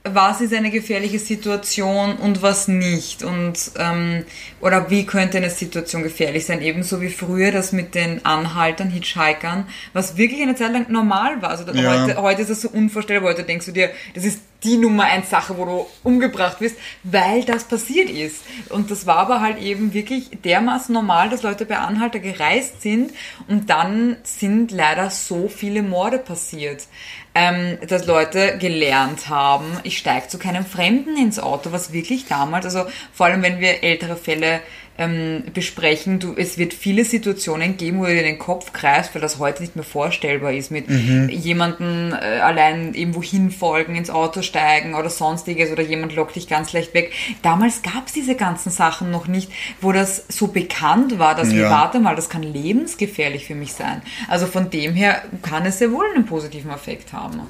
was 0.08 0.40
ist 0.40 0.54
eine 0.54 0.70
gefährliche 0.70 1.18
Situation 1.18 2.18
und 2.18 2.44
was 2.44 2.68
nicht. 2.68 3.24
Und 3.24 3.72
ähm, 3.80 4.24
oder 4.62 4.92
wie 4.92 5.06
könnte 5.06 5.38
eine 5.38 5.50
Situation 5.50 6.04
gefährlich 6.04 6.46
sein? 6.46 6.62
Ebenso 6.62 7.02
wie 7.02 7.10
früher 7.10 7.52
das 7.52 7.72
mit 7.72 7.96
den 7.96 8.24
Anhaltern 8.24 8.92
Hitchhikern 8.92 9.66
was 9.94 10.16
wirklich 10.16 10.42
eine 10.44 10.56
Zeit 10.56 10.74
lang 10.74 10.92
normal 10.92 11.42
war. 11.42 11.50
Also 11.50 11.66
ja. 11.72 12.06
heute, 12.06 12.22
heute 12.22 12.42
ist 12.44 12.52
das 12.52 12.62
so 12.62 12.70
unvorstellbar 12.70 13.32
heute 13.32 13.44
denkst 13.44 13.66
du 13.66 13.72
dir 13.72 13.90
das 14.14 14.26
ist 14.26 14.40
die 14.66 14.78
Nummer 14.78 15.06
eins 15.06 15.30
Sache 15.30 15.58
wo 15.58 15.66
du 15.66 15.86
umgebracht 16.04 16.60
wirst 16.60 16.76
weil 17.04 17.44
das 17.46 17.66
passiert 17.66 18.10
ist. 18.10 18.44
Und 18.70 18.92
das 18.92 19.06
war 19.06 19.18
aber 19.18 19.42
halt 19.42 19.60
eben 19.60 19.94
wirklich 19.94 20.30
dermaßen 20.44 20.94
normal 20.94 21.30
dass 21.30 21.44
Leute 21.44 21.66
bei 21.66 21.78
Anhalter 21.78 22.20
gereist 22.20 22.82
sind 22.82 23.12
und 23.48 23.70
dann 23.70 24.18
sind 24.24 24.72
leider 24.72 25.10
so 25.10 25.48
viele 25.48 25.84
Morde 25.84 26.18
passiert 26.18 26.88
ähm, 27.36 27.78
dass 27.88 28.08
Leute 28.08 28.58
gelernt 28.58 29.28
haben, 29.28 29.78
ich 29.84 29.98
steige 29.98 30.30
zu 30.30 30.40
keinem 30.40 30.66
Fremden 30.66 31.18
ins 31.18 31.38
Auto, 31.38 31.74
was 31.74 31.92
wirklich 31.92 32.28
damals, 32.28 32.66
also 32.66 32.86
vor 33.14 33.26
allem 33.26 33.44
wenn 33.44 33.60
wir 33.60 33.84
ältere 33.84 34.16
Fälle 34.16 34.62
ähm, 34.98 35.44
besprechen. 35.54 36.20
Du, 36.20 36.34
es 36.38 36.58
wird 36.58 36.74
viele 36.74 37.04
Situationen 37.04 37.78
geben, 37.78 38.00
wo 38.00 38.06
du 38.06 38.14
dir 38.14 38.24
den 38.24 38.40
Kopf 38.40 38.72
kreist, 38.72 39.14
weil 39.14 39.22
das 39.22 39.40
heute 39.40 39.62
nicht 39.62 39.76
mehr 39.76 39.84
vorstellbar 39.84 40.54
ist, 40.54 40.72
mit 40.72 40.90
mhm. 40.90 41.30
jemandem 41.30 42.14
äh, 42.14 42.40
allein 42.40 42.94
irgendwo 42.94 43.22
hinfolgen, 43.22 43.96
ins 43.96 44.10
Auto 44.10 44.42
steigen 44.42 44.96
oder 44.96 45.10
sonstiges 45.10 45.72
oder 45.72 45.84
jemand 45.84 46.16
lockt 46.16 46.36
dich 46.36 46.48
ganz 46.48 46.72
leicht 46.74 46.94
weg. 46.94 47.12
Damals 47.42 47.82
gab 47.82 48.08
es 48.08 48.14
diese 48.14 48.36
ganzen 48.36 48.72
Sachen 48.72 49.12
noch 49.12 49.28
nicht, 49.28 49.52
wo 49.82 49.92
das 49.92 50.26
so 50.30 50.48
bekannt 50.48 51.20
war, 51.20 51.36
dass 51.36 51.50
ja. 51.50 51.56
wir, 51.56 51.70
warte 51.70 52.00
mal, 52.00 52.16
das 52.16 52.30
kann 52.30 52.44
lebensgefährlich 52.44 53.46
für 53.46 53.56
mich 53.56 53.74
sein. 53.74 54.02
Also 54.28 54.48
von 54.48 54.70
dem 54.70 54.94
her 54.94 55.24
kann 55.42 55.66
es 55.66 55.80
sehr 55.80 55.92
wohl 55.92 56.06
einen 56.16 56.26
positiven 56.26 56.72
Effekt 56.72 57.12
haben. 57.12 57.42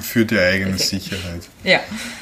Für 0.00 0.24
die 0.24 0.38
eigene 0.38 0.70
Effekt. 0.70 0.88
Sicherheit. 0.88 1.48
Ja. 1.64 1.80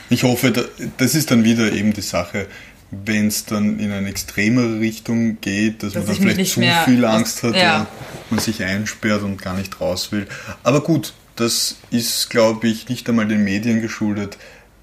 Ich 0.09 0.25
hoffe, 0.25 0.53
das 0.97 1.15
ist 1.15 1.31
dann 1.31 1.45
wieder 1.45 1.73
eben 1.73 1.93
die 1.93 2.01
Sache 2.01 2.47
wenn 2.91 3.29
es 3.29 3.45
dann 3.45 3.79
in 3.79 3.93
eine 3.93 4.09
extremere 4.09 4.81
Richtung 4.81 5.41
geht, 5.41 5.83
dass, 5.83 5.93
dass 5.93 6.07
man 6.07 6.17
dann 6.17 6.37
vielleicht 6.37 6.53
zu 6.53 6.61
viel 6.85 7.05
Angst 7.05 7.43
hat, 7.43 7.55
ja. 7.55 7.87
man 8.31 8.41
sich 8.41 8.65
einsperrt 8.65 9.23
und 9.23 9.41
gar 9.41 9.57
nicht 9.57 9.81
raus 9.81 10.11
will. 10.11 10.27
Aber 10.63 10.81
gut, 10.83 11.15
das 11.37 11.77
ist, 11.91 12.31
glaube 12.31 12.69
ich, 12.69 12.89
nicht 12.89 13.09
einmal 13.09 13.27
den 13.27 13.45
Medien 13.45 13.81
geschuldet. 13.81 14.37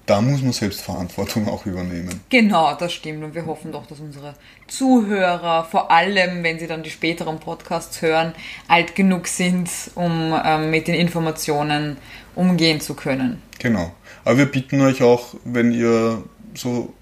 Da 0.06 0.22
muss 0.22 0.40
man 0.40 0.52
selbst 0.52 0.80
Verantwortung 0.80 1.48
auch 1.48 1.66
übernehmen. 1.66 2.22
Genau, 2.30 2.74
das 2.74 2.94
stimmt. 2.94 3.22
Und 3.22 3.34
wir 3.34 3.44
hoffen 3.44 3.72
doch, 3.72 3.86
dass 3.86 4.00
unsere 4.00 4.34
Zuhörer, 4.66 5.64
vor 5.64 5.90
allem 5.90 6.42
wenn 6.42 6.58
sie 6.58 6.66
dann 6.66 6.82
die 6.82 6.88
späteren 6.88 7.38
Podcasts 7.38 8.00
hören, 8.00 8.32
alt 8.68 8.94
genug 8.94 9.28
sind, 9.28 9.68
um 9.94 10.34
ähm, 10.42 10.70
mit 10.70 10.88
den 10.88 10.94
Informationen 10.94 11.98
umgehen 12.34 12.80
zu 12.80 12.94
können. 12.94 13.42
Genau. 13.58 13.92
Aber 14.24 14.38
wir 14.38 14.46
bitten 14.46 14.80
euch 14.80 15.02
auch, 15.02 15.34
wenn 15.44 15.72
ihr 15.72 16.22
so 16.54 16.94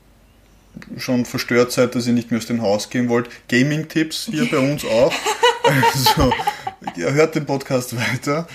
schon 0.96 1.24
verstört 1.24 1.72
seid, 1.72 1.94
dass 1.94 2.06
ihr 2.06 2.12
nicht 2.12 2.30
mehr 2.30 2.38
aus 2.38 2.46
dem 2.46 2.62
Haus 2.62 2.90
gehen 2.90 3.08
wollt. 3.08 3.28
Gaming-Tipps 3.48 4.28
hier 4.30 4.48
bei 4.50 4.58
uns 4.58 4.84
auch. 4.84 5.12
Also, 5.66 6.32
ihr 6.94 7.12
hört 7.12 7.34
den 7.34 7.44
Podcast 7.44 7.96
weiter. 7.96 8.46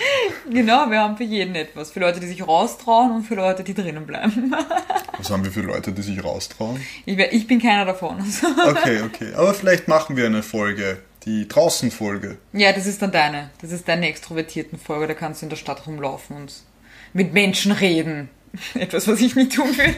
Genau, 0.50 0.90
wir 0.90 1.02
haben 1.02 1.18
für 1.18 1.26
jeden 1.26 1.56
etwas. 1.56 1.92
Für 1.92 2.00
Leute, 2.00 2.22
die 2.22 2.28
sich 2.28 2.48
raustrauen 2.48 3.12
und 3.12 3.24
für 3.24 3.36
Leute, 3.36 3.64
die 3.64 3.74
drinnen 3.74 4.06
bleiben. 4.06 4.56
Was 5.18 5.30
haben 5.30 5.44
wir 5.44 5.52
für 5.52 5.62
Leute, 5.62 5.92
die 5.92 6.02
sich 6.02 6.24
raustrauen? 6.24 6.82
Ich, 7.06 7.18
ich 7.18 7.48
bin 7.48 7.62
keiner 7.62 7.86
davon. 7.86 8.18
Okay, 8.66 9.02
okay. 9.02 9.34
Aber 9.36 9.54
vielleicht 9.54 9.88
machen 9.88 10.16
wir 10.16 10.26
eine 10.26 10.42
Folge, 10.44 11.00
die 11.26 11.48
Draußen-Folge. 11.48 12.38
Ja, 12.54 12.72
das 12.72 12.88
ist 12.88 13.02
dann 13.02 13.12
deine. 13.12 13.50
Das 13.62 13.72
ist 13.72 13.88
deine 13.88 14.08
extrovertierten 14.08 14.80
Folge. 14.80 15.08
Da 15.08 15.14
kannst 15.14 15.42
du 15.42 15.46
in 15.46 15.50
der 15.50 15.58
Stadt 15.58 15.86
rumlaufen 15.86 16.38
und 16.38 16.54
mit 17.14 17.34
Menschen 17.34 17.72
reden. 17.72 18.30
Etwas, 18.74 19.08
was 19.08 19.20
ich 19.22 19.36
nicht 19.36 19.54
tun 19.54 19.78
würde. 19.78 19.96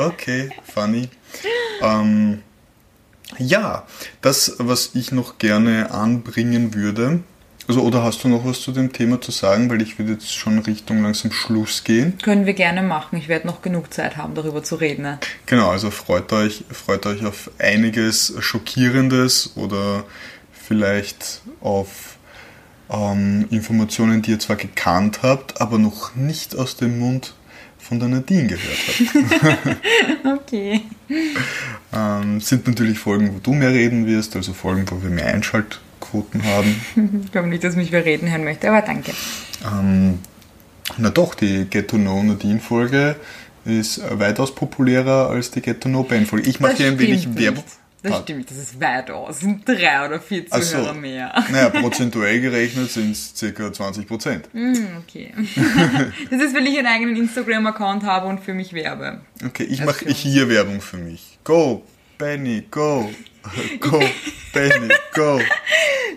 Okay, 0.00 0.50
funny. 0.64 1.08
Ähm, 1.82 2.42
ja, 3.38 3.86
das, 4.22 4.54
was 4.58 4.94
ich 4.94 5.12
noch 5.12 5.36
gerne 5.38 5.90
anbringen 5.90 6.74
würde, 6.74 7.20
also 7.68 7.82
oder 7.82 8.02
hast 8.02 8.24
du 8.24 8.28
noch 8.28 8.44
was 8.44 8.62
zu 8.62 8.72
dem 8.72 8.92
Thema 8.92 9.20
zu 9.20 9.30
sagen, 9.30 9.70
weil 9.70 9.82
ich 9.82 9.98
würde 9.98 10.12
jetzt 10.12 10.34
schon 10.34 10.58
Richtung 10.58 11.02
langsam 11.02 11.30
Schluss 11.30 11.84
gehen. 11.84 12.18
Können 12.22 12.46
wir 12.46 12.54
gerne 12.54 12.82
machen. 12.82 13.18
Ich 13.18 13.28
werde 13.28 13.46
noch 13.46 13.62
genug 13.62 13.92
Zeit 13.92 14.16
haben, 14.16 14.34
darüber 14.34 14.62
zu 14.64 14.76
reden. 14.76 15.02
Ne? 15.02 15.18
Genau, 15.46 15.70
also 15.70 15.90
freut 15.90 16.32
euch, 16.32 16.64
freut 16.70 17.06
euch 17.06 17.24
auf 17.24 17.50
einiges 17.58 18.34
Schockierendes 18.40 19.52
oder 19.54 20.04
vielleicht 20.52 21.42
auf 21.60 22.16
ähm, 22.90 23.46
Informationen, 23.50 24.22
die 24.22 24.32
ihr 24.32 24.38
zwar 24.38 24.56
gekannt 24.56 25.20
habt, 25.22 25.60
aber 25.60 25.78
noch 25.78 26.16
nicht 26.16 26.56
aus 26.56 26.76
dem 26.76 26.98
Mund 26.98 27.34
von 27.90 27.98
der 27.98 28.08
Nadine 28.08 28.46
gehört 28.46 28.78
habe. 29.42 29.76
okay. 30.38 30.82
ähm, 31.92 32.40
sind 32.40 32.68
natürlich 32.68 33.00
Folgen, 33.00 33.34
wo 33.34 33.40
du 33.40 33.52
mehr 33.52 33.70
reden 33.70 34.06
wirst, 34.06 34.36
also 34.36 34.52
Folgen, 34.52 34.84
wo 34.88 35.02
wir 35.02 35.10
mehr 35.10 35.26
Einschaltquoten 35.26 36.44
haben. 36.44 36.80
ich 37.24 37.32
glaube 37.32 37.48
nicht, 37.48 37.64
dass 37.64 37.74
mich 37.74 37.90
wer 37.90 38.04
reden 38.04 38.30
hören 38.30 38.44
möchte, 38.44 38.68
aber 38.68 38.82
danke. 38.82 39.10
Ähm, 39.64 40.20
na 40.98 41.10
doch, 41.10 41.34
die 41.34 41.64
Get 41.64 41.88
to 41.88 41.96
Know 41.96 42.22
Nadine 42.22 42.60
Folge 42.60 43.16
ist 43.64 44.00
weitaus 44.08 44.54
populärer 44.54 45.28
als 45.28 45.50
die 45.50 45.60
Get 45.60 45.80
to 45.80 45.88
Know 45.88 46.04
Ben 46.04 46.26
Folge. 46.26 46.48
Ich 46.48 46.60
mache 46.60 46.76
hier 46.76 46.86
ein 46.86 46.98
wenig 47.00 47.36
Werbung. 47.36 47.64
Das 48.02 48.12
ah. 48.12 48.20
stimmt, 48.22 48.50
das 48.50 48.56
ist 48.56 48.80
weit 48.80 49.10
aus. 49.10 49.40
sind 49.40 49.68
drei 49.68 50.06
oder 50.06 50.20
vier 50.20 50.46
Zuhörer 50.46 50.94
so. 50.94 51.00
mehr. 51.00 51.34
Naja, 51.50 51.68
prozentuell 51.80 52.40
gerechnet 52.40 52.90
sind 52.90 53.10
es 53.10 53.34
ca. 53.54 53.72
20 53.72 54.06
Prozent. 54.06 54.48
Mm, 54.54 54.74
okay. 55.02 55.34
das 56.30 56.42
ist, 56.42 56.54
weil 56.54 56.66
ich 56.66 56.78
einen 56.78 56.86
eigenen 56.86 57.16
Instagram-Account 57.16 58.04
habe 58.04 58.26
und 58.26 58.40
für 58.40 58.54
mich 58.54 58.72
werbe. 58.72 59.20
Okay, 59.44 59.64
ich 59.64 59.84
mache 59.84 60.08
hier 60.08 60.48
Werbung 60.48 60.80
für 60.80 60.96
mich. 60.96 61.38
Go, 61.44 61.84
Benny, 62.20 62.64
go. 62.70 63.10
Go, 63.80 63.98
Benny, 64.52 64.92
go. 65.14 65.40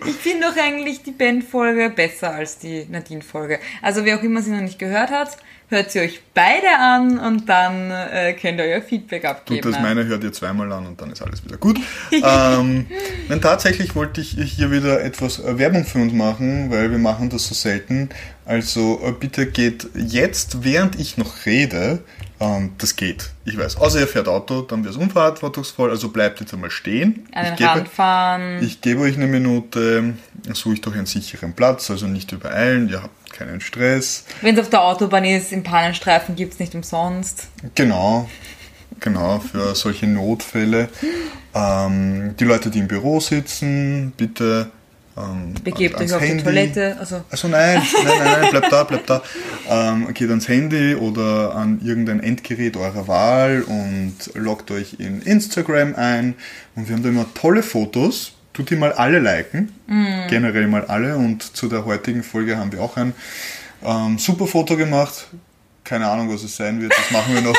Ich 0.06 0.16
finde 0.16 0.48
doch 0.48 0.56
eigentlich 0.62 1.02
die 1.02 1.12
Ben-Folge 1.12 1.88
besser 1.88 2.34
als 2.34 2.58
die 2.58 2.84
Nadine-Folge. 2.90 3.58
Also 3.80 4.04
wer 4.04 4.18
auch 4.18 4.22
immer 4.22 4.42
sie 4.42 4.50
noch 4.50 4.60
nicht 4.60 4.78
gehört 4.78 5.10
hat, 5.10 5.38
hört 5.68 5.90
sie 5.90 6.00
euch 6.00 6.20
beide 6.34 6.68
an 6.78 7.18
und 7.18 7.48
dann 7.48 7.90
äh, 7.90 8.34
könnt 8.34 8.58
ihr 8.58 8.66
euer 8.66 8.82
Feedback 8.82 9.24
abgeben. 9.24 9.62
Gut, 9.62 9.72
das 9.72 9.80
meine 9.80 10.04
hört 10.04 10.22
ihr 10.22 10.32
zweimal 10.34 10.70
an 10.72 10.86
und 10.86 11.00
dann 11.00 11.10
ist 11.10 11.22
alles 11.22 11.42
wieder 11.42 11.56
gut. 11.56 11.80
ähm, 12.12 12.86
denn 13.30 13.40
tatsächlich 13.40 13.94
wollte 13.94 14.20
ich 14.20 14.36
hier 14.36 14.70
wieder 14.70 15.02
etwas 15.02 15.38
äh, 15.38 15.58
Werbung 15.58 15.86
für 15.86 16.00
uns 16.00 16.12
machen, 16.12 16.70
weil 16.70 16.90
wir 16.90 16.98
machen 16.98 17.30
das 17.30 17.48
so 17.48 17.54
selten. 17.54 18.10
Also 18.44 19.00
äh, 19.02 19.12
bitte 19.12 19.46
geht 19.46 19.88
jetzt, 19.94 20.64
während 20.64 21.00
ich 21.00 21.16
noch 21.16 21.46
rede, 21.46 22.04
ähm, 22.40 22.72
das 22.78 22.96
geht. 22.96 23.30
Ich 23.44 23.56
weiß. 23.56 23.76
Außer 23.76 24.00
ihr 24.00 24.08
fährt 24.08 24.28
Auto, 24.28 24.62
dann 24.62 24.82
wäre 24.82 24.92
es 24.92 25.00
unverantwortungsvoll. 25.00 25.90
Also 25.90 26.08
bleibt 26.08 26.40
jetzt 26.40 26.52
einmal 26.52 26.70
stehen. 26.70 27.26
An 27.32 27.44
den 27.44 27.54
ich 27.54 27.58
gebe, 27.58 27.86
fahren. 27.86 28.62
Ich 28.62 28.80
gebe 28.80 29.02
euch 29.02 29.16
eine 29.16 29.26
Minute, 29.26 30.14
suche 30.52 30.74
ich 30.74 30.80
doch 30.80 30.94
einen 30.94 31.06
sicheren 31.06 31.52
Platz, 31.52 31.90
also 31.90 32.06
nicht 32.06 32.32
übereilen. 32.32 32.88
Ihr 32.88 33.02
habt 33.02 33.32
keinen 33.32 33.60
Stress. 33.60 34.24
Wenn 34.42 34.54
es 34.54 34.60
auf 34.60 34.70
der 34.70 34.82
Autobahn 34.82 35.24
ist, 35.24 35.52
im 35.52 35.62
Pannenstreifen 35.62 36.36
gibt 36.36 36.54
es 36.54 36.58
nicht 36.58 36.74
umsonst. 36.74 37.48
Genau, 37.74 38.28
genau, 39.00 39.40
für 39.40 39.74
solche 39.74 40.06
Notfälle. 40.06 40.88
Ähm, 41.54 42.34
die 42.38 42.44
Leute, 42.44 42.70
die 42.70 42.80
im 42.80 42.88
Büro 42.88 43.20
sitzen, 43.20 44.12
bitte 44.16 44.70
ähm, 45.16 45.54
Begebt 45.62 46.00
euch 46.00 46.12
auf 46.12 46.20
Handy. 46.20 46.38
die 46.38 46.42
Toilette. 46.42 46.96
Also, 46.98 47.22
also 47.30 47.48
nein, 47.48 47.80
nein, 48.04 48.18
nein, 48.18 48.40
nein, 48.40 48.50
bleibt 48.50 48.72
da, 48.72 48.84
bleibt 48.84 49.10
da. 49.10 49.22
Ähm, 49.68 50.12
geht 50.12 50.28
ans 50.28 50.48
Handy 50.48 50.96
oder 50.96 51.54
an 51.54 51.80
irgendein 51.84 52.20
Endgerät 52.20 52.76
eurer 52.76 53.06
Wahl 53.06 53.62
und 53.62 54.14
loggt 54.34 54.70
euch 54.72 54.96
in 54.98 55.22
Instagram 55.22 55.94
ein. 55.94 56.34
Und 56.74 56.88
wir 56.88 56.96
haben 56.96 57.02
da 57.02 57.10
immer 57.10 57.26
tolle 57.34 57.62
Fotos. 57.62 58.32
Tut 58.52 58.70
die 58.70 58.76
mal 58.76 58.92
alle 58.92 59.18
liken. 59.20 59.72
Mm. 59.86 60.28
Generell 60.28 60.66
mal 60.66 60.84
alle. 60.86 61.16
Und 61.16 61.42
zu 61.42 61.68
der 61.68 61.84
heutigen 61.84 62.22
Folge 62.22 62.56
haben 62.56 62.72
wir 62.72 62.82
auch 62.82 62.96
ein 62.96 63.14
ähm, 63.84 64.18
super 64.18 64.46
Foto 64.46 64.76
gemacht. 64.76 65.28
Keine 65.84 66.08
Ahnung, 66.08 66.32
was 66.32 66.42
es 66.42 66.56
sein 66.56 66.80
wird. 66.80 66.92
Das 66.96 67.10
machen 67.12 67.34
wir 67.34 67.40
noch. 67.40 67.56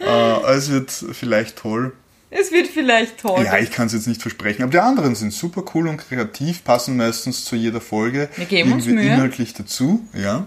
äh, 0.00 0.56
es 0.56 0.70
wird 0.70 0.90
vielleicht 0.90 1.56
toll. 1.56 1.92
Es 2.30 2.52
wird 2.52 2.66
vielleicht 2.66 3.18
toll. 3.18 3.42
Ja, 3.44 3.58
ich 3.58 3.70
kann 3.70 3.86
es 3.86 3.94
jetzt 3.94 4.06
nicht 4.06 4.20
versprechen. 4.20 4.62
Aber 4.62 4.70
die 4.70 4.78
anderen 4.78 5.14
sind 5.14 5.32
super 5.32 5.64
cool 5.74 5.88
und 5.88 5.96
kreativ, 5.96 6.62
passen 6.62 6.96
meistens 6.96 7.44
zu 7.44 7.56
jeder 7.56 7.80
Folge. 7.80 8.28
Wir 8.36 8.46
geben 8.46 8.72
uns 8.72 8.84
Mühe. 8.84 9.00
inhaltlich 9.00 9.54
dazu, 9.54 10.06
ja. 10.12 10.46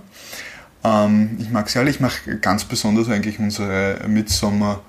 Ähm, 0.83 1.37
ich 1.39 1.49
mag 1.49 1.69
sie 1.69 1.79
alle. 1.79 1.89
Ich 1.89 1.99
mache 1.99 2.37
ganz 2.37 2.65
besonders 2.65 3.09
eigentlich 3.09 3.39
unsere 3.39 4.05
Midsommer. 4.07 4.81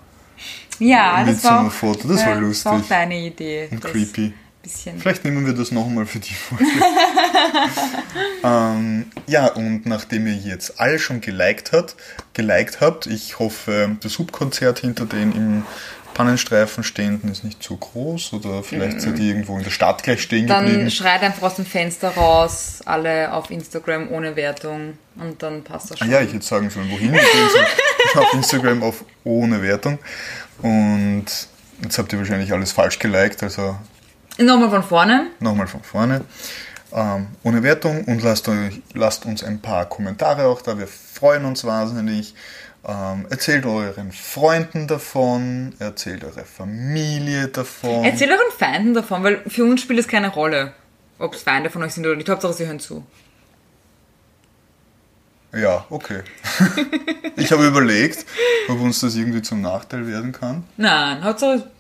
Ja, 0.79 1.25
das 1.25 1.45
war, 1.45 1.67
auch. 1.67 1.97
Das 1.97 2.27
war 2.27 2.35
lustig. 2.37 2.65
Das 2.65 2.73
war 2.73 2.81
auch 2.81 2.89
deine 2.89 3.19
Idee. 3.19 3.69
Und 3.71 3.83
creepy. 3.83 4.35
Bisschen. 4.63 5.01
Vielleicht 5.01 5.25
nehmen 5.25 5.45
wir 5.45 5.55
das 5.55 5.73
nochmal 5.73 6.07
für 6.07 6.21
die 6.21 6.35
Folge. 6.35 6.65
ähm, 8.45 9.07
ja, 9.27 9.49
und 9.49 9.87
nachdem 9.87 10.29
ihr 10.29 10.37
jetzt 10.37 10.79
alle 10.79 11.01
schon 11.01 11.21
geliked 11.21 11.73
habt, 11.73 11.97
geliked 12.33 12.81
habt, 12.81 13.09
ich 13.09 13.41
hoffe, 13.41 13.97
das 14.01 14.13
Subkonzert 14.13 14.79
hinter 14.79 15.07
denen 15.07 15.33
im 15.33 15.63
Pannenstreifen 16.15 16.85
stehenden 16.85 17.31
ist 17.31 17.45
nicht 17.45 17.63
zu 17.63 17.77
groß 17.77 18.35
oder 18.35 18.63
vielleicht 18.63 18.97
mhm. 18.97 19.01
seid 19.01 19.19
ihr 19.19 19.27
irgendwo 19.27 19.57
in 19.57 19.65
der 19.65 19.71
Stadt 19.71 20.03
gleich 20.03 20.23
stehen 20.23 20.47
dann 20.47 20.65
geblieben. 20.65 20.85
Dann 20.85 20.91
schreit 20.91 21.23
einfach 21.23 21.43
aus 21.43 21.57
dem 21.57 21.67
Fenster 21.67 22.11
raus, 22.11 22.81
alle 22.85 23.33
auf 23.33 23.51
Instagram 23.51 24.11
ohne 24.11 24.37
Wertung 24.37 24.99
und 25.17 25.43
dann 25.43 25.63
passt 25.65 25.91
das 25.91 25.99
schon. 25.99 26.09
Ah 26.09 26.13
ja, 26.13 26.21
ich 26.21 26.33
hätte 26.33 26.45
sagen 26.45 26.71
sollen, 26.71 26.91
wohin? 26.91 27.15
Ich 27.15 28.17
auf 28.17 28.33
Instagram 28.35 28.83
auf 28.83 29.05
ohne 29.25 29.63
Wertung 29.63 29.99
und 30.63 31.27
jetzt 31.83 31.99
habt 31.99 32.13
ihr 32.13 32.19
wahrscheinlich 32.19 32.53
alles 32.53 32.73
falsch 32.73 32.99
geliked, 32.99 33.43
also... 33.43 33.77
Nochmal 34.39 34.71
von 34.71 34.83
vorne. 34.83 35.27
Nochmal 35.41 35.67
von 35.67 35.83
vorne. 35.83 36.23
Ähm, 36.95 37.29
ohne 37.43 37.63
Wertung 37.63 38.05
und 38.05 38.23
lasst, 38.23 38.49
euch, 38.49 38.83
lasst 38.95 39.25
uns 39.25 39.43
ein 39.43 39.61
paar 39.61 39.87
Kommentare 39.87 40.47
auch 40.47 40.63
da, 40.63 40.79
wir 40.79 40.87
freuen 40.87 41.45
uns 41.45 41.65
wahnsinnig. 41.65 42.35
Ähm, 42.85 43.27
erzählt 43.31 43.65
euren 43.65 44.11
Freunden 44.11 44.89
davon, 44.89 45.73
erzählt 45.79 46.25
eure 46.25 46.45
Familie 46.45 47.47
davon. 47.47 48.05
Erzählt 48.05 48.33
euren 48.33 48.53
Feinden 48.59 48.95
davon, 48.95 49.23
weil 49.23 49.43
für 49.49 49.65
uns 49.65 49.83
spielt 49.83 50.01
es 50.01 50.09
keine 50.09 50.31
Rolle, 50.31 50.73
ob 51.19 51.35
es 51.35 51.43
Feinde 51.43 51.71
von 51.71 51.83
euch 51.83 51.93
sind 51.93 52.05
oder 52.05 52.17
nicht. 52.17 52.29
Hauptsache, 52.29 52.53
sie 52.53 52.67
hören 52.67 52.81
zu. 52.81 53.07
Ja, 55.55 55.85
okay. 55.91 56.23
ich 57.37 57.53
habe 57.53 57.67
überlegt, 57.67 58.27
ob 58.69 58.81
uns 58.81 59.01
das 59.01 59.15
irgendwie 59.15 59.43
zum 59.43 59.61
Nachteil 59.61 60.09
werden 60.09 60.33
kann. 60.33 60.65
Nein, 60.77 61.23
Hauptsache 61.23 61.71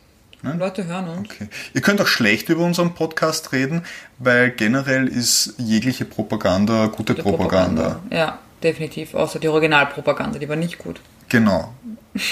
Leute 0.43 0.87
hören 0.87 1.09
uns. 1.09 1.31
Okay. 1.31 1.49
Ihr 1.73 1.81
könnt 1.81 2.01
auch 2.01 2.07
schlecht 2.07 2.49
über 2.49 2.65
unseren 2.65 2.95
Podcast 2.95 3.53
reden, 3.53 3.85
weil 4.19 4.51
generell 4.51 5.07
ist 5.07 5.55
jegliche 5.59 6.05
Propaganda 6.05 6.87
gute 6.87 7.15
Die 7.15 7.23
Propaganda. 7.23 8.01
Ja, 8.11 8.39
definitiv. 8.65 9.15
Außer 9.15 9.39
die 9.39 9.49
Originalpropaganda, 9.49 10.39
die 10.39 10.49
war 10.49 10.57
nicht 10.57 10.79
gut. 10.79 11.01
Genau. 11.29 11.75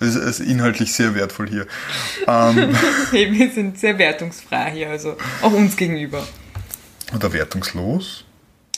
Das 0.00 0.14
ist, 0.14 0.40
inhaltlich 0.40 0.92
sehr 0.92 1.14
wertvoll 1.16 1.48
hier. 1.48 1.66
Ähm, 2.26 2.72
wir 3.10 3.50
sind 3.50 3.78
sehr 3.78 3.98
wertungsfrei 3.98 4.70
hier, 4.70 4.90
also 4.90 5.16
auch 5.42 5.52
uns 5.52 5.76
gegenüber. 5.76 6.24
oder 7.14 7.32
wertungslos? 7.32 8.24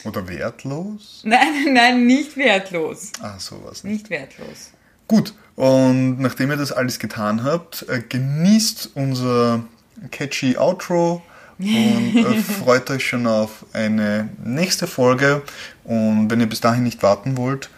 Oder 0.04 0.26
wertlos? 0.28 1.20
Nein, 1.24 1.38
nein, 1.74 2.06
nicht 2.06 2.36
wertlos. 2.36 3.12
Ah, 3.20 3.38
sowas 3.38 3.84
nicht. 3.84 3.92
Nicht 3.92 4.10
wertlos. 4.10 4.70
Gut, 5.08 5.34
und 5.56 6.20
nachdem 6.20 6.50
ihr 6.50 6.56
das 6.56 6.72
alles 6.72 6.98
getan 6.98 7.44
habt, 7.44 7.86
äh, 7.88 8.00
genießt 8.00 8.92
unser 8.94 9.64
catchy 10.10 10.56
Outro 10.56 11.22
und 11.60 12.16
äh, 12.16 12.40
freut 12.40 12.90
euch 12.90 13.06
schon 13.06 13.26
auf 13.26 13.66
eine 13.72 14.28
nächste 14.42 14.86
Folge. 14.86 15.42
Und 15.84 16.30
wenn 16.30 16.40
ihr 16.40 16.48
bis 16.48 16.60
dahin 16.60 16.84
nicht 16.84 17.02
warten 17.02 17.36
wollt, 17.36 17.68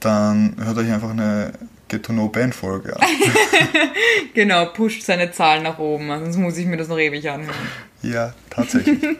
dann 0.00 0.56
hört 0.62 0.78
euch 0.78 0.90
einfach 0.90 1.10
eine 1.10 1.52
Get 1.88 2.04
to 2.04 2.12
Know 2.12 2.28
Band 2.28 2.54
Folge 2.54 2.96
an. 2.96 3.06
Genau, 4.34 4.66
pusht 4.66 5.02
seine 5.02 5.30
Zahlen 5.30 5.62
nach 5.62 5.78
oben, 5.78 6.08
sonst 6.08 6.36
muss 6.36 6.56
ich 6.56 6.64
mir 6.66 6.78
das 6.78 6.88
noch 6.88 6.98
ewig 6.98 7.28
anhören. 7.28 7.54
ja, 8.02 8.32
tatsächlich. 8.48 8.98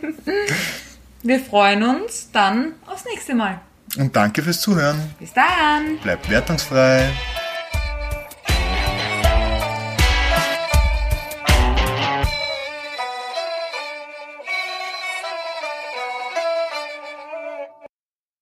Wir 1.23 1.39
freuen 1.39 1.83
uns 1.83 2.31
dann 2.33 2.73
aufs 2.87 3.05
nächste 3.05 3.35
Mal. 3.35 3.61
Und 3.99 4.17
danke 4.17 4.43
fürs 4.43 4.61
Zuhören. 4.61 5.15
Bis 5.19 5.33
dann! 5.35 5.99
Bleibt 6.03 6.29
wertungsfrei. 6.31 7.11